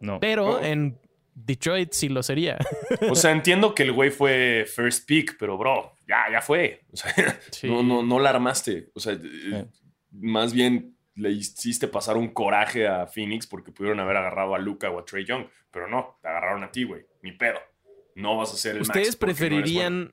No. 0.00 0.20
Pero 0.20 0.60
No. 0.60 0.64
en 0.64 0.98
Detroit 1.34 1.92
sí 1.92 2.08
lo 2.08 2.22
sería. 2.22 2.58
O 3.10 3.14
sea, 3.16 3.32
entiendo 3.32 3.74
que 3.74 3.84
el 3.84 3.92
güey 3.92 4.10
fue 4.10 4.66
first 4.72 5.08
pick, 5.08 5.36
pero 5.38 5.56
bro, 5.58 5.94
ya, 6.06 6.26
ya 6.30 6.40
fue. 6.42 6.84
O 6.92 6.96
sea, 6.96 7.12
Sí. 7.50 7.68
no, 7.68 7.82
no, 7.82 8.02
no 8.02 8.18
la 8.20 8.30
armaste. 8.30 8.90
O 8.94 9.00
sea, 9.00 9.14
eh, 9.14 9.66
más 10.12 10.52
bien 10.52 10.96
le 11.14 11.30
hiciste 11.30 11.88
pasar 11.88 12.16
un 12.16 12.28
coraje 12.28 12.86
a 12.88 13.06
Phoenix 13.06 13.46
porque 13.46 13.70
pudieron 13.72 14.00
haber 14.00 14.16
agarrado 14.16 14.54
a 14.54 14.58
Luca 14.58 14.90
o 14.90 14.98
a 14.98 15.04
Trey 15.04 15.24
Young, 15.24 15.44
pero 15.70 15.88
no, 15.88 16.16
te 16.22 16.28
agarraron 16.28 16.64
a 16.64 16.70
ti, 16.70 16.84
güey. 16.84 17.02
Ni 17.22 17.32
pedo. 17.32 17.58
No 18.14 18.36
vas 18.36 18.52
a 18.52 18.56
ser 18.56 18.76
el 18.76 18.82
¿Ustedes 18.82 19.14
no 19.14 19.18
preferirían 19.26 19.94
bueno. 20.04 20.12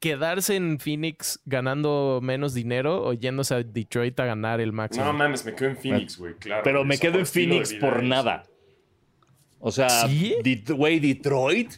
quedarse 0.00 0.56
en 0.56 0.78
Phoenix 0.80 1.40
ganando 1.44 2.20
menos 2.22 2.54
dinero 2.54 3.02
o 3.04 3.12
yéndose 3.12 3.54
a 3.54 3.62
Detroit 3.62 4.18
a 4.20 4.24
ganar 4.26 4.60
el 4.60 4.72
máximo? 4.72 5.04
No 5.04 5.12
mames, 5.12 5.44
me 5.44 5.54
quedo 5.54 5.70
en 5.70 5.76
Phoenix, 5.76 6.18
güey, 6.18 6.34
claro. 6.34 6.62
Pero 6.64 6.84
me 6.84 6.98
quedo 6.98 7.18
en 7.18 7.26
Phoenix 7.26 7.74
por 7.74 8.02
nada. 8.02 8.44
O 9.60 9.70
sea, 9.70 9.88
güey, 10.76 10.98
Detroit. 11.00 11.72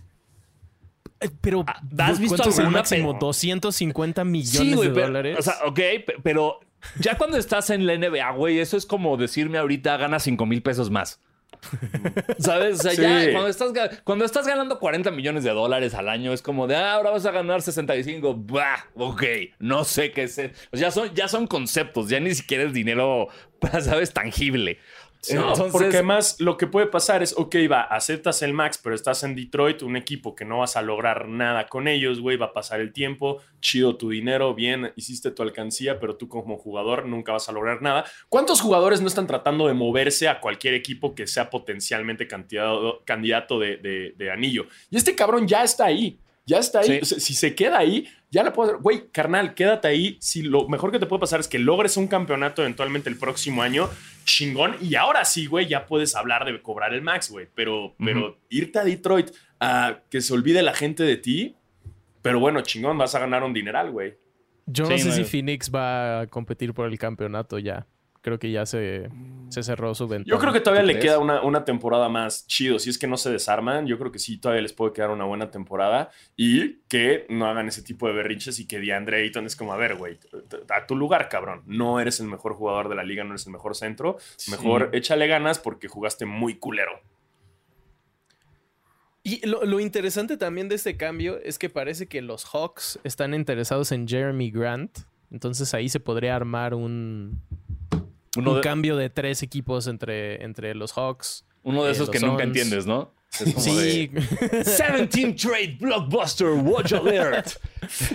Eh, 1.21 1.29
Pero, 1.41 1.65
Ah, 1.67 1.81
¿has 1.99 2.19
visto 2.19 2.37
¿cuánto 2.37 2.51
es 2.51 2.59
el 2.59 2.65
alguna 2.67 2.79
máximo? 2.81 3.13
pe- 3.13 3.19
250 3.21 4.25
millones 4.25 4.75
Sí, 4.81 4.87
de 4.87 4.91
pero, 4.95 5.07
dólares. 5.07 5.37
o 5.39 5.43
sea, 5.43 5.55
ok, 5.67 5.77
pe- 5.77 6.15
pero 6.23 6.61
ya 6.99 7.17
cuando 7.17 7.37
estás 7.39 7.71
en 7.71 7.87
la 7.87 7.95
NBA, 7.97 8.31
güey, 8.33 8.59
eso 8.61 8.77
es 8.77 8.87
como 8.87 9.17
decirme 9.17 9.59
ahorita 9.59 9.97
gana 9.97 10.19
5 10.19 10.47
mil 10.47 10.63
pesos 10.63 10.91
más. 10.91 11.21
¿Sabes? 12.39 12.81
O 12.81 12.83
sea, 12.83 12.93
Sí. 12.93 13.01
ya 13.03 13.33
cuando 13.33 13.49
estás, 13.49 13.73
cuando 14.05 14.25
estás 14.25 14.47
ganando 14.47 14.79
40 14.79 15.11
millones 15.11 15.45
de 15.45 15.51
dólares 15.51 15.95
al 15.95 16.09
año, 16.09 16.33
es 16.33 16.43
como 16.43 16.67
de, 16.67 16.77
ah, 16.77 16.95
ahora 16.95 17.11
vas 17.11 17.25
a 17.27 17.31
ganar 17.31 17.63
65. 17.63 18.35
Bah, 18.35 18.87
ok, 18.95 19.23
no 19.61 19.85
sé 19.85 20.11
qué 20.13 20.25
es. 20.25 20.39
O 20.73 20.77
sea, 20.77 20.89
ya 20.89 20.91
son, 20.91 21.15
ya 21.15 21.29
son 21.29 21.47
conceptos, 21.47 22.09
ya 22.09 22.21
ni 22.21 22.35
siquiera 22.35 22.65
es 22.65 22.73
dinero, 22.73 23.29
¿sabes? 23.81 24.13
Tangible. 24.13 24.79
Entonces- 25.31 25.73
porque 25.73 25.87
además 25.89 26.37
lo 26.41 26.57
que 26.57 26.67
puede 26.67 26.87
pasar 26.87 27.23
es, 27.23 27.35
ok, 27.37 27.55
va, 27.71 27.83
aceptas 27.83 28.43
el 28.43 28.53
max, 28.53 28.79
pero 28.83 28.95
estás 28.95 29.23
en 29.25 29.35
Detroit, 29.35 29.83
un 29.83 29.97
equipo 29.97 30.35
que 30.35 30.45
no 30.45 30.59
vas 30.59 30.77
a 30.77 30.83
lograr 30.83 31.29
nada 31.29 31.67
con 31.67 31.89
ellos, 31.89 32.21
güey, 32.21 32.37
va 32.37 32.47
a 32.47 32.53
pasar 32.53 32.81
el 32.81 32.93
tiempo, 32.93 33.39
chido 33.61 33.97
tu 33.97 34.11
dinero, 34.11 34.55
bien, 34.55 34.93
hiciste 34.97 35.31
tu 35.31 35.43
alcancía, 35.43 35.99
pero 36.01 36.17
tú 36.17 36.29
como 36.29 36.57
jugador 36.59 37.07
nunca 37.07 37.33
vas 37.33 37.49
a 37.49 37.53
lograr 37.53 37.83
nada. 37.83 38.05
¿Cuántos 38.29 38.61
jugadores 38.61 39.01
no 39.01 39.07
están 39.09 39.27
tratando 39.27 39.67
de 39.67 39.75
moverse 39.75 40.29
a 40.29 40.41
cualquier 40.41 40.75
equipo 40.75 41.15
que 41.15 41.27
sea 41.27 41.51
potencialmente 41.51 42.27
candidato, 42.29 43.03
candidato 43.05 43.59
de, 43.59 43.77
de- 43.79 44.15
de 44.17 44.31
anillo? 44.31 44.67
Y 44.91 44.97
este 44.97 45.15
cabrón 45.15 45.47
ya 45.49 45.63
está 45.65 45.87
ahí. 45.87 46.19
Ya 46.47 46.59
está 46.59 46.81
ahí. 46.81 46.87
Sí. 46.87 46.99
O 47.03 47.05
sea, 47.07 47.19
si 47.21 47.35
se 47.35 47.55
queda 47.55 47.79
ahí, 47.79 48.07
ya 48.31 48.43
le 48.43 48.51
puedo 48.51 48.71
hacer. 48.71 48.83
Güey, 48.83 49.09
carnal, 49.11 49.55
quédate 49.55 49.89
ahí. 49.89 50.19
Si 50.21 50.43
lo 50.43 50.69
mejor 50.69 50.93
que 50.93 50.99
te 50.99 51.07
puede 51.07 51.21
pasar 51.21 51.41
es 51.41 51.49
que 51.49 51.59
logres 51.59 51.97
un 51.97 52.07
campeonato 52.07 52.63
eventualmente 52.63 53.09
el 53.09 53.17
próximo 53.17 53.63
año, 53.63 53.89
chingón. 54.25 54.77
Y 54.83 54.95
ahora 54.97 55.25
sí, 55.25 55.47
güey, 55.47 55.67
ya 55.67 55.87
puedes 55.87 56.15
hablar 56.15 56.45
de 56.45 56.61
cobrar 56.61 56.93
el 56.93 57.01
max, 57.03 57.31
güey. 57.31 57.49
Pero, 57.55 57.95
pero 57.99 58.39
irte 58.51 58.79
a 58.79 58.85
Detroit 58.85 59.31
a 59.59 60.01
que 60.11 60.21
se 60.21 60.35
olvide 60.35 60.63
la 60.63 60.75
gente 60.75 61.03
de 61.03 61.17
ti. 61.17 61.57
Pero 62.21 62.39
bueno, 62.41 62.61
chingón, 62.61 62.99
vas 62.99 63.15
a 63.15 63.21
ganar 63.21 63.43
un 63.43 63.55
dineral, 63.55 63.91
güey. 63.91 64.15
Yo 64.67 64.85
no 64.85 64.91
Sí, 64.91 64.99
sé 64.99 65.09
no 65.09 65.15
si 65.15 65.25
Phoenix 65.25 65.71
va 65.75 66.21
a 66.21 66.27
competir 66.27 66.73
por 66.75 66.91
el 66.91 66.99
campeonato 66.99 67.59
ya. 67.59 67.87
Creo 68.25 68.39
que 68.39 68.51
ya 68.51 68.65
se, 68.65 69.11
se 69.51 69.63
cerró 69.63 69.95
su 69.95 70.09
ventana. 70.09 70.35
Yo 70.35 70.41
creo 70.41 70.51
que 70.51 70.61
todavía 70.61 70.81
¿Tú 70.81 70.87
le 70.87 70.99
queda 70.99 71.19
una, 71.19 71.43
una 71.43 71.67
temporada 71.67 72.09
más 72.09 72.47
chido. 72.47 72.79
Si 72.79 72.89
es 72.89 72.97
que 72.97 73.07
no 73.07 73.19
se 73.19 73.31
desarman, 73.31 73.87
yo 73.87 73.99
creo 73.99 74.11
que 74.11 74.19
sí, 74.19 74.39
todavía 74.39 74.63
les 74.63 74.73
puede 74.73 74.95
quedar 74.95 75.11
una 75.11 75.27
buena 75.27 75.51
temporada 75.51 76.11
y 76.35 76.77
que 76.89 77.27
no 77.29 77.45
hagan 77.45 77.69
ese 77.69 77.83
tipo 77.83 78.09
de 78.09 78.15
berrinches 78.15 78.59
y 78.61 78.67
que 78.67 78.81
DeAndre 78.81 79.19
Ayton 79.19 79.45
es 79.45 79.57
como, 79.57 79.75
a 79.75 79.77
ver, 79.77 79.97
güey, 79.97 80.19
a 80.71 80.87
tu 80.87 80.97
lugar, 80.97 81.29
cabrón. 81.29 81.65
No 81.67 82.01
eres 82.01 82.19
el 82.19 82.27
mejor 82.27 82.55
jugador 82.55 82.89
de 82.89 82.95
la 82.95 83.05
liga, 83.05 83.25
no 83.25 83.33
eres 83.33 83.45
el 83.45 83.53
mejor 83.53 83.77
centro. 83.77 84.17
Mejor 84.49 84.89
échale 84.95 85.27
ganas 85.27 85.59
porque 85.59 85.89
jugaste 85.89 86.25
muy 86.25 86.55
culero. 86.55 87.03
Y 89.23 89.47
lo, 89.47 89.67
lo 89.67 89.81
interesante 89.81 90.39
también 90.39 90.71
de 90.71 90.77
este 90.77 90.97
cambio 90.97 91.39
es 91.43 91.59
que 91.59 91.69
parece 91.69 92.07
que 92.07 92.23
los 92.23 92.47
Hawks 92.47 92.99
están 93.05 93.35
interesados 93.35 93.93
en 93.93 94.09
Jeremy 94.09 94.51
Grant. 94.51 95.01
Entonces 95.31 95.75
ahí 95.75 95.89
se 95.89 96.01
podría 96.01 96.37
armar 96.37 96.75
un, 96.75 97.43
Uno 98.37 98.51
un 98.51 98.57
de, 98.57 98.63
cambio 98.63 98.97
de 98.97 99.11
tres 99.11 99.43
equipos 99.43 99.87
entre, 99.87 100.43
entre 100.45 100.75
los 100.75 100.93
Hawks. 100.93 101.45
uno 101.63 101.85
de 101.85 101.91
eh, 101.91 101.93
esos 101.93 102.11
que 102.11 102.19
nunca 102.21 102.43
entiendes, 102.45 102.87
¿no? 102.87 103.13
Es 103.33 103.53
como 103.55 103.61
Sí. 103.61 104.07
de 104.07 104.23
17 104.63 105.33
trade 105.35 105.77
blockbuster 105.81 106.49
watch 106.49 106.93
alert. 106.93 107.49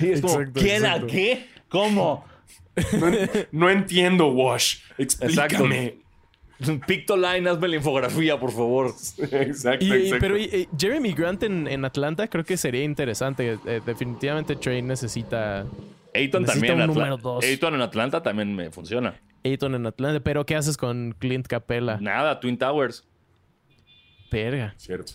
Y 0.02 0.12
es 0.12 0.22
como, 0.22 0.40
Exacto, 0.42 0.60
¿quién 0.62 0.86
a 0.86 0.96
exacto. 0.96 1.08
qué? 1.08 1.46
¿Cómo? 1.70 2.26
No, 3.00 3.08
en- 3.10 3.30
no 3.52 3.70
entiendo, 3.70 4.28
Wash. 4.28 4.78
Explícame. 4.98 5.96
Pictoline, 6.88 7.48
hazme 7.50 7.68
la 7.70 7.76
infografía, 7.78 8.38
por 8.40 8.52
favor. 8.52 8.94
Exacto, 9.32 9.86
Y- 9.86 9.92
exacto. 9.94 10.18
pero 10.20 10.38
y- 10.38 10.68
Jeremy 10.78 11.14
Grant 11.14 11.44
en, 11.44 11.68
en 11.68 11.86
Atlanta 11.86 12.28
creo 12.28 12.44
que 12.44 12.58
sería 12.58 12.84
interesante. 12.84 13.58
Eh, 13.66 13.82
definitivamente 13.86 14.56
Trey 14.58 14.82
necesita 14.82 15.66
Ayton 16.14 16.46
también. 16.46 16.82
un 16.82 16.88
número 16.88 17.18
dos. 17.18 17.44
Ayton 17.46 17.76
en 17.76 17.82
Atlanta 17.82 18.22
también 18.22 18.54
me 18.56 18.72
funciona. 18.72 19.16
Ayton 19.44 19.76
en 19.76 19.86
Atlanta. 19.86 20.20
Pero 20.22 20.46
¿qué 20.46 20.56
haces 20.56 20.78
con 20.78 21.14
Clint 21.20 21.48
Capella? 21.48 21.98
Nada, 22.02 22.40
Twin 22.40 22.58
Towers. 22.58 23.08
Perga. 24.30 24.74
Cierto. 24.78 25.14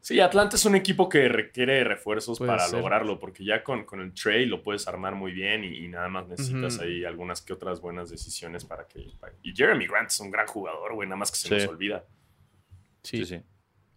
Sí, 0.00 0.20
Atlanta 0.20 0.56
es 0.56 0.64
un 0.64 0.74
equipo 0.74 1.08
que 1.08 1.28
requiere 1.28 1.84
refuerzos 1.84 2.38
Puede 2.38 2.50
para 2.52 2.64
ser. 2.66 2.78
lograrlo, 2.78 3.18
porque 3.18 3.44
ya 3.44 3.62
con, 3.62 3.84
con 3.84 4.00
el 4.00 4.14
trade 4.14 4.46
lo 4.46 4.62
puedes 4.62 4.88
armar 4.88 5.14
muy 5.14 5.32
bien 5.32 5.64
y, 5.64 5.84
y 5.84 5.88
nada 5.88 6.08
más 6.08 6.26
necesitas 6.28 6.78
ahí 6.78 7.04
algunas 7.04 7.42
que 7.42 7.52
otras 7.52 7.80
buenas 7.82 8.08
decisiones 8.08 8.64
para 8.64 8.86
que... 8.86 9.04
para- 9.20 9.34
Y 9.42 9.54
Jeremy 9.54 9.86
Grant 9.86 10.08
es 10.10 10.18
un 10.20 10.30
gran 10.30 10.46
jugador, 10.46 10.94
güey, 10.94 11.06
nada 11.06 11.18
más 11.18 11.30
que 11.30 11.36
se 11.36 11.50
nos 11.52 11.62
Sí. 11.62 11.68
olvida. 11.68 12.04
Sí. 13.02 13.18
Sí, 13.18 13.24
sí. 13.36 13.42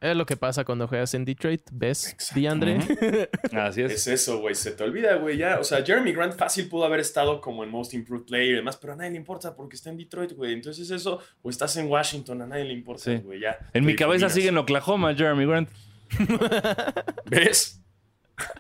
Es 0.02 0.16
lo 0.18 0.26
que 0.26 0.36
pasa 0.36 0.66
cuando 0.66 0.88
juegas 0.88 1.14
en 1.14 1.26
Detroit. 1.26 1.62
¿Ves. 1.72 2.16
DeAndre? 2.34 2.80
Así 3.54 3.84
es. 3.84 3.92
Es 3.92 4.08
eso, 4.08 4.40
güey, 4.40 4.56
se 4.56 4.72
te 4.72 4.84
olvida, 4.84 5.16
güey, 5.18 5.38
ya. 5.38 5.60
O 5.60 5.64
sea, 5.64 5.86
Jeremy 5.86 6.12
Grant 6.12 6.34
fácil 6.36 6.68
pudo 6.68 6.86
haber 6.86 7.00
estado 7.00 7.40
como 7.40 7.64
en 7.64 7.70
Most 7.70 7.94
Improved 7.94 8.26
Player 8.26 8.48
y 8.50 8.56
demás, 8.56 8.78
pero 8.78 8.94
a 8.94 8.96
nadie 8.96 9.12
le 9.12 9.18
importa 9.18 9.56
porque 9.56 9.76
está 9.76 9.92
en 9.92 9.98
Detroit, 9.98 10.32
güey. 10.34 10.54
Entonces 10.54 10.90
eso, 10.90 11.20
o 11.44 11.50
estás 11.52 11.78
en 11.78 11.86
Washington, 11.88 12.42
a 12.42 12.48
nadie 12.48 12.64
le 12.66 12.74
importa, 12.74 13.04
Sí. 13.04 13.18
güey, 13.18 13.42
ya. 13.42 13.60
En 13.74 13.86
mi 13.86 13.96
cabeza 13.96 14.28
sigue 14.30 14.50
en 14.50 14.58
Oklahoma, 14.58 15.14
Jeremy 15.14 15.46
Grant. 15.46 15.70
¿Ves? 17.26 17.80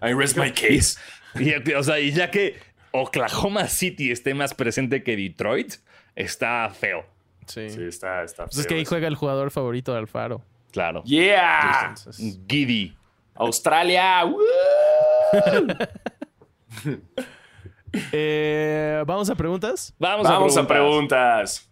I 0.01 0.13
rest 0.13 0.37
my 0.37 0.51
case. 0.51 0.99
Y, 1.39 1.73
o 1.73 1.83
sea, 1.83 1.99
y 1.99 2.11
ya 2.11 2.29
que 2.29 2.55
Oklahoma 2.91 3.67
City 3.67 4.11
esté 4.11 4.33
más 4.33 4.53
presente 4.53 5.01
que 5.03 5.15
Detroit, 5.15 5.73
está 6.15 6.69
feo. 6.69 7.03
Sí. 7.47 7.69
Sí, 7.69 7.81
está, 7.83 8.23
está 8.23 8.45
Pues 8.45 8.57
es 8.59 8.63
feo 8.63 8.69
que 8.69 8.75
ahí 8.75 8.85
juega 8.85 9.07
el 9.07 9.15
jugador 9.15 9.49
favorito 9.49 9.91
de 9.93 9.97
Alfaro. 9.99 10.43
Claro. 10.71 11.03
Yeah. 11.03 11.95
Giddy. 12.47 12.95
Australia. 13.35 14.25
¡Woo! 14.25 14.39
eh, 18.11 19.03
Vamos 19.05 19.29
a 19.29 19.35
preguntas. 19.35 19.93
Vamos, 19.99 20.27
Vamos 20.27 20.57
a 20.57 20.61
a 20.61 20.67
preguntas. 20.67 21.67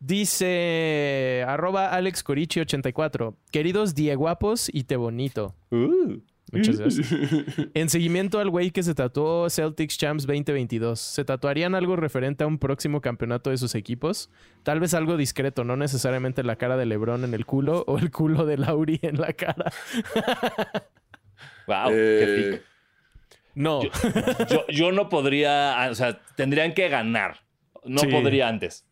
Dice 0.00 1.44
arroba 1.46 1.96
AlexCorichi84. 1.96 3.36
Queridos 3.52 3.94
Dieguapos 3.94 4.68
y 4.72 4.84
te 4.84 4.96
bonito. 4.96 5.54
Uh. 5.70 6.20
Muchas 6.52 6.78
gracias. 6.78 7.08
En 7.74 7.88
seguimiento 7.88 8.38
al 8.38 8.50
güey 8.50 8.70
que 8.70 8.82
se 8.82 8.94
tatuó 8.94 9.48
Celtics 9.48 9.96
Champs 9.98 10.26
2022, 10.26 11.00
¿se 11.00 11.24
tatuarían 11.24 11.74
algo 11.74 11.96
referente 11.96 12.44
a 12.44 12.46
un 12.46 12.58
próximo 12.58 13.00
campeonato 13.00 13.50
de 13.50 13.56
sus 13.56 13.74
equipos? 13.74 14.28
Tal 14.62 14.78
vez 14.78 14.92
algo 14.94 15.16
discreto, 15.16 15.64
no 15.64 15.76
necesariamente 15.76 16.42
la 16.44 16.56
cara 16.56 16.76
de 16.76 16.84
LeBron 16.86 17.24
en 17.24 17.32
el 17.34 17.46
culo 17.46 17.84
o 17.86 17.98
el 17.98 18.10
culo 18.10 18.44
de 18.46 18.58
Lauri 18.58 19.00
en 19.02 19.20
la 19.20 19.32
cara. 19.32 19.72
Wow, 21.66 21.90
Eh, 21.92 22.18
qué 22.20 22.50
pico. 22.58 22.64
No. 23.54 23.82
Yo, 24.50 24.66
yo 24.68 24.92
no 24.92 25.08
podría, 25.08 25.88
o 25.90 25.94
sea, 25.94 26.20
tendrían 26.36 26.74
que 26.74 26.88
ganar. 26.88 27.40
No 27.84 28.00
Sí. 28.00 28.08
podría 28.08 28.48
antes. 28.48 28.84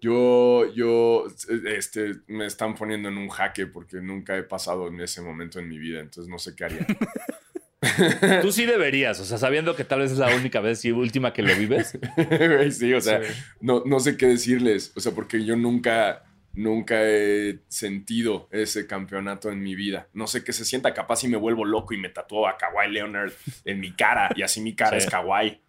Yo, 0.00 0.72
yo, 0.74 1.26
este, 1.66 2.12
me 2.26 2.46
están 2.46 2.74
poniendo 2.74 3.08
en 3.08 3.16
un 3.18 3.28
jaque 3.28 3.66
porque 3.66 3.96
nunca 4.00 4.36
he 4.36 4.42
pasado 4.42 4.88
en 4.88 5.00
ese 5.00 5.22
momento 5.22 5.58
en 5.58 5.68
mi 5.68 5.78
vida, 5.78 6.00
entonces 6.00 6.30
no 6.30 6.38
sé 6.38 6.54
qué 6.54 6.64
haría. 6.64 6.86
Tú 8.42 8.52
sí 8.52 8.64
deberías, 8.66 9.20
o 9.20 9.24
sea, 9.24 9.38
sabiendo 9.38 9.76
que 9.76 9.84
tal 9.84 10.00
vez 10.00 10.10
es 10.12 10.18
la 10.18 10.34
única 10.34 10.60
vez 10.60 10.84
y 10.84 10.92
última 10.92 11.32
que 11.32 11.42
lo 11.42 11.54
vives. 11.54 11.98
Sí, 12.72 12.92
o 12.92 13.00
sea, 13.00 13.22
Sí. 13.22 13.32
no, 13.60 13.82
no 13.86 14.00
sé 14.00 14.16
qué 14.16 14.26
decirles, 14.26 14.92
o 14.96 15.00
sea, 15.00 15.12
porque 15.12 15.44
yo 15.44 15.56
nunca, 15.56 16.24
nunca 16.52 16.96
he 17.02 17.60
sentido 17.68 18.48
ese 18.50 18.86
campeonato 18.86 19.50
en 19.50 19.62
mi 19.62 19.74
vida. 19.74 20.08
No 20.14 20.26
sé 20.26 20.42
qué 20.42 20.52
se 20.52 20.64
sienta, 20.64 20.94
capaz 20.94 21.16
si 21.16 21.28
me 21.28 21.36
vuelvo 21.36 21.64
loco 21.64 21.94
y 21.94 21.98
me 21.98 22.08
tatúo 22.08 22.48
a 22.48 22.56
Kawhi 22.56 22.90
Leonard 22.90 23.32
en 23.64 23.80
mi 23.80 23.92
cara 23.92 24.30
y 24.34 24.42
así 24.42 24.60
mi 24.60 24.74
cara 24.74 24.98
Sí. 24.98 25.06
es 25.06 25.10
Kawhi. 25.10 25.60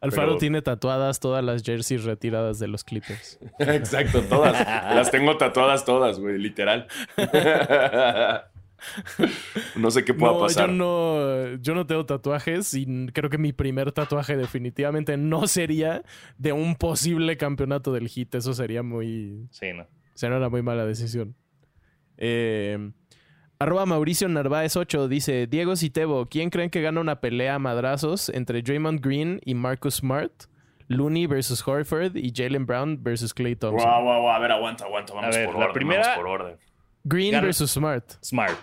Alfaro 0.00 0.28
Pero- 0.28 0.38
tiene 0.38 0.62
tatuadas 0.62 1.18
todas 1.20 1.42
las 1.44 1.62
jerseys 1.62 2.04
retiradas 2.04 2.58
de 2.58 2.68
los 2.68 2.84
Clippers. 2.84 3.38
Exacto, 3.58 4.22
todas. 4.22 4.52
Las 4.94 5.10
tengo 5.10 5.36
tatuadas 5.36 5.84
todas, 5.84 6.20
güey, 6.20 6.38
literal. 6.38 6.86
no 9.76 9.90
sé 9.90 10.04
qué 10.04 10.14
pueda 10.14 10.32
No, 10.34 10.38
pasar. 10.40 10.68
yo 10.68 10.74
no, 10.74 11.56
yo 11.56 11.74
no 11.74 11.86
tengo 11.86 12.06
tatuajes 12.06 12.72
y 12.74 13.08
creo 13.12 13.28
que 13.30 13.38
mi 13.38 13.52
primer 13.52 13.90
tatuaje 13.92 14.36
definitivamente 14.36 15.16
no 15.16 15.46
sería 15.48 16.02
de 16.36 16.52
un 16.52 16.76
posible 16.76 17.36
campeonato 17.36 17.92
del 17.92 18.08
hit. 18.08 18.34
Eso 18.34 18.54
sería 18.54 18.82
muy, 18.82 19.48
Sí, 19.50 19.72
no. 19.74 19.86
Será 20.14 20.36
una 20.38 20.48
muy 20.48 20.62
mala 20.62 20.84
decisión. 20.86 21.34
Eh, 22.16 22.90
arroba 23.58 23.86
Mauricio 23.86 24.28
Narváez 24.28 24.76
8 24.76 25.08
dice: 25.08 25.46
Diego 25.46 25.76
Citebo, 25.76 26.26
¿quién 26.26 26.50
creen 26.50 26.70
que 26.70 26.80
gana 26.82 27.00
una 27.00 27.20
pelea 27.20 27.54
a 27.56 27.58
madrazos 27.58 28.28
entre 28.28 28.62
Draymond 28.62 29.00
Green 29.04 29.40
y 29.44 29.54
Marcus 29.54 29.96
Smart? 29.96 30.32
Looney 30.90 31.26
versus 31.26 31.66
Horford 31.66 32.16
y 32.16 32.32
Jalen 32.34 32.64
Brown 32.64 33.02
versus 33.02 33.34
Clay 33.34 33.54
Thompson. 33.56 33.86
Guau, 33.86 34.02
guau, 34.02 34.22
guau. 34.22 34.34
A 34.34 34.38
ver, 34.38 34.52
aguanta, 34.52 34.84
aguanta. 34.86 35.12
Vamos 35.12 35.36
A 35.36 35.38
ver, 35.38 35.46
por 35.46 35.54
la 35.58 35.64
orden. 35.66 35.74
primera- 35.74 36.00
Vamos 36.02 36.16
por 36.16 36.26
orden. 36.28 36.56
Green 37.04 37.32
Gana- 37.32 37.44
versus 37.46 37.70
Smart. 37.70 38.04
Smart. 38.24 38.56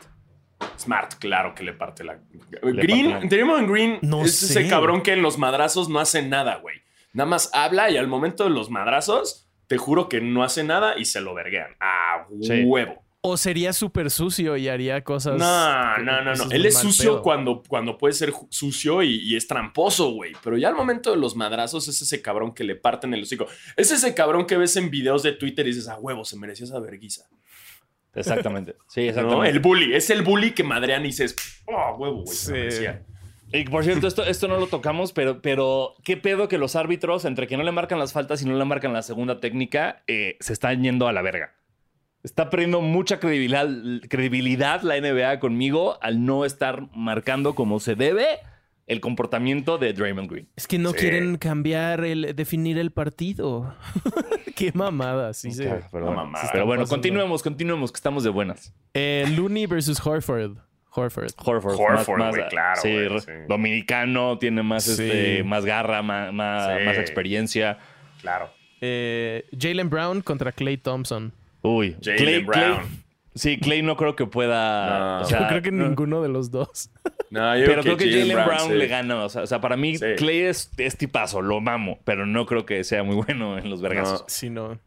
Smart, 0.78 1.14
claro 1.20 1.54
que 1.54 1.64
le 1.64 1.74
parte 1.74 2.04
la. 2.04 2.18
Green, 2.64 3.12
la- 3.12 3.20
Draymond 3.20 3.70
Green 3.70 4.00
No 4.02 4.24
es 4.24 4.40
sé. 4.40 4.60
ese 4.62 4.70
cabrón 4.70 5.04
que 5.04 5.14
en 5.14 5.22
los 5.22 5.38
madrazos 5.38 5.88
no 5.88 6.00
hace 6.00 6.24
nada, 6.28 6.56
güey. 6.58 6.78
Nada 7.14 7.30
más 7.30 7.52
habla 7.54 7.92
y 7.92 7.98
al 7.98 8.08
momento 8.08 8.44
de 8.46 8.50
los 8.50 8.72
madrazos, 8.72 9.48
te 9.68 9.78
juro 9.78 10.10
que 10.10 10.20
no 10.20 10.44
hace 10.44 10.64
nada 10.64 10.98
y 10.98 11.06
se 11.06 11.22
lo 11.22 11.36
verguean. 11.36 11.76
A 11.80 12.26
Sí. 12.42 12.64
huevo. 12.64 13.05
O 13.28 13.38
sería 13.38 13.74
súper 13.74 14.12
sucio 14.12 14.56
y 14.58 14.68
haría 14.68 15.04
cosas. 15.04 15.38
No, 15.38 15.98
no, 15.98 16.22
no, 16.22 16.36
no. 16.36 16.52
Él 16.52 16.66
es 16.66 16.78
sucio 16.78 17.14
pedo. 17.14 17.22
cuando, 17.24 17.64
cuando 17.68 17.98
puede 17.98 18.14
ser 18.14 18.32
sucio 18.50 19.02
y, 19.02 19.16
y 19.16 19.36
es 19.36 19.48
tramposo, 19.48 20.12
güey. 20.12 20.34
Pero 20.44 20.58
ya 20.58 20.68
al 20.70 20.76
momento 20.76 21.10
de 21.12 21.18
los 21.18 21.36
madrazos 21.36 21.88
es 21.88 22.02
ese 22.02 22.22
cabrón 22.22 22.54
que 22.54 22.64
le 22.64 22.76
parten 22.76 23.14
el 23.14 23.24
hocico. 23.24 23.48
Es 23.78 23.92
ese 23.92 24.14
cabrón 24.14 24.46
que 24.46 24.58
ves 24.58 24.76
en 24.78 24.90
videos 24.92 25.24
de 25.24 25.32
Twitter 25.32 25.66
y 25.66 25.70
dices, 25.72 25.88
a 25.88 25.98
huevo, 25.98 26.24
se 26.24 26.38
merecía 26.38 26.66
esa 26.66 26.80
verguiza. 26.80 27.24
Exactamente. 28.14 28.76
Sí, 28.88 29.02
¿No? 29.04 29.10
exactamente. 29.10 29.50
El 29.50 29.60
bully. 29.60 29.94
Es 29.96 30.10
el 30.10 30.22
bully 30.22 30.52
que 30.52 30.64
madrean 30.64 31.04
y 31.04 31.08
dices, 31.08 31.36
oh, 31.66 31.96
huevo, 31.98 32.24
güey, 32.24 32.28
se 32.36 32.46
Sí. 32.46 32.52
lo 32.52 32.58
merecía. 32.58 33.04
Y 33.54 33.64
por 33.66 33.84
cierto, 33.84 34.08
esto, 34.08 34.24
esto 34.26 34.48
no 34.48 34.58
lo 34.60 34.68
tocamos, 34.68 35.14
pero, 35.14 35.42
pero 35.42 35.96
qué 36.04 36.18
pedo 36.18 36.48
que 36.48 36.58
los 36.58 36.76
árbitros, 36.76 37.26
entre 37.26 37.48
que 37.48 37.58
no 37.58 37.64
le 37.64 37.72
marcan 37.72 38.00
las 38.00 38.12
faltas 38.12 38.42
y 38.42 38.46
no 38.46 38.58
le 38.58 38.66
marcan 38.66 38.92
la 38.92 39.02
segunda 39.02 39.40
técnica, 39.40 40.04
eh, 40.08 40.36
se 40.40 40.52
están 40.52 40.84
yendo 40.84 41.08
a 41.08 41.14
la 41.14 41.22
verga. 41.22 41.54
Está 42.26 42.50
perdiendo 42.50 42.82
mucha 42.82 43.20
credibilidad, 43.20 43.68
credibilidad 44.10 44.82
la 44.82 45.00
NBA 45.00 45.40
conmigo 45.40 45.98
al 46.02 46.26
no 46.26 46.44
estar 46.44 46.88
marcando 46.96 47.54
como 47.56 47.80
se 47.80 47.96
debe 47.96 48.26
el 48.88 49.00
comportamiento 49.00 49.78
de 49.78 49.94
Draymond 49.94 50.30
Green. 50.30 50.48
Es 50.56 50.68
que 50.68 50.78
no 50.80 50.90
Sí. 50.92 50.98
quieren 50.98 51.38
cambiar 51.38 52.04
el. 52.04 52.36
definir 52.36 52.78
el 52.78 52.92
partido. 52.92 53.76
Qué 54.56 54.72
mamada, 54.74 55.34
sí, 55.34 55.52
sí. 55.52 55.64
Pero 55.64 55.82
No, 55.92 55.92
bueno, 55.92 56.16
mamá. 56.16 56.40
pero 56.52 56.66
bueno 56.66 56.86
continuemos, 56.88 57.44
continuemos, 57.44 57.92
que 57.92 57.98
estamos 57.98 58.24
de 58.24 58.30
buenas. 58.30 58.74
Eh, 58.94 59.26
Looney 59.36 59.66
versus 59.66 60.00
Horford. 60.06 60.58
Horford. 60.98 61.32
Horford, 61.44 61.76
Horford, 61.80 62.20
más- 62.20 62.36
claro, 62.50 62.82
sí, 62.82 62.96
dominicano, 63.50 64.38
tiene 64.38 64.64
más, 64.64 64.84
Sí. 64.86 64.92
este, 65.04 65.44
más 65.44 65.66
garra, 65.66 66.02
más, 66.02 66.32
más, 66.34 66.78
Sí. 66.80 66.86
más 66.86 66.98
experiencia. 66.98 67.78
Claro. 68.22 68.50
Eh, 68.82 69.46
Jalen 69.60 69.90
Brown 69.90 70.22
contra 70.22 70.52
Clay 70.52 70.78
Thompson. 70.78 71.34
Uy, 71.68 71.96
Jalen 72.02 72.18
Clay- 72.20 72.44
Brown. 72.44 72.78
Clay- 72.82 72.88
sí, 73.36 73.58
Clay 73.60 73.82
no 73.82 73.96
creo 73.98 74.16
que 74.16 74.26
pueda. 74.28 75.18
No. 75.20 75.22
o 75.22 75.26
sea, 75.26 75.42
Yo 75.42 75.48
creo 75.48 75.62
que 75.62 75.72
no, 75.72 75.88
ninguno 75.88 76.22
de 76.22 76.30
los 76.30 76.52
dos. 76.52 76.90
No, 77.32 77.58
yo 77.58 77.66
Pero 77.66 77.82
creo 77.82 77.98
que 77.98 78.10
Jalen 78.10 78.46
Brown, 78.46 78.70
sí. 78.70 78.74
le 78.76 78.88
gana. 78.88 79.26
O 79.26 79.30
sea, 79.30 79.42
o 79.44 79.48
sea, 79.48 79.60
para 79.60 79.76
mí, 79.76 79.98
Sí. 79.98 80.06
Clay 80.16 80.42
es, 80.42 80.72
es 80.78 80.96
tipazo, 80.96 81.42
lo 81.42 81.60
mamo, 81.60 82.00
pero 82.06 82.26
no 82.26 82.46
creo 82.46 82.66
que 82.66 82.84
sea 82.86 83.04
muy 83.04 83.16
bueno 83.26 83.58
en 83.58 83.70
los 83.70 83.82
vergazos. 83.82 84.24
Si 84.28 84.50
no. 84.50 84.80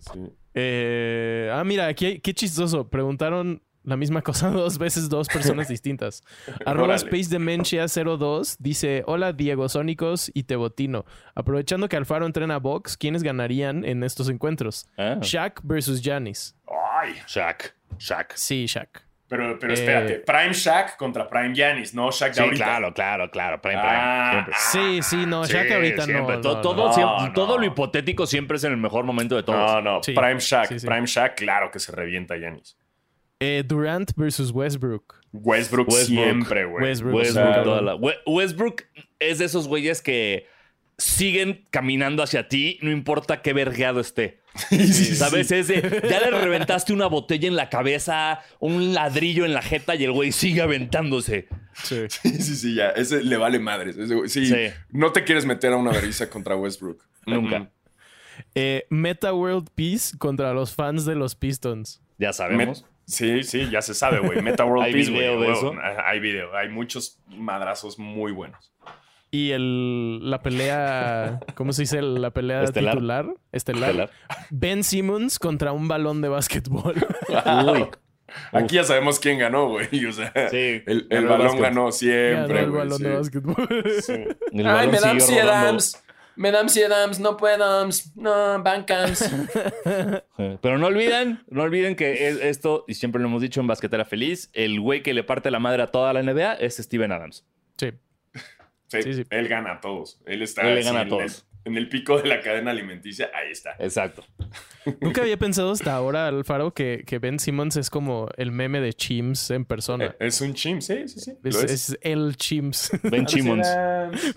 Sí. 0.00 0.18
Eh, 0.54 1.50
ah, 1.52 1.62
mira, 1.62 1.86
aquí 1.86 2.06
hay- 2.06 2.18
qué 2.20 2.32
chistoso. 2.34 2.88
Preguntaron 2.88 3.62
la 3.86 3.96
misma 3.96 4.20
cosa 4.20 4.50
dos 4.50 4.76
veces, 4.78 5.08
dos 5.08 5.28
personas 5.28 5.68
distintas. 5.68 6.22
Arroba. 6.66 6.96
Space 6.96 7.30
Dementia 7.30 7.86
02 7.86 8.56
dice: 8.58 9.02
Hola, 9.06 9.32
Diego 9.32 9.68
Sónicos 9.68 10.30
y 10.34 10.42
Tebotino. 10.42 11.06
Aprovechando 11.34 11.88
que 11.88 11.96
Alfaro 11.96 12.26
entrena 12.26 12.58
box, 12.58 12.96
¿quiénes 12.98 13.22
ganarían 13.22 13.84
en 13.84 14.02
estos 14.04 14.28
encuentros? 14.28 14.86
Ah, 14.98 15.16
Shaq 15.22 15.60
versus 15.64 16.02
Janis. 16.04 16.54
Ay, 17.00 17.14
Shaq. 17.26 17.74
Shaq. 17.98 18.32
Sí, 18.34 18.66
Shaq. 18.66 19.04
Pero, 19.28 19.58
pero 19.58 19.72
Eh, 19.72 19.74
espérate, 19.74 20.14
Prime 20.20 20.52
Shaq 20.52 20.96
contra 20.96 21.28
Prime 21.28 21.52
Giannis, 21.52 21.92
no 21.94 22.12
Shaq 22.12 22.28
de 22.28 22.34
Sí, 22.34 22.40
ahorita. 22.42 22.64
claro, 22.64 22.94
claro, 22.94 23.28
claro. 23.30 23.60
Prime, 23.60 23.80
prime, 23.80 23.96
Ah. 23.98 24.46
Sí, 24.70 25.00
sí, 25.02 25.26
no, 25.26 25.44
Sí, 25.44 25.52
que 25.52 25.74
ahorita 25.74 26.04
siempre. 26.04 26.36
no. 26.36 26.40
todo, 26.40 26.54
no, 26.56 26.60
todo, 26.62 26.86
no. 26.86 26.92
siempre- 26.92 27.26
No, 27.26 27.32
todo 27.32 27.58
lo 27.58 27.64
hipotético 27.66 28.24
siempre 28.26 28.56
es 28.56 28.62
en 28.64 28.70
el 28.72 28.78
mejor 28.78 29.04
momento 29.04 29.34
de 29.34 29.42
todos. 29.42 29.58
No, 29.58 29.80
no, 29.82 30.02
Sí, 30.02 30.12
Prime 30.12 30.38
Shaq, 30.38 30.68
sí, 30.68 30.78
sí. 30.78 30.86
Prime 30.86 31.06
Shaq, 31.06 31.34
claro 31.36 31.72
que 31.72 31.80
se 31.80 31.90
revienta 31.90 32.34
a 32.34 32.36
Giannis. 32.38 32.76
Eh, 33.40 33.62
Durant 33.66 34.12
versus 34.16 34.50
Westbrook. 34.50 35.20
Westbrook, 35.32 35.88
Westbrook. 35.88 36.06
siempre, 36.24 36.64
güey. 36.64 36.82
Westbrook. 36.84 37.14
Westbrook, 37.16 37.48
O 37.48 37.52
sea, 37.54 37.62
toda 37.62 37.82
la- 37.82 37.94
We- 37.96 38.16
Westbrook 38.26 38.84
es 39.18 39.38
de 39.38 39.44
esos 39.44 39.68
güeyes 39.68 40.00
que 40.00 40.46
siguen 40.98 41.64
caminando 41.70 42.22
hacia 42.22 42.48
ti, 42.48 42.78
no 42.80 42.90
importa 42.90 43.42
qué 43.42 43.52
vergueado 43.52 44.00
esté. 44.00 44.40
¿Sabes? 45.14 45.52
Es 45.52 45.68
de, 45.68 45.82
ya 46.08 46.20
le 46.30 46.30
reventaste 46.30 46.94
una 46.94 47.06
botella 47.06 47.46
en 47.46 47.56
la 47.56 47.68
cabeza, 47.68 48.40
un 48.58 48.94
ladrillo 48.94 49.44
en 49.44 49.52
la 49.52 49.60
jeta 49.60 49.94
y 49.94 50.04
el 50.04 50.12
güey 50.12 50.32
sigue 50.32 50.62
aventándose. 50.62 51.48
Sí. 51.74 51.96
Sí, 52.08 52.30
sí, 52.40 52.56
sí, 52.56 52.74
ya. 52.74 52.88
Ese 52.90 53.22
le 53.22 53.36
vale 53.36 53.58
madres. 53.58 53.98
Ese 53.98 54.14
güey- 54.16 54.28
sí, 54.28 54.46
Sí. 54.46 54.54
no 54.90 55.12
te 55.12 55.24
quieres 55.24 55.44
meter 55.44 55.74
a 55.74 55.76
una 55.76 55.90
vergüenza 55.92 56.30
contra 56.30 56.56
Westbrook. 56.56 57.04
Nunca. 57.26 57.58
Mm. 57.58 57.68
Eh, 58.54 58.86
Meta 58.88 59.34
World 59.34 59.68
Peace 59.74 60.16
contra 60.16 60.54
los 60.54 60.72
fans 60.74 61.04
de 61.04 61.14
los 61.16 61.34
Pistons. 61.34 62.00
Ya 62.18 62.32
sabemos. 62.32 62.86
Sí, 63.06 63.42
sí, 63.42 63.68
ya 63.70 63.80
se 63.82 63.94
sabe, 63.94 64.18
güey. 64.20 64.42
Meta 64.42 64.64
World 64.66 64.84
¿Hay 64.86 64.92
Peace, 64.92 65.10
video 65.10 65.36
güey. 65.36 65.48
de 65.48 65.52
eso? 65.54 65.72
Hay 66.04 66.20
video. 66.20 66.56
Hay 66.56 66.68
muchos 66.68 67.18
madrazos 67.28 67.98
muy 67.98 68.32
buenos. 68.32 68.72
Y 69.30 69.50
el, 69.50 70.30
la 70.30 70.40
pelea, 70.40 71.40
¿cómo 71.54 71.72
se 71.72 71.82
dice? 71.82 72.00
La 72.00 72.30
pelea 72.30 72.62
Estelar. 72.62 72.94
titular, 72.94 73.26
estelar. 73.52 73.90
Estelar. 73.90 74.10
Ben 74.50 74.84
Simmons 74.84 75.38
contra 75.38 75.72
un 75.72 75.88
balón 75.88 76.22
de 76.22 76.28
básquetbol. 76.28 76.94
Uy. 77.72 77.86
Aquí 78.52 78.76
ya 78.76 78.84
sabemos 78.84 79.18
quién 79.18 79.38
ganó, 79.38 79.68
güey. 79.68 80.04
O 80.06 80.12
sea, 80.12 80.32
Sí. 80.50 80.82
el, 80.86 81.06
el 81.10 81.24
balón 81.26 81.46
básquet. 81.46 81.62
ganó 81.62 81.80
Ganó 81.82 81.92
siempre, 81.92 82.60
el 82.60 82.70
güey. 82.70 82.78
balón 82.78 82.98
sí. 82.98 83.04
de 83.04 83.14
básquetbol. 83.16 83.84
Sí. 84.00 84.24
El 84.52 84.66
Ay, 84.66 84.88
me 84.88 84.98
siguió 84.98 85.20
si 85.20 85.38
rodando. 85.40 85.84
Dams. 86.36 86.38
Me 86.38 86.50
dam 86.50 86.68
si 86.68 86.80
dams. 86.82 87.20
No 87.20 87.36
puedams. 87.36 88.16
No, 88.16 88.62
bancams. 88.62 89.30
Pero 90.60 90.78
no 90.78 90.86
olviden, 90.86 91.44
no 91.48 91.62
olviden 91.62 91.96
que 91.96 92.28
es 92.28 92.40
esto, 92.40 92.84
y 92.86 92.94
siempre 92.94 93.20
lo 93.20 93.28
hemos 93.28 93.42
dicho 93.42 93.60
en 93.60 93.66
Basquetera 93.66 94.04
Feliz, 94.04 94.50
el 94.52 94.80
güey 94.80 95.02
que 95.02 95.14
le 95.14 95.24
parte 95.24 95.50
la 95.50 95.58
madre 95.58 95.82
a 95.82 95.90
toda 95.90 96.12
la 96.12 96.22
NBA 96.22 96.54
es 96.54 96.76
Steven 96.76 97.12
Adams. 97.12 97.44
Sí. 97.76 97.92
Sí, 98.88 99.02
Sí, 99.02 99.14
sí. 99.14 99.24
Él 99.30 99.48
gana 99.48 99.72
a 99.72 99.80
todos. 99.80 100.20
Él 100.26 100.42
está 100.42 100.62
Él 100.62 100.76
le 100.76 100.82
gana 100.82 101.00
a 101.00 101.08
todos. 101.08 101.46
En 101.66 101.76
el 101.76 101.88
pico 101.90 102.18
de 102.18 102.28
la 102.28 102.40
cadena 102.40 102.70
alimenticia. 102.70 103.30
Ahí 103.34 103.52
está. 103.52 103.76
Exacto. 103.78 104.24
Nunca 105.00 105.20
había 105.20 105.36
pensado 105.46 105.72
hasta 105.72 105.94
ahora, 105.94 106.28
Alfaro, 106.28 106.72
que, 106.72 107.02
que 107.06 107.18
Ben 107.18 107.38
Simmons 107.38 107.76
es 107.76 107.90
como 107.90 108.28
el 108.36 108.52
meme 108.52 108.80
de 108.80 108.94
Chims 108.94 109.50
en 109.50 109.64
persona. 109.64 110.06
Eh, 110.06 110.16
Es 110.20 110.40
un 110.40 110.54
chim, 110.54 110.80
sí, 110.80 111.08
sí, 111.08 111.20
sí. 111.20 111.32
Es, 111.44 111.54
Lo 111.54 111.60
es. 111.62 111.70
es 111.90 111.98
el 112.02 112.36
Chims. 112.36 112.90
Ben 113.02 113.26
Chimons. 113.30 113.66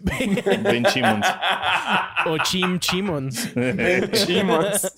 Ben 0.01 0.83
Chimons. 0.85 1.25
o 2.25 2.37
Chim 2.39 2.79
Chimons. 2.79 3.53
Ben 3.55 4.11
Chimons. 4.11 4.91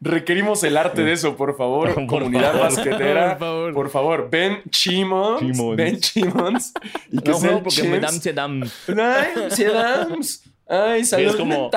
Requerimos 0.00 0.62
el 0.64 0.76
arte 0.76 1.02
de 1.02 1.12
eso, 1.12 1.36
por 1.36 1.56
favor, 1.56 1.94
Por 1.94 2.06
comunidad 2.06 2.52
favor. 2.52 2.60
basquetera. 2.68 3.28
Por 3.30 3.38
favor. 3.38 3.74
Por 3.74 3.90
favor, 3.90 4.28
Ben 4.30 4.62
Chimons. 4.70 5.40
Chimons. 5.40 5.76
Ben 5.76 6.00
Chimons. 6.00 6.72
Y 7.10 7.18
que 7.18 7.30
No, 7.30 7.38
sea 7.38 7.50
no, 7.52 7.62
porque 7.62 7.82
me 7.84 8.00
dan, 8.00 8.20
Chims. 8.20 10.42
Ay. 10.72 10.78
Ay, 11.00 11.04
salud 11.04 11.36
como-. 11.36 11.70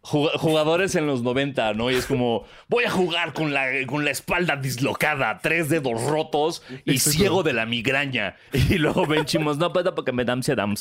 Jug- 0.00 0.30
Jugadores 0.38 0.94
en 0.94 1.06
los 1.06 1.22
90, 1.22 1.74
¿no? 1.74 1.90
Y 1.90 1.94
es 1.96 2.06
como, 2.06 2.44
voy 2.68 2.84
a 2.84 2.90
jugar 2.90 3.32
con 3.34 3.52
la, 3.52 3.66
con 3.86 4.04
la 4.04 4.10
espalda 4.10 4.56
dislocada, 4.56 5.38
tres 5.42 5.68
dedos 5.68 6.02
rotos 6.04 6.62
y 6.84 6.92
Exacto. 6.94 7.18
ciego 7.18 7.42
de 7.42 7.52
la 7.52 7.66
migraña. 7.66 8.36
Y 8.52 8.78
luego 8.78 9.06
Ben 9.06 9.24
Chimons, 9.24 9.58
no 9.58 9.72
puedo 9.72 9.94
porque 9.94 10.12
me 10.12 10.24
dan, 10.24 10.42
se 10.42 10.54
dan. 10.54 10.74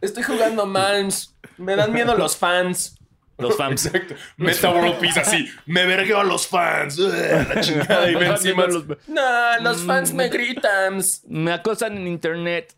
Estoy 0.00 0.22
jugando 0.22 0.66
Malms. 0.66 1.34
Me 1.56 1.76
dan 1.76 1.92
miedo 1.92 2.14
los 2.16 2.36
fans. 2.36 2.96
Los 3.38 3.56
fans. 3.56 3.86
Exacto. 3.86 4.14
Meta 4.36 4.70
World 4.70 4.98
Peace 4.98 5.20
así. 5.20 5.48
Me 5.66 5.86
vergueo 5.86 6.20
a 6.20 6.24
los 6.24 6.46
fans. 6.46 6.98
Ugh, 6.98 7.12
La 7.54 7.60
chingada. 7.60 8.10
Y 8.10 8.14
Ben 8.16 8.36
Simmons. 8.38 8.84
No, 9.06 9.58
los 9.62 9.82
fans 9.82 10.12
me 10.12 10.28
gritan. 10.28 11.00
Me 11.28 11.52
acosan 11.52 11.96
en 11.96 12.08
internet. 12.08 12.74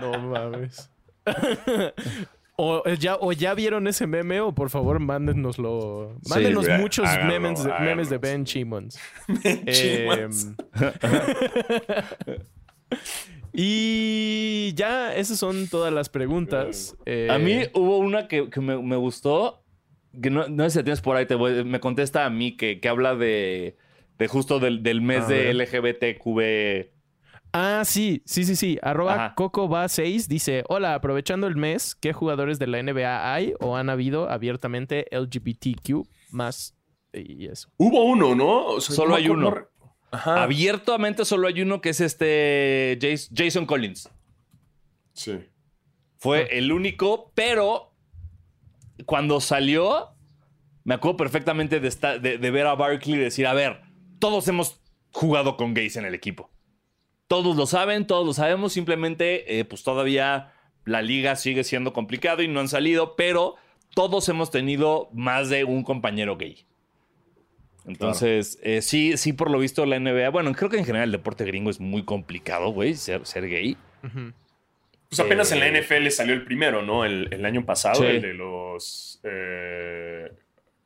No 0.00 0.18
mames. 0.18 0.88
O 2.62 2.82
eh, 2.84 2.96
ya, 2.98 3.16
o 3.16 3.32
ya 3.32 3.54
vieron 3.54 3.86
ese 3.86 4.06
meme, 4.06 4.40
o 4.40 4.54
por 4.54 4.68
favor, 4.68 5.00
mándenoslo. 5.00 6.18
Mándenos 6.28 6.66
muchos 6.78 7.08
háganlo, 7.08 7.32
memes, 7.32 7.64
de, 7.64 7.72
memes 7.80 8.10
de 8.10 8.18
Ben. 8.18 8.44
Chimons. 8.44 8.98
Chimons. 9.66 10.48
Em, 10.76 10.90
y 13.52 14.72
ya, 14.74 15.14
esas 15.14 15.38
son 15.38 15.68
todas 15.68 15.92
las 15.92 16.08
preguntas. 16.08 16.96
Eh, 17.06 17.28
A 17.30 17.38
mí 17.38 17.62
hubo 17.74 17.98
una 17.98 18.28
que, 18.28 18.48
que 18.50 18.60
me, 18.60 18.76
me 18.80 18.96
gustó, 18.96 19.62
que 20.22 20.30
no, 20.30 20.48
no 20.48 20.64
sé 20.64 20.70
si 20.70 20.78
la 20.78 20.84
tienes 20.84 21.00
por 21.00 21.16
ahí, 21.16 21.26
te 21.26 21.34
voy- 21.34 21.64
me 21.64 21.80
contesta 21.80 22.24
a 22.26 22.30
mí, 22.30 22.56
que, 22.56 22.78
que 22.80 22.88
habla 22.88 23.14
de, 23.14 23.76
de 24.18 24.28
justo 24.28 24.60
del, 24.60 24.82
del 24.82 25.00
mes 25.00 25.26
de 25.28 25.34
ver. 25.44 25.56
Ah, 27.52 27.82
sí, 27.84 28.22
sí, 28.26 28.44
sí, 28.44 28.54
sí. 28.56 28.78
Arroba 28.82 29.14
Ajá. 29.14 29.34
CocoBa6 29.36 30.26
dice: 30.28 30.64
Hola, 30.68 30.94
aprovechando 30.94 31.46
el 31.46 31.56
mes, 31.56 31.94
¿qué 31.96 32.12
jugadores 32.12 32.58
de 32.58 32.66
la 32.68 32.82
NBA 32.82 33.34
hay 33.34 33.54
o 33.60 33.76
han 33.76 33.90
habido 33.90 34.30
abiertamente 34.30 35.06
LGBTQ 35.10 36.06
más? 36.30 36.76
Y 37.12 37.46
eso. 37.46 37.68
Hubo 37.76 38.04
uno, 38.04 38.34
¿no? 38.36 38.66
O 38.66 38.80
sea, 38.80 38.94
Solo 38.94 39.16
hay 39.16 39.28
uno. 39.28 39.52
Ajá. 40.12 40.42
Abiertamente 40.42 41.24
solo 41.24 41.48
hay 41.48 41.60
uno 41.62 41.80
que 41.80 41.90
es 41.90 42.00
este 42.00 42.98
Jas- 43.00 43.30
Jason 43.34 43.66
Collins. 43.66 44.08
Sí. 45.12 45.38
Fue 46.18 46.56
el 46.58 46.70
único, 46.72 47.32
pero 47.34 47.94
cuando 49.06 49.40
salió, 49.40 50.08
me 50.84 50.94
acuerdo 50.94 51.16
perfectamente 51.16 51.80
de, 51.80 51.88
esta- 51.88 52.18
de, 52.18 52.38
de 52.38 52.50
ver 52.50 52.66
a 52.66 52.74
Barkley 52.74 53.14
y 53.16 53.18
decir, 53.18 53.46
a 53.46 53.54
ver, 53.54 53.80
todos 54.18 54.46
hemos 54.48 54.80
jugado 55.12 55.56
con 55.56 55.74
gays 55.74 55.96
en 55.96 56.04
el 56.04 56.14
equipo. 56.14 56.50
Todos 57.30 57.54
lo 57.56 57.64
saben, 57.66 58.08
todos 58.08 58.26
lo 58.26 58.34
sabemos, 58.34 58.72
simplemente 58.72 59.60
eh, 59.60 59.64
pues 59.64 59.84
todavía 59.84 60.52
la 60.84 61.00
liga 61.00 61.36
sigue 61.36 61.62
siendo 61.62 61.92
complicado 61.92 62.42
y 62.42 62.48
no 62.48 62.58
han 62.58 62.66
salido, 62.66 63.14
pero 63.14 63.54
todos 63.94 64.28
hemos 64.28 64.50
tenido 64.50 65.08
más 65.12 65.48
de 65.48 65.62
un 65.62 65.84
compañero 65.84 66.36
gay. 66.36 66.64
Entonces, 67.86 68.58
eh, 68.64 68.82
sí, 68.82 69.16
sí, 69.16 69.32
por 69.32 69.48
lo 69.48 69.60
visto 69.60 69.86
la 69.86 70.00
NBA, 70.00 70.28
bueno, 70.30 70.52
creo 70.54 70.68
que 70.70 70.78
en 70.78 70.84
general 70.84 71.06
el 71.08 71.12
deporte 71.12 71.44
gringo 71.44 71.70
es 71.70 71.78
muy 71.78 72.02
complicado, 72.04 72.70
güey, 72.70 72.94
ser, 72.96 73.24
ser 73.24 73.48
gay. 73.48 73.76
Pues 75.08 75.20
apenas 75.20 75.52
Eh, 75.52 75.54
en 75.54 75.60
la 75.60 75.80
NFL 75.80 76.08
salió 76.10 76.34
el 76.34 76.42
primero, 76.44 76.82
¿no? 76.82 77.04
El, 77.04 77.28
el 77.32 77.44
año 77.46 77.64
pasado, 77.64 78.00
Sí. 78.00 78.06
el 78.06 78.22
de 78.22 78.34
los. 78.34 79.20
eh, 79.22 80.32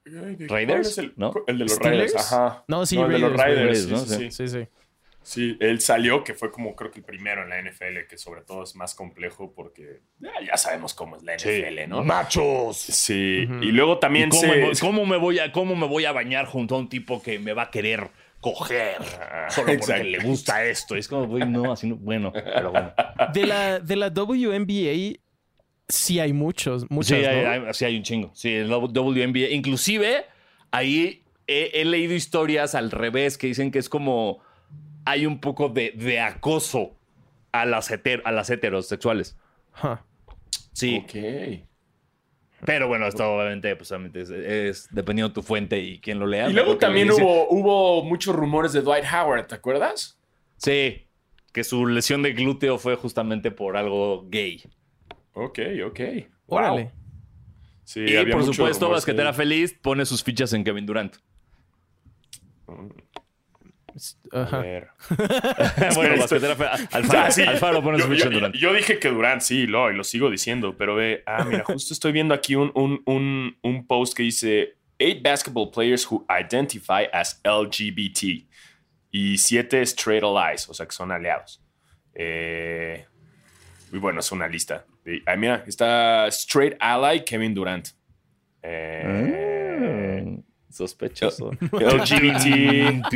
ay, 0.06 0.36
¿de- 0.36 0.46
Raiders, 0.46 0.98
El, 0.98 1.14
¿no? 1.16 1.32
el 1.46 1.56
de 1.58 1.64
los 1.64 1.72
¿Steelers? 1.72 2.12
Raiders, 2.12 2.32
ajá. 2.32 2.64
No, 2.68 2.84
sí, 2.84 2.98
el 2.98 3.08
de 3.10 3.18
los 3.18 3.32
Raiders, 3.32 3.38
Raiders, 3.38 3.88
Raiders, 3.90 4.08
sí, 4.08 4.12
¿no? 4.14 4.18
sí, 4.18 4.30
sí. 4.30 4.48
Sí, 4.48 4.58
sí. 4.60 4.68
Sí, 5.24 5.56
él 5.60 5.80
salió, 5.80 6.22
que 6.22 6.34
fue 6.34 6.50
como 6.52 6.76
creo 6.76 6.90
que 6.90 6.98
el 7.00 7.04
primero 7.04 7.42
en 7.42 7.48
la 7.48 7.60
NFL, 7.62 8.06
que 8.08 8.16
sobre 8.18 8.42
todo 8.42 8.62
es 8.62 8.76
más 8.76 8.94
complejo 8.94 9.52
porque 9.54 10.02
ya, 10.20 10.30
ya 10.46 10.56
sabemos 10.56 10.92
cómo 10.94 11.16
es 11.16 11.22
la 11.22 11.34
NFL, 11.34 11.88
¿no? 11.88 12.04
¡Machos! 12.04 12.76
Sí, 12.76 13.48
y 13.62 13.72
luego 13.72 13.98
también 13.98 14.28
¿Cómo, 14.28 14.40
se... 14.42 14.46
me, 14.48 14.70
cómo 14.80 15.06
me 15.06 15.16
voy 15.16 15.38
a, 15.38 15.50
¿Cómo 15.50 15.74
me 15.76 15.86
voy 15.86 16.04
a 16.04 16.12
bañar 16.12 16.46
junto 16.46 16.74
a 16.76 16.78
un 16.78 16.88
tipo 16.88 17.22
que 17.22 17.38
me 17.38 17.52
va 17.54 17.62
a 17.64 17.70
querer 17.70 18.10
coger 18.40 18.96
Ah, 19.18 19.46
solo 19.48 19.68
porque 19.68 19.76
exacto. 19.76 20.04
le 20.04 20.18
gusta 20.18 20.64
esto? 20.66 20.94
Es 20.94 21.08
como, 21.08 21.26
güey, 21.26 21.46
no, 21.48 21.72
así 21.72 21.86
no. 21.88 21.96
Bueno, 21.96 22.30
pero 22.32 22.70
bueno. 22.70 22.92
De 23.32 23.46
la, 23.46 23.80
de 23.80 23.96
la 23.96 24.08
WNBA, 24.10 25.18
sí 25.88 26.20
hay 26.20 26.32
muchos, 26.34 26.84
muchas, 26.90 27.18
Sí, 27.18 27.24
hay, 27.24 27.42
¿no? 27.60 27.66
hay- 27.68 27.74
sí 27.74 27.84
hay 27.86 27.96
un 27.96 28.02
chingo. 28.02 28.30
Sí, 28.34 28.52
el 28.52 28.70
WNBA. 28.70 29.48
Inclusive, 29.50 30.26
ahí 30.70 31.24
he, 31.46 31.70
he 31.80 31.84
leído 31.86 32.14
historias 32.14 32.74
al 32.74 32.90
revés 32.90 33.38
que 33.38 33.46
dicen 33.46 33.70
que 33.70 33.78
es 33.78 33.88
como 33.88 34.40
hay 35.04 35.26
un 35.26 35.40
poco 35.40 35.68
de, 35.68 35.92
de 35.96 36.20
acoso 36.20 36.96
a 37.52 37.64
las, 37.66 37.90
heter- 37.90 38.22
a 38.24 38.32
las 38.32 38.50
heterosexuales. 38.50 39.36
Sí, 40.72 41.02
Ok. 41.04 41.64
pero 42.64 42.88
bueno, 42.88 43.06
esto 43.06 43.24
obviamente, 43.32 43.74
pues, 43.76 43.90
obviamente 43.92 44.22
es, 44.22 44.30
es 44.30 44.88
dependiendo 44.90 45.28
de 45.28 45.34
tu 45.34 45.42
fuente 45.42 45.78
y 45.78 46.00
quién 46.00 46.18
lo 46.18 46.26
lea. 46.26 46.48
Y 46.48 46.52
luego 46.52 46.76
también 46.78 47.10
hubo, 47.10 47.48
hubo 47.50 48.02
muchos 48.04 48.34
rumores 48.34 48.72
de 48.72 48.82
Dwight 48.82 49.04
Howard, 49.12 49.46
¿te 49.46 49.54
acuerdas? 49.54 50.18
Sí, 50.56 51.06
que 51.52 51.62
su 51.64 51.86
lesión 51.86 52.22
de 52.22 52.32
glúteo 52.32 52.78
fue 52.78 52.96
justamente 52.96 53.50
por 53.50 53.76
algo 53.76 54.26
gay. 54.28 54.62
Ok, 55.34 55.58
ok. 55.86 56.00
Órale. 56.46 56.92
Sí, 57.84 58.00
y 58.00 58.16
había 58.16 58.34
por 58.34 58.44
supuesto, 58.44 58.86
rumores 58.86 59.02
Basquetera 59.04 59.30
que- 59.30 59.36
Feliz 59.36 59.78
pone 59.80 60.06
sus 60.06 60.22
fichas 60.24 60.52
en 60.54 60.64
Kevin 60.64 60.86
Durant. 60.86 61.16
A 64.32 64.42
Ajá. 64.42 64.58
ver. 64.60 64.88
bueno, 65.94 66.16
Basquetera. 66.18 66.56
Ah, 66.60 66.78
Alfaro, 66.92 67.30
sí. 67.32 67.42
Alfaro 67.42 67.82
pone 67.82 67.98
Yo, 67.98 68.12
yo- 68.12 68.26
en 68.26 68.32
Durant. 68.32 68.54
yo 68.56 68.72
dije 68.74 68.98
que 68.98 69.08
Durant, 69.08 69.40
sí, 69.40 69.66
lo, 69.66 69.90
y 69.90 69.94
lo 69.96 70.04
sigo 70.04 70.30
diciendo, 70.30 70.76
pero 70.76 70.94
ve, 70.96 71.22
ah, 71.26 71.44
mira, 71.44 71.64
justo 71.66 71.92
estoy 71.94 72.12
viendo 72.12 72.34
aquí 72.34 72.54
un, 72.56 72.70
un, 72.74 73.02
un, 73.06 73.56
un 73.62 73.86
post 73.86 74.16
que 74.16 74.22
dice 74.24 74.74
Eight 74.98 75.22
basketball 75.22 75.70
players 75.70 76.06
who 76.10 76.24
identify 76.28 77.04
as 77.12 77.40
LGBT. 77.44 78.46
Y 79.10 79.38
siete 79.38 79.80
Straight 79.82 80.22
Allies, 80.24 80.68
o 80.68 80.74
sea 80.74 80.86
que 80.86 80.92
son 80.92 81.12
aliados. 81.12 81.60
Eh, 82.14 83.04
y 83.92 83.98
bueno, 83.98 84.20
es 84.20 84.32
una 84.32 84.48
lista. 84.48 84.84
Ah, 85.26 85.36
mira, 85.36 85.62
está 85.66 86.26
Straight 86.28 86.74
Ally 86.80 87.24
Kevin 87.24 87.54
Durant. 87.54 87.88
Eh, 88.62 89.04
Mm, 89.06 89.63
Sospechoso. 90.74 91.52
LGBT. 91.72 93.14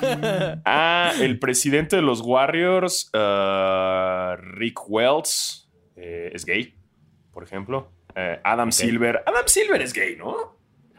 Ah, 0.64 1.12
el 1.20 1.38
presidente 1.38 1.96
de 1.96 2.02
los 2.02 2.20
Warriors, 2.20 3.10
uh, 3.14 4.36
Rick 4.36 4.80
Wells, 4.88 5.68
eh, 5.96 6.30
es 6.34 6.44
gay, 6.44 6.74
por 7.32 7.44
ejemplo. 7.44 7.92
Eh, 8.16 8.40
Adam 8.42 8.72
Silver. 8.72 9.22
Adam 9.24 9.46
Silver 9.46 9.80
es 9.82 9.92
gay, 9.92 10.16
¿no? 10.16 10.56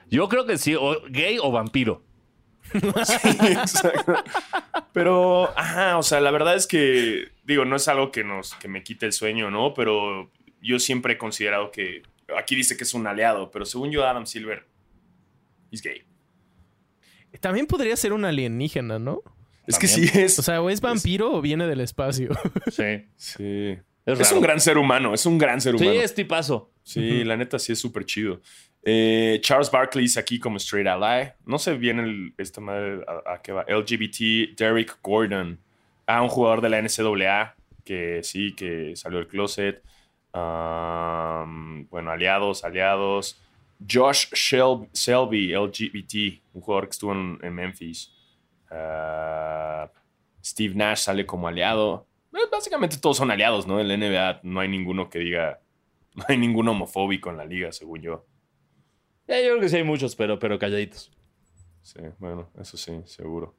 Yo 0.09 0.29
creo 0.29 0.45
que 0.45 0.57
sí, 0.57 0.75
o 0.75 1.01
gay 1.09 1.37
o 1.41 1.51
vampiro. 1.51 2.03
Exacto. 2.73 4.23
Pero, 4.93 5.51
ajá, 5.57 5.97
o 5.97 6.03
sea, 6.03 6.21
la 6.21 6.31
verdad 6.31 6.55
es 6.55 6.67
que, 6.67 7.31
digo, 7.43 7.65
no 7.65 7.75
es 7.75 7.87
algo 7.89 8.11
que, 8.11 8.23
nos, 8.23 8.55
que 8.55 8.69
me 8.69 8.83
quite 8.83 9.05
el 9.07 9.13
sueño, 9.13 9.51
¿no? 9.51 9.73
Pero 9.73 10.31
yo 10.61 10.79
siempre 10.79 11.13
he 11.13 11.17
considerado 11.17 11.71
que, 11.71 12.03
aquí 12.37 12.55
dice 12.55 12.77
que 12.77 12.85
es 12.85 12.93
un 12.93 13.07
aliado, 13.07 13.51
pero 13.51 13.65
según 13.65 13.91
yo, 13.91 14.05
Adam 14.05 14.25
Silver 14.25 14.70
es 15.71 15.81
gay. 15.81 16.03
También 17.39 17.65
podría 17.65 17.95
ser 17.95 18.13
un 18.13 18.25
alienígena, 18.25 18.99
¿no? 18.99 19.21
Es 19.67 19.79
que 19.79 19.87
sí 19.87 20.09
es. 20.13 20.37
O 20.39 20.41
sea, 20.43 20.61
o 20.61 20.69
es 20.69 20.81
vampiro 20.81 21.31
o 21.33 21.41
viene 21.41 21.67
del 21.67 21.81
espacio. 21.81 22.29
Sí. 22.71 23.05
sí. 23.15 23.77
Es, 24.05 24.31
un 24.31 24.41
gran 24.41 24.59
ser 24.59 24.77
humano, 24.77 25.13
es 25.13 25.25
un 25.25 25.37
gran 25.37 25.61
ser 25.61 25.77
Sí, 25.77 25.83
humano. 25.85 26.01
es 26.01 26.15
tipazo. 26.15 26.71
Sí, 26.83 27.23
la 27.23 27.37
neta 27.37 27.59
sí 27.59 27.71
es 27.71 27.79
súper 27.79 28.03
chido. 28.05 28.41
Eh, 28.83 29.39
Charles 29.43 29.69
Barkley 29.69 30.05
es 30.05 30.17
aquí 30.17 30.39
como 30.39 30.57
straight 30.57 30.87
ally. 30.87 31.29
No 31.45 31.59
sé 31.59 31.75
bien 31.75 31.99
el, 31.99 32.33
esta 32.37 32.59
madre 32.61 33.01
a, 33.07 33.33
a 33.33 33.41
qué 33.41 33.51
va. 33.51 33.63
LGBT 33.69 34.57
Derek 34.57 34.97
Gordon. 35.03 35.59
Ah, 36.07 36.23
un 36.23 36.29
jugador 36.29 36.61
de 36.61 36.69
la 36.69 36.81
NCAA 36.81 37.55
que 37.85 38.21
sí, 38.23 38.53
que 38.55 38.93
salió 38.95 39.19
del 39.19 39.27
closet. 39.27 39.83
Um, 40.33 41.87
bueno, 41.89 42.11
aliados, 42.11 42.63
aliados. 42.63 43.39
Josh 43.89 44.27
Shel- 44.33 44.89
Selby, 44.93 45.53
LGBT, 45.55 46.43
un 46.53 46.61
jugador 46.61 46.85
que 46.87 46.91
estuvo 46.91 47.11
en, 47.13 47.39
en 47.41 47.53
Memphis. 47.53 48.11
Ah, 48.69 49.91
Steve 50.43 50.73
Nash 50.75 50.99
sale 50.99 51.25
como 51.25 51.47
aliado. 51.47 52.07
Eh, 52.33 52.37
básicamente 52.51 52.97
todos 52.97 53.17
son 53.17 53.31
aliados, 53.31 53.67
¿no? 53.67 53.79
En 53.79 53.87
la 53.87 53.97
NBA 53.97 54.39
no 54.43 54.59
hay 54.59 54.67
ninguno 54.69 55.09
que 55.09 55.19
diga 55.19 55.59
no 56.15 56.25
hay 56.27 56.37
ningún 56.37 56.67
homofóbico 56.67 57.29
en 57.29 57.37
la 57.37 57.45
liga, 57.45 57.71
según 57.71 58.01
yo. 58.01 58.25
Ya, 59.27 59.39
yo 59.39 59.49
creo 59.51 59.59
que 59.61 59.69
sí 59.69 59.77
hay 59.77 59.83
muchos, 59.83 60.15
pero, 60.15 60.39
pero 60.39 60.57
calladitos. 60.59 61.11
Sí, 61.81 61.99
bueno, 62.19 62.49
eso 62.59 62.77
sí, 62.77 63.01
seguro. 63.05 63.55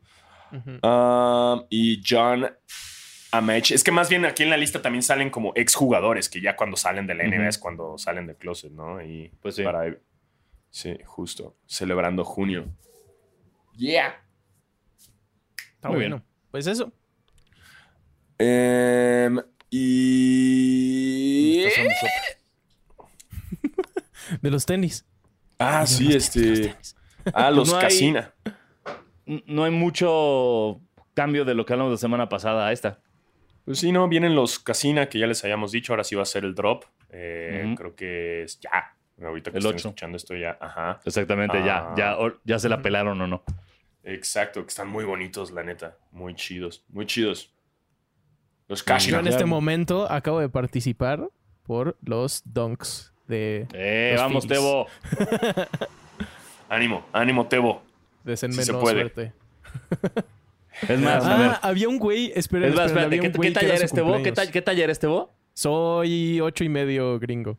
Um, 0.83 1.65
y 1.71 2.03
John 2.07 2.47
Amech. 3.31 3.71
Es 3.71 3.83
que 3.83 3.91
más 3.91 4.11
bien 4.11 4.27
aquí 4.27 4.43
en 4.43 4.51
la 4.51 4.57
lista 4.59 4.83
también 4.83 5.03
salen 5.03 5.31
como 5.31 5.53
exjugadores, 5.57 6.29
que 6.29 6.41
ya 6.43 6.55
cuando 6.57 6.77
salen 6.77 7.07
de 7.07 7.15
la 7.15 7.25
NBA 7.25 7.49
es 7.49 7.59
cuando 7.59 7.97
salen 7.97 8.27
del 8.27 8.37
closet, 8.37 8.71
¿no? 8.71 9.03
Y 9.03 9.31
Pues 9.41 9.57
sí. 9.57 9.63
para. 9.63 9.97
Sí, 10.73 10.97
justo. 11.05 11.55
Celebrando 11.67 12.25
junio. 12.25 12.67
Yeah. 13.77 14.25
Está 15.75 15.89
Muy 15.89 15.99
bueno. 15.99 16.17
bien. 16.17 16.29
Pues 16.51 16.67
eso. 16.67 16.91
Em, 18.39 19.39
y. 19.71 21.65
Son 21.75 21.87
De 24.41 24.51
los 24.51 24.65
tenis. 24.65 25.07
Ah, 25.59 25.87
sí, 25.87 26.05
Los 26.07 26.15
este. 26.15 26.69
tenis. 26.69 26.97
Ah, 27.35 27.51
los 27.51 27.71
No 27.71 27.79
Casina. 27.79 28.35
No 29.27 29.65
hay 29.65 29.71
mucho 29.71 30.81
cambio 31.15 31.45
de 31.45 31.55
lo 31.55 31.67
que 31.67 31.75
hablamos 31.75 31.93
la 31.93 31.99
semana 31.99 32.29
pasada 32.31 32.67
a 32.67 32.73
esta. 32.73 33.01
Pues 33.67 33.79
sí, 33.79 33.93
no, 33.93 34.09
vienen 34.09 34.35
los 34.35 34.59
Casina, 34.59 35.09
que 35.11 35.19
ya 35.19 35.27
les 35.27 35.45
habíamos 35.45 35.71
dicho, 35.71 35.93
ahora 35.93 36.03
sí 36.03 36.17
va 36.17 36.23
a 36.23 36.27
ser 36.27 36.45
el 36.45 36.55
drop. 36.55 36.85
Eh. 37.11 37.75
Creo 37.77 37.95
que 37.95 38.43
es 38.45 38.59
ya. 38.59 38.97
Ahorita 39.21 39.51
que 39.51 39.59
El 39.59 39.65
estén 39.65 39.77
ocho. 39.77 39.89
escuchando 39.89 40.17
esto 40.17 40.35
ya. 40.37 40.57
Ajá. 40.61 41.01
Exactamente, 41.05 41.59
Ah. 41.59 41.65
ya, 41.67 41.95
ya, 41.97 42.19
o- 42.19 42.33
ya 42.45 42.59
se 42.59 42.69
la 42.69 42.81
pelaron 42.83 43.21
o 43.21 43.27
no. 43.27 43.43
Exacto, 44.05 44.63
que 44.63 44.69
están 44.69 44.89
muy 44.89 45.05
bonitos, 45.05 45.51
la 45.53 45.63
neta. 45.63 45.97
Muy 46.11 46.35
chidos, 46.35 46.85
muy 46.89 47.07
chidos. 47.07 47.53
Los 48.69 48.81
Yo 48.81 48.85
Casina. 48.87 49.19
en 49.21 49.27
este 49.29 49.45
momento 49.45 50.11
acabo 50.11 50.41
de 50.41 50.49
participar 50.49 51.29
por 51.63 51.97
los 52.03 52.43
Dunks 52.45 53.13
de 53.29 53.67
Eh, 53.73 54.11
Los 54.15 54.21
vamos, 54.23 54.45
Phillies. 54.47 54.61
Tebo. 54.61 54.87
Ánimo, 56.69 57.05
ánimo, 57.13 57.47
Tebo. 57.47 57.83
Deseenme 58.25 58.57
Sí 58.57 58.65
se 58.65 58.73
puede. 58.75 59.01
suerte. 59.03 59.33
Es 60.89 60.99
más, 61.01 61.25
a 61.25 61.37
ver. 61.37 61.51
Ah, 61.51 61.61
había 61.63 61.89
un 61.89 61.99
güey. 61.99 62.33
Espera, 62.35 62.67
Es 62.69 62.75
más, 62.75 62.87
espérate, 62.87 63.21
¿qué, 63.21 63.27
su 63.33 63.95
Tebo? 63.95 64.23
¿Qué, 64.23 64.33
¿Qué 64.51 64.63
talla 64.63 64.85
eres, 64.85 64.99
Tebo? 64.99 65.33
Soy 65.55 66.41
ocho 66.41 66.65
y 66.65 66.69
medio 66.69 67.19
gringo. 67.19 67.59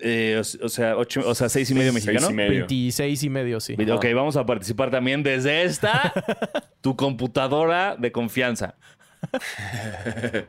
Eh, 0.00 0.36
o, 0.38 0.64
o 0.64 0.68
sea, 0.68 0.96
ocho, 0.96 1.22
o 1.28 1.34
sea, 1.34 1.48
seis 1.48 1.70
y 1.70 1.74
medio 1.74 1.92
Seis 1.92 2.06
mexicano. 2.06 2.30
y 2.30 2.34
medio. 2.34 2.50
26 2.66 3.22
y 3.24 3.28
medio, 3.30 3.60
sí. 3.60 3.74
Ok, 3.90 4.06
vamos 4.14 4.36
a 4.36 4.46
participar 4.46 4.90
también 4.90 5.22
desde 5.22 5.62
esta, 5.64 6.12
tu 6.80 6.94
computadora 6.96 7.96
de 7.96 8.12
confianza. 8.12 8.76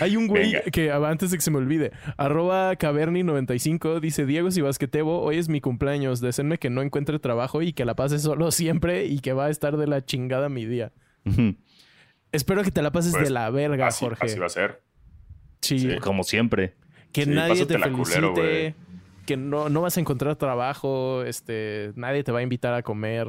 Hay 0.00 0.16
un 0.16 0.28
güey 0.28 0.52
Venga. 0.52 0.62
que, 0.70 0.92
ah, 0.92 1.00
antes 1.08 1.30
de 1.32 1.36
que 1.38 1.42
se 1.42 1.50
me 1.50 1.58
olvide, 1.58 1.90
arroba 2.16 2.72
caverni95 2.76 3.98
dice, 4.00 4.26
Diego, 4.26 4.50
si 4.52 4.60
vas 4.60 4.78
que 4.78 4.86
Tebo, 4.86 5.20
hoy 5.22 5.38
es 5.38 5.48
mi 5.48 5.60
cumpleaños, 5.60 6.20
deseenme 6.20 6.58
que 6.58 6.70
no 6.70 6.82
encuentre 6.82 7.18
trabajo 7.18 7.62
y 7.62 7.72
que 7.72 7.84
la 7.84 7.94
pase 7.96 8.18
solo 8.20 8.52
siempre 8.52 9.06
y 9.06 9.18
que 9.18 9.32
va 9.32 9.46
a 9.46 9.50
estar 9.50 9.76
de 9.76 9.88
la 9.88 10.04
chingada 10.04 10.48
mi 10.48 10.66
día. 10.66 10.92
Espero 12.30 12.62
que 12.62 12.70
te 12.70 12.80
la 12.80 12.92
pases 12.92 13.12
Pues, 13.12 13.24
de 13.24 13.30
la 13.30 13.50
verga, 13.50 13.88
Así, 13.88 14.04
Jorge. 14.04 14.24
así 14.26 14.38
va 14.38 14.46
a 14.46 14.50
ser. 14.50 14.82
Sí, 15.60 15.78
Sí. 15.80 15.88
Como 16.00 16.22
siempre. 16.22 16.74
Que 17.12 17.24
Sí, 17.24 17.30
nadie 17.30 17.66
te 17.66 17.78
felicite, 17.78 18.20
culero, 18.20 18.74
que 19.26 19.36
no, 19.36 19.68
no 19.68 19.82
vas 19.82 19.96
a 19.96 20.00
encontrar 20.00 20.36
trabajo, 20.36 21.22
este, 21.24 21.92
nadie 21.94 22.24
te 22.24 22.32
va 22.32 22.40
a 22.40 22.42
invitar 22.42 22.74
a 22.74 22.82
comer. 22.82 23.28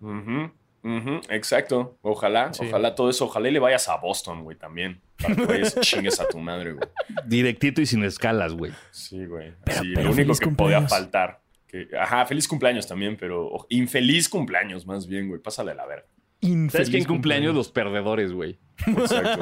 Ujú, 0.00 0.50
ujú, 0.82 1.20
exacto. 1.30 1.96
Ojalá, 2.02 2.52
Sí. 2.52 2.66
ojalá 2.68 2.94
todo 2.94 3.08
eso. 3.10 3.24
Ojalá 3.24 3.48
y 3.48 3.52
le 3.52 3.58
vayas 3.58 3.88
a 3.88 3.96
Boston, 3.96 4.42
güey, 4.44 4.56
también. 4.58 5.00
Para 5.22 5.34
que 5.36 5.46
vayas 5.46 5.76
y 5.76 5.80
chingues 5.80 6.20
a 6.20 6.28
tu 6.28 6.38
madre, 6.38 6.72
güey. 6.72 6.86
Directito 7.26 7.80
y 7.80 7.86
sin 7.86 8.04
escalas, 8.04 8.52
güey. 8.52 8.72
Sí, 8.90 9.24
güey. 9.24 9.52
Pero- 9.64 9.78
Así, 9.78 9.92
pero 9.94 10.08
lo 10.08 10.12
único 10.12 10.16
feliz 10.26 10.40
que 10.40 10.44
cumpleaños. 10.46 10.90
podía 10.90 10.98
faltar. 11.00 11.40
Que, 11.68 11.88
ajá, 11.98 12.26
feliz 12.26 12.46
cumpleaños 12.46 12.86
también, 12.86 13.16
pero 13.18 13.50
infeliz 13.70 14.28
cumpleaños 14.28 14.86
más 14.86 15.06
bien, 15.06 15.28
güey. 15.28 15.40
Pásale 15.40 15.70
a 15.72 15.74
la 15.74 15.86
verga. 15.86 16.06
Infeliz 16.40 16.72
¿Sabes 16.72 16.90
quién 16.90 17.04
cumpleaños? 17.04 17.54
Los 17.54 17.70
perdedores, 17.70 18.32
güey. 18.32 18.58
Exacto. 18.86 19.40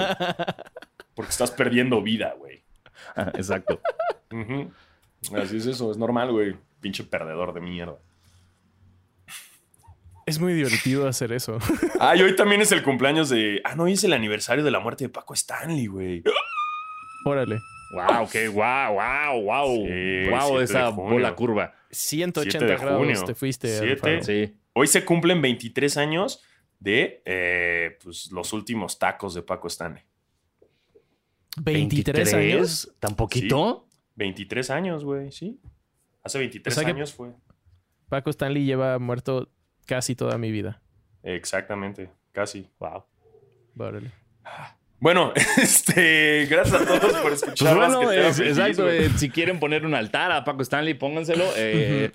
Porque 1.14 1.31
estás 1.31 1.51
perdiendo 1.51 2.01
vida, 2.03 2.35
güey. 2.39 2.62
Exacto. 3.35 3.81
Así 5.37 5.57
es 5.57 5.67
eso, 5.67 5.91
es 5.91 5.97
normal, 5.97 6.33
güey. 6.33 6.57
Pinche 6.81 7.05
perdedor 7.05 7.55
de 7.55 7.61
mierda. 7.61 7.99
Es 10.27 10.39
muy 10.39 10.53
divertido 10.55 11.09
hacer 11.09 11.33
eso. 11.33 11.59
Ah, 12.05 12.17
y 12.17 12.23
hoy 12.23 12.35
también 12.35 12.61
es 12.61 12.73
el 12.73 12.83
cumpleaños 12.83 13.29
de. 13.29 13.61
Ah, 13.63 13.77
no, 13.77 13.85
hoy 13.85 13.93
es 13.93 14.03
el 14.03 14.13
aniversario 14.13 14.65
de 14.65 14.73
la 14.73 14.81
muerte 14.81 15.05
de 15.05 15.09
Paco 15.09 15.35
Stanley, 15.35 15.87
güey. 15.87 16.25
Órale. 17.25 17.61
wow, 17.95 18.29
qué 18.29 18.49
wow, 18.49 18.95
wow, 18.95 19.41
wow. 19.41 19.87
Sí, 19.87 20.29
wow, 20.29 20.41
7 20.41 20.59
de 20.59 20.65
esa 20.65 20.89
bola 20.89 21.37
curva. 21.37 21.75
180 21.93 22.59
7 22.59 22.65
de 22.65 22.77
grados 22.77 22.99
junio. 22.99 23.25
te 23.25 23.35
fuiste. 23.37 23.79
Siete. 23.79 24.23
Sí. 24.25 24.57
Hoy 24.73 24.89
se 24.89 25.05
cumplen 25.05 25.41
23 25.41 25.97
años 25.97 26.43
de 26.81 27.23
eh, 27.25 27.99
pues, 28.03 28.33
los 28.33 28.53
últimos 28.53 28.99
tacos 28.99 29.35
de 29.35 29.43
Paco 29.43 29.69
Stanley. 29.69 30.03
23 31.61 32.35
años. 32.35 32.93
¿Tan 33.01 33.15
poquito? 33.17 33.87
23 34.17 34.71
años, 34.71 35.05
güey, 35.05 35.33
sí. 35.33 35.61
Hace 36.23 36.39
23 36.39 36.73
O 36.77 36.81
sea 36.81 36.85
que- 36.87 36.93
años 36.95 37.13
fue. 37.13 37.31
Paco 38.09 38.31
Stanley 38.31 38.65
lleva 38.65 38.99
muerto 38.99 39.51
casi 39.87 40.15
toda 40.15 40.37
mi 40.39 40.51
vida. 40.51 40.83
Exactamente, 41.23 42.11
casi. 42.33 42.69
Wow. 42.79 43.05
Órale. 43.79 44.13
Bueno, 44.99 45.33
este, 45.57 46.47
gracias 46.49 46.83
a 46.83 46.85
todos 46.87 47.13
por 47.15 47.23
Pues 47.23 47.43
escuchar. 47.43 47.77
bueno, 47.77 47.99
Basquetera 48.01 48.29
es- 48.29 48.37
Feliz, 48.37 48.59
exacto. 48.59 48.89
eh, 48.91 49.11
si 49.17 49.31
quieren 49.31 49.59
poner 49.59 49.85
un 49.87 49.95
altar 49.95 50.31
a 50.31 50.45
Paco 50.45 50.63
Stanley, 50.63 50.95
pónganselo. 50.95 51.45
eh, 51.57 52.13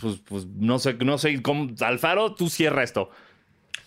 pues, 0.00 0.16
pues 0.28 0.46
no 0.46 0.78
sé, 0.78 0.94
no 0.94 1.16
sé 1.18 1.40
cómo. 1.42 1.70
Alfaro, 1.80 2.34
tú 2.34 2.48
cierra 2.48 2.82
esto. 2.82 3.10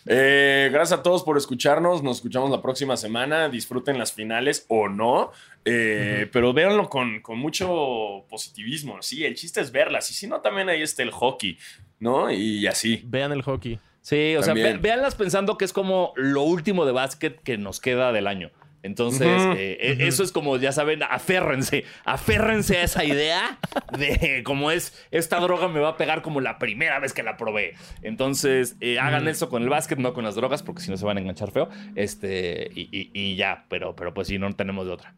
Eh, 0.07 0.69
gracias 0.71 0.99
a 0.99 1.03
todos 1.03 1.23
por 1.23 1.37
escucharnos. 1.37 2.03
Nos 2.03 2.17
escuchamos 2.17 2.51
la 2.51 2.61
próxima 2.61 2.95
semana. 2.97 3.49
Disfruten 3.49 3.97
las 3.97 4.13
finales 4.13 4.65
o 4.67 4.87
no. 4.87 5.31
Eh, 5.65 6.27
Pero 6.31 6.53
véanlo 6.53 6.89
con, 6.89 7.21
con 7.21 7.39
mucho 7.39 8.25
positivismo. 8.29 9.01
Sí, 9.01 9.25
el 9.25 9.35
chiste 9.35 9.61
es 9.61 9.71
verlas. 9.71 10.09
Y 10.11 10.13
si 10.13 10.27
no, 10.27 10.41
también 10.41 10.69
ahí 10.69 10.81
está 10.81 11.01
el 11.03 11.11
hockey, 11.11 11.57
¿no? 11.99 12.31
Y 12.31 12.67
así. 12.67 13.01
Vean 13.05 13.31
el 13.31 13.41
hockey. 13.41 13.79
Sí, 14.01 14.35
o 14.35 14.43
sea, 14.43 14.53
ve- 14.53 14.77
véanlas 14.77 15.15
pensando 15.15 15.57
que 15.57 15.65
es 15.65 15.73
como 15.73 16.13
lo 16.15 16.43
último 16.43 16.85
de 16.85 16.91
básquet 16.91 17.41
que 17.41 17.57
nos 17.57 17.79
queda 17.79 18.11
del 18.11 18.27
año. 18.27 18.51
Entonces, 18.85 19.27
eh, 19.57 19.77
eh, 19.81 19.97
eso 20.01 20.21
es 20.23 20.31
como, 20.31 20.57
ya 20.57 20.71
saben, 20.71 21.01
aférrense, 21.03 21.85
aférrense 22.05 22.77
a 22.77 22.83
esa 22.83 23.03
idea 23.03 23.57
de 23.97 24.43
cómo 24.45 24.69
es, 24.69 24.93
esta 25.09 25.39
droga 25.39 25.67
me 25.67 25.79
va 25.79 25.89
a 25.89 25.97
pegar 25.97 26.21
como 26.21 26.39
la 26.39 26.59
primera 26.59 26.99
vez 26.99 27.11
que 27.11 27.23
la 27.23 27.35
probé. 27.35 27.73
Entonces, 28.03 28.75
eh, 28.81 28.99
hagan 28.99 29.27
eso 29.27 29.49
con 29.49 29.63
el 29.63 29.69
básquet, 29.69 29.97
no 29.97 30.13
con 30.13 30.23
las 30.23 30.35
drogas, 30.35 30.61
porque 30.61 30.81
si 30.83 30.91
no 30.91 30.97
se 30.97 31.05
van 31.05 31.17
a 31.17 31.21
enganchar 31.21 31.49
feo. 31.51 31.67
Este, 31.95 32.69
y, 32.75 32.81
y- 32.91 33.09
y 33.13 33.35
ya, 33.35 33.65
pero, 33.69 33.95
pero 33.95 34.13
pues 34.13 34.27
sí, 34.27 34.37
no 34.37 34.53
tenemos 34.55 34.85
de 34.85 34.91
otra. 34.93 35.15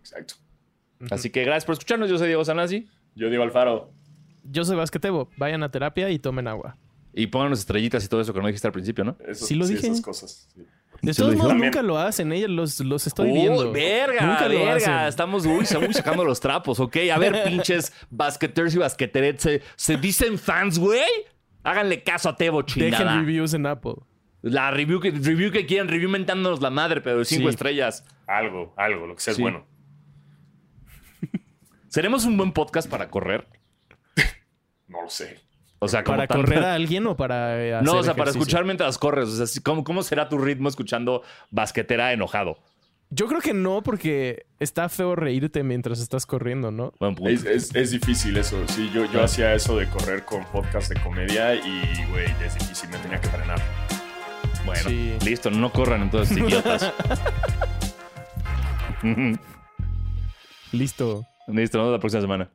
Exacto. 0.00 0.34
Así 1.10 1.30
que 1.30 1.44
gracias 1.44 1.64
por 1.64 1.74
escucharnos. 1.74 2.10
Yo 2.10 2.18
soy 2.18 2.26
Diego 2.28 2.44
Sanasi. 2.44 2.88
Yo 3.14 3.30
digo 3.30 3.42
Alfaro. 3.44 3.92
Yo 4.44 4.64
soy 4.64 4.76
basquetebo. 4.76 5.28
Vayan 5.36 5.62
a 5.62 5.70
terapia 5.70 6.10
y 6.10 6.18
tomen 6.18 6.48
agua. 6.48 6.76
Y 7.14 7.28
pónganos 7.28 7.60
estrellitas 7.60 8.04
y 8.04 8.08
todo 8.08 8.20
eso 8.20 8.32
que 8.32 8.40
no 8.40 8.46
dijiste 8.46 8.66
al 8.66 8.72
principio, 8.72 9.04
¿no? 9.04 9.16
Eso- 9.26 9.46
Sí 9.46 9.54
lo 9.54 9.66
dije. 9.66 9.86
esas 9.86 10.00
cosas. 10.00 10.48
sí. 10.54 10.62
De 11.02 11.12
¿Sí 11.12 11.20
lo 11.20 11.26
todos 11.28 11.38
modos, 11.38 11.54
nunca 11.56 11.82
lo 11.82 11.98
hacen. 11.98 12.32
Ellos 12.32 12.48
los, 12.50 12.78
los 12.80 13.06
estoy 13.08 13.30
Uy, 13.32 13.38
viendo. 13.40 13.72
verga, 13.72 14.24
Nunca 14.24 14.48
lo 14.48 14.54
verga. 14.60 14.74
hacen. 14.76 14.94
Estamos 15.08 15.44
uy, 15.44 15.66
uy, 15.86 15.92
sacando 15.92 16.24
los 16.24 16.38
trapos, 16.38 16.78
¿ok? 16.78 16.96
A 17.12 17.18
ver, 17.18 17.42
pinches 17.44 17.92
basqueters 18.08 18.74
y 18.74 18.78
basqueterets. 18.78 19.42
¿Se, 19.42 19.62
se 19.74 19.96
dicen 19.96 20.38
fans, 20.38 20.78
güey? 20.78 21.02
Háganle 21.64 22.02
caso 22.04 22.28
a 22.28 22.36
Tebo, 22.36 22.62
Dejen 22.62 22.92
chingada. 22.92 23.16
reviews 23.18 23.52
en 23.54 23.66
Apple. 23.66 23.94
La 24.42 24.70
review 24.70 25.00
que, 25.00 25.10
review 25.10 25.50
que 25.52 25.66
quieran, 25.66 25.88
review 25.88 26.08
mentándonos 26.08 26.60
la 26.62 26.70
madre, 26.70 27.00
pero 27.00 27.18
de 27.18 27.24
cinco 27.24 27.44
Sí. 27.44 27.48
estrellas. 27.50 28.04
Algo, 28.26 28.72
algo, 28.76 29.06
lo 29.06 29.14
que 29.16 29.20
sea 29.22 29.32
es 29.32 29.38
bueno. 29.40 29.66
¿Seremos 31.88 32.24
un 32.24 32.36
buen 32.36 32.52
podcast 32.52 32.88
para 32.88 33.10
correr? 33.10 33.46
No 34.88 35.02
lo 35.02 35.08
sé. 35.10 35.40
O 35.84 35.88
sea, 35.88 36.04
como 36.04 36.16
¿Para 36.16 36.28
tan- 36.28 36.40
correr 36.42 36.62
a 36.64 36.74
alguien 36.74 37.06
o 37.08 37.16
para 37.16 37.60
eh, 37.60 37.74
hacer 37.74 37.84
No, 37.84 37.94
o 37.98 38.02
sea, 38.04 38.14
para 38.14 38.30
escuchar 38.30 38.64
mientras 38.64 38.98
corres. 38.98 39.28
O 39.28 39.46
sea, 39.46 39.62
¿cómo, 39.64 39.82
¿cómo 39.82 40.02
será 40.04 40.28
tu 40.28 40.38
ritmo 40.38 40.68
escuchando 40.68 41.22
basquetera 41.50 42.12
enojado? 42.12 42.58
Yo 43.10 43.26
creo 43.26 43.40
que 43.40 43.52
no, 43.52 43.82
porque 43.82 44.46
está 44.60 44.88
feo 44.88 45.16
reírte 45.16 45.62
mientras 45.64 46.00
estás 46.00 46.24
corriendo, 46.24 46.70
¿no? 46.70 46.92
Buen 47.00 47.14
punto. 47.16 47.30
Es, 47.30 47.44
es- 47.44 47.74
es 47.74 47.90
difícil 47.90 48.36
eso. 48.36 48.56
Sí, 48.68 48.90
yo, 48.94 49.04
yo 49.06 49.22
hacía 49.24 49.52
eso 49.54 49.76
de 49.76 49.88
correr 49.88 50.24
con 50.24 50.44
podcast 50.46 50.88
de 50.92 51.00
comedia 51.02 51.54
y, 51.54 52.04
güey, 52.10 52.26
es 52.44 52.54
difícil. 52.58 52.88
Me 52.90 52.98
tenía 52.98 53.20
que 53.20 53.28
frenar. 53.28 53.60
Bueno, 54.64 54.88
Sí. 54.88 55.14
listo, 55.24 55.50
no 55.50 55.72
corran 55.72 56.02
entonces, 56.02 56.38
idiotas. 56.38 56.92
Listo. 60.72 61.24
listo, 61.48 61.76
nos 61.78 61.86
vemos 61.86 61.92
la 61.92 61.98
próxima 61.98 62.20
semana. 62.22 62.50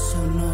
sonora. 0.00 0.49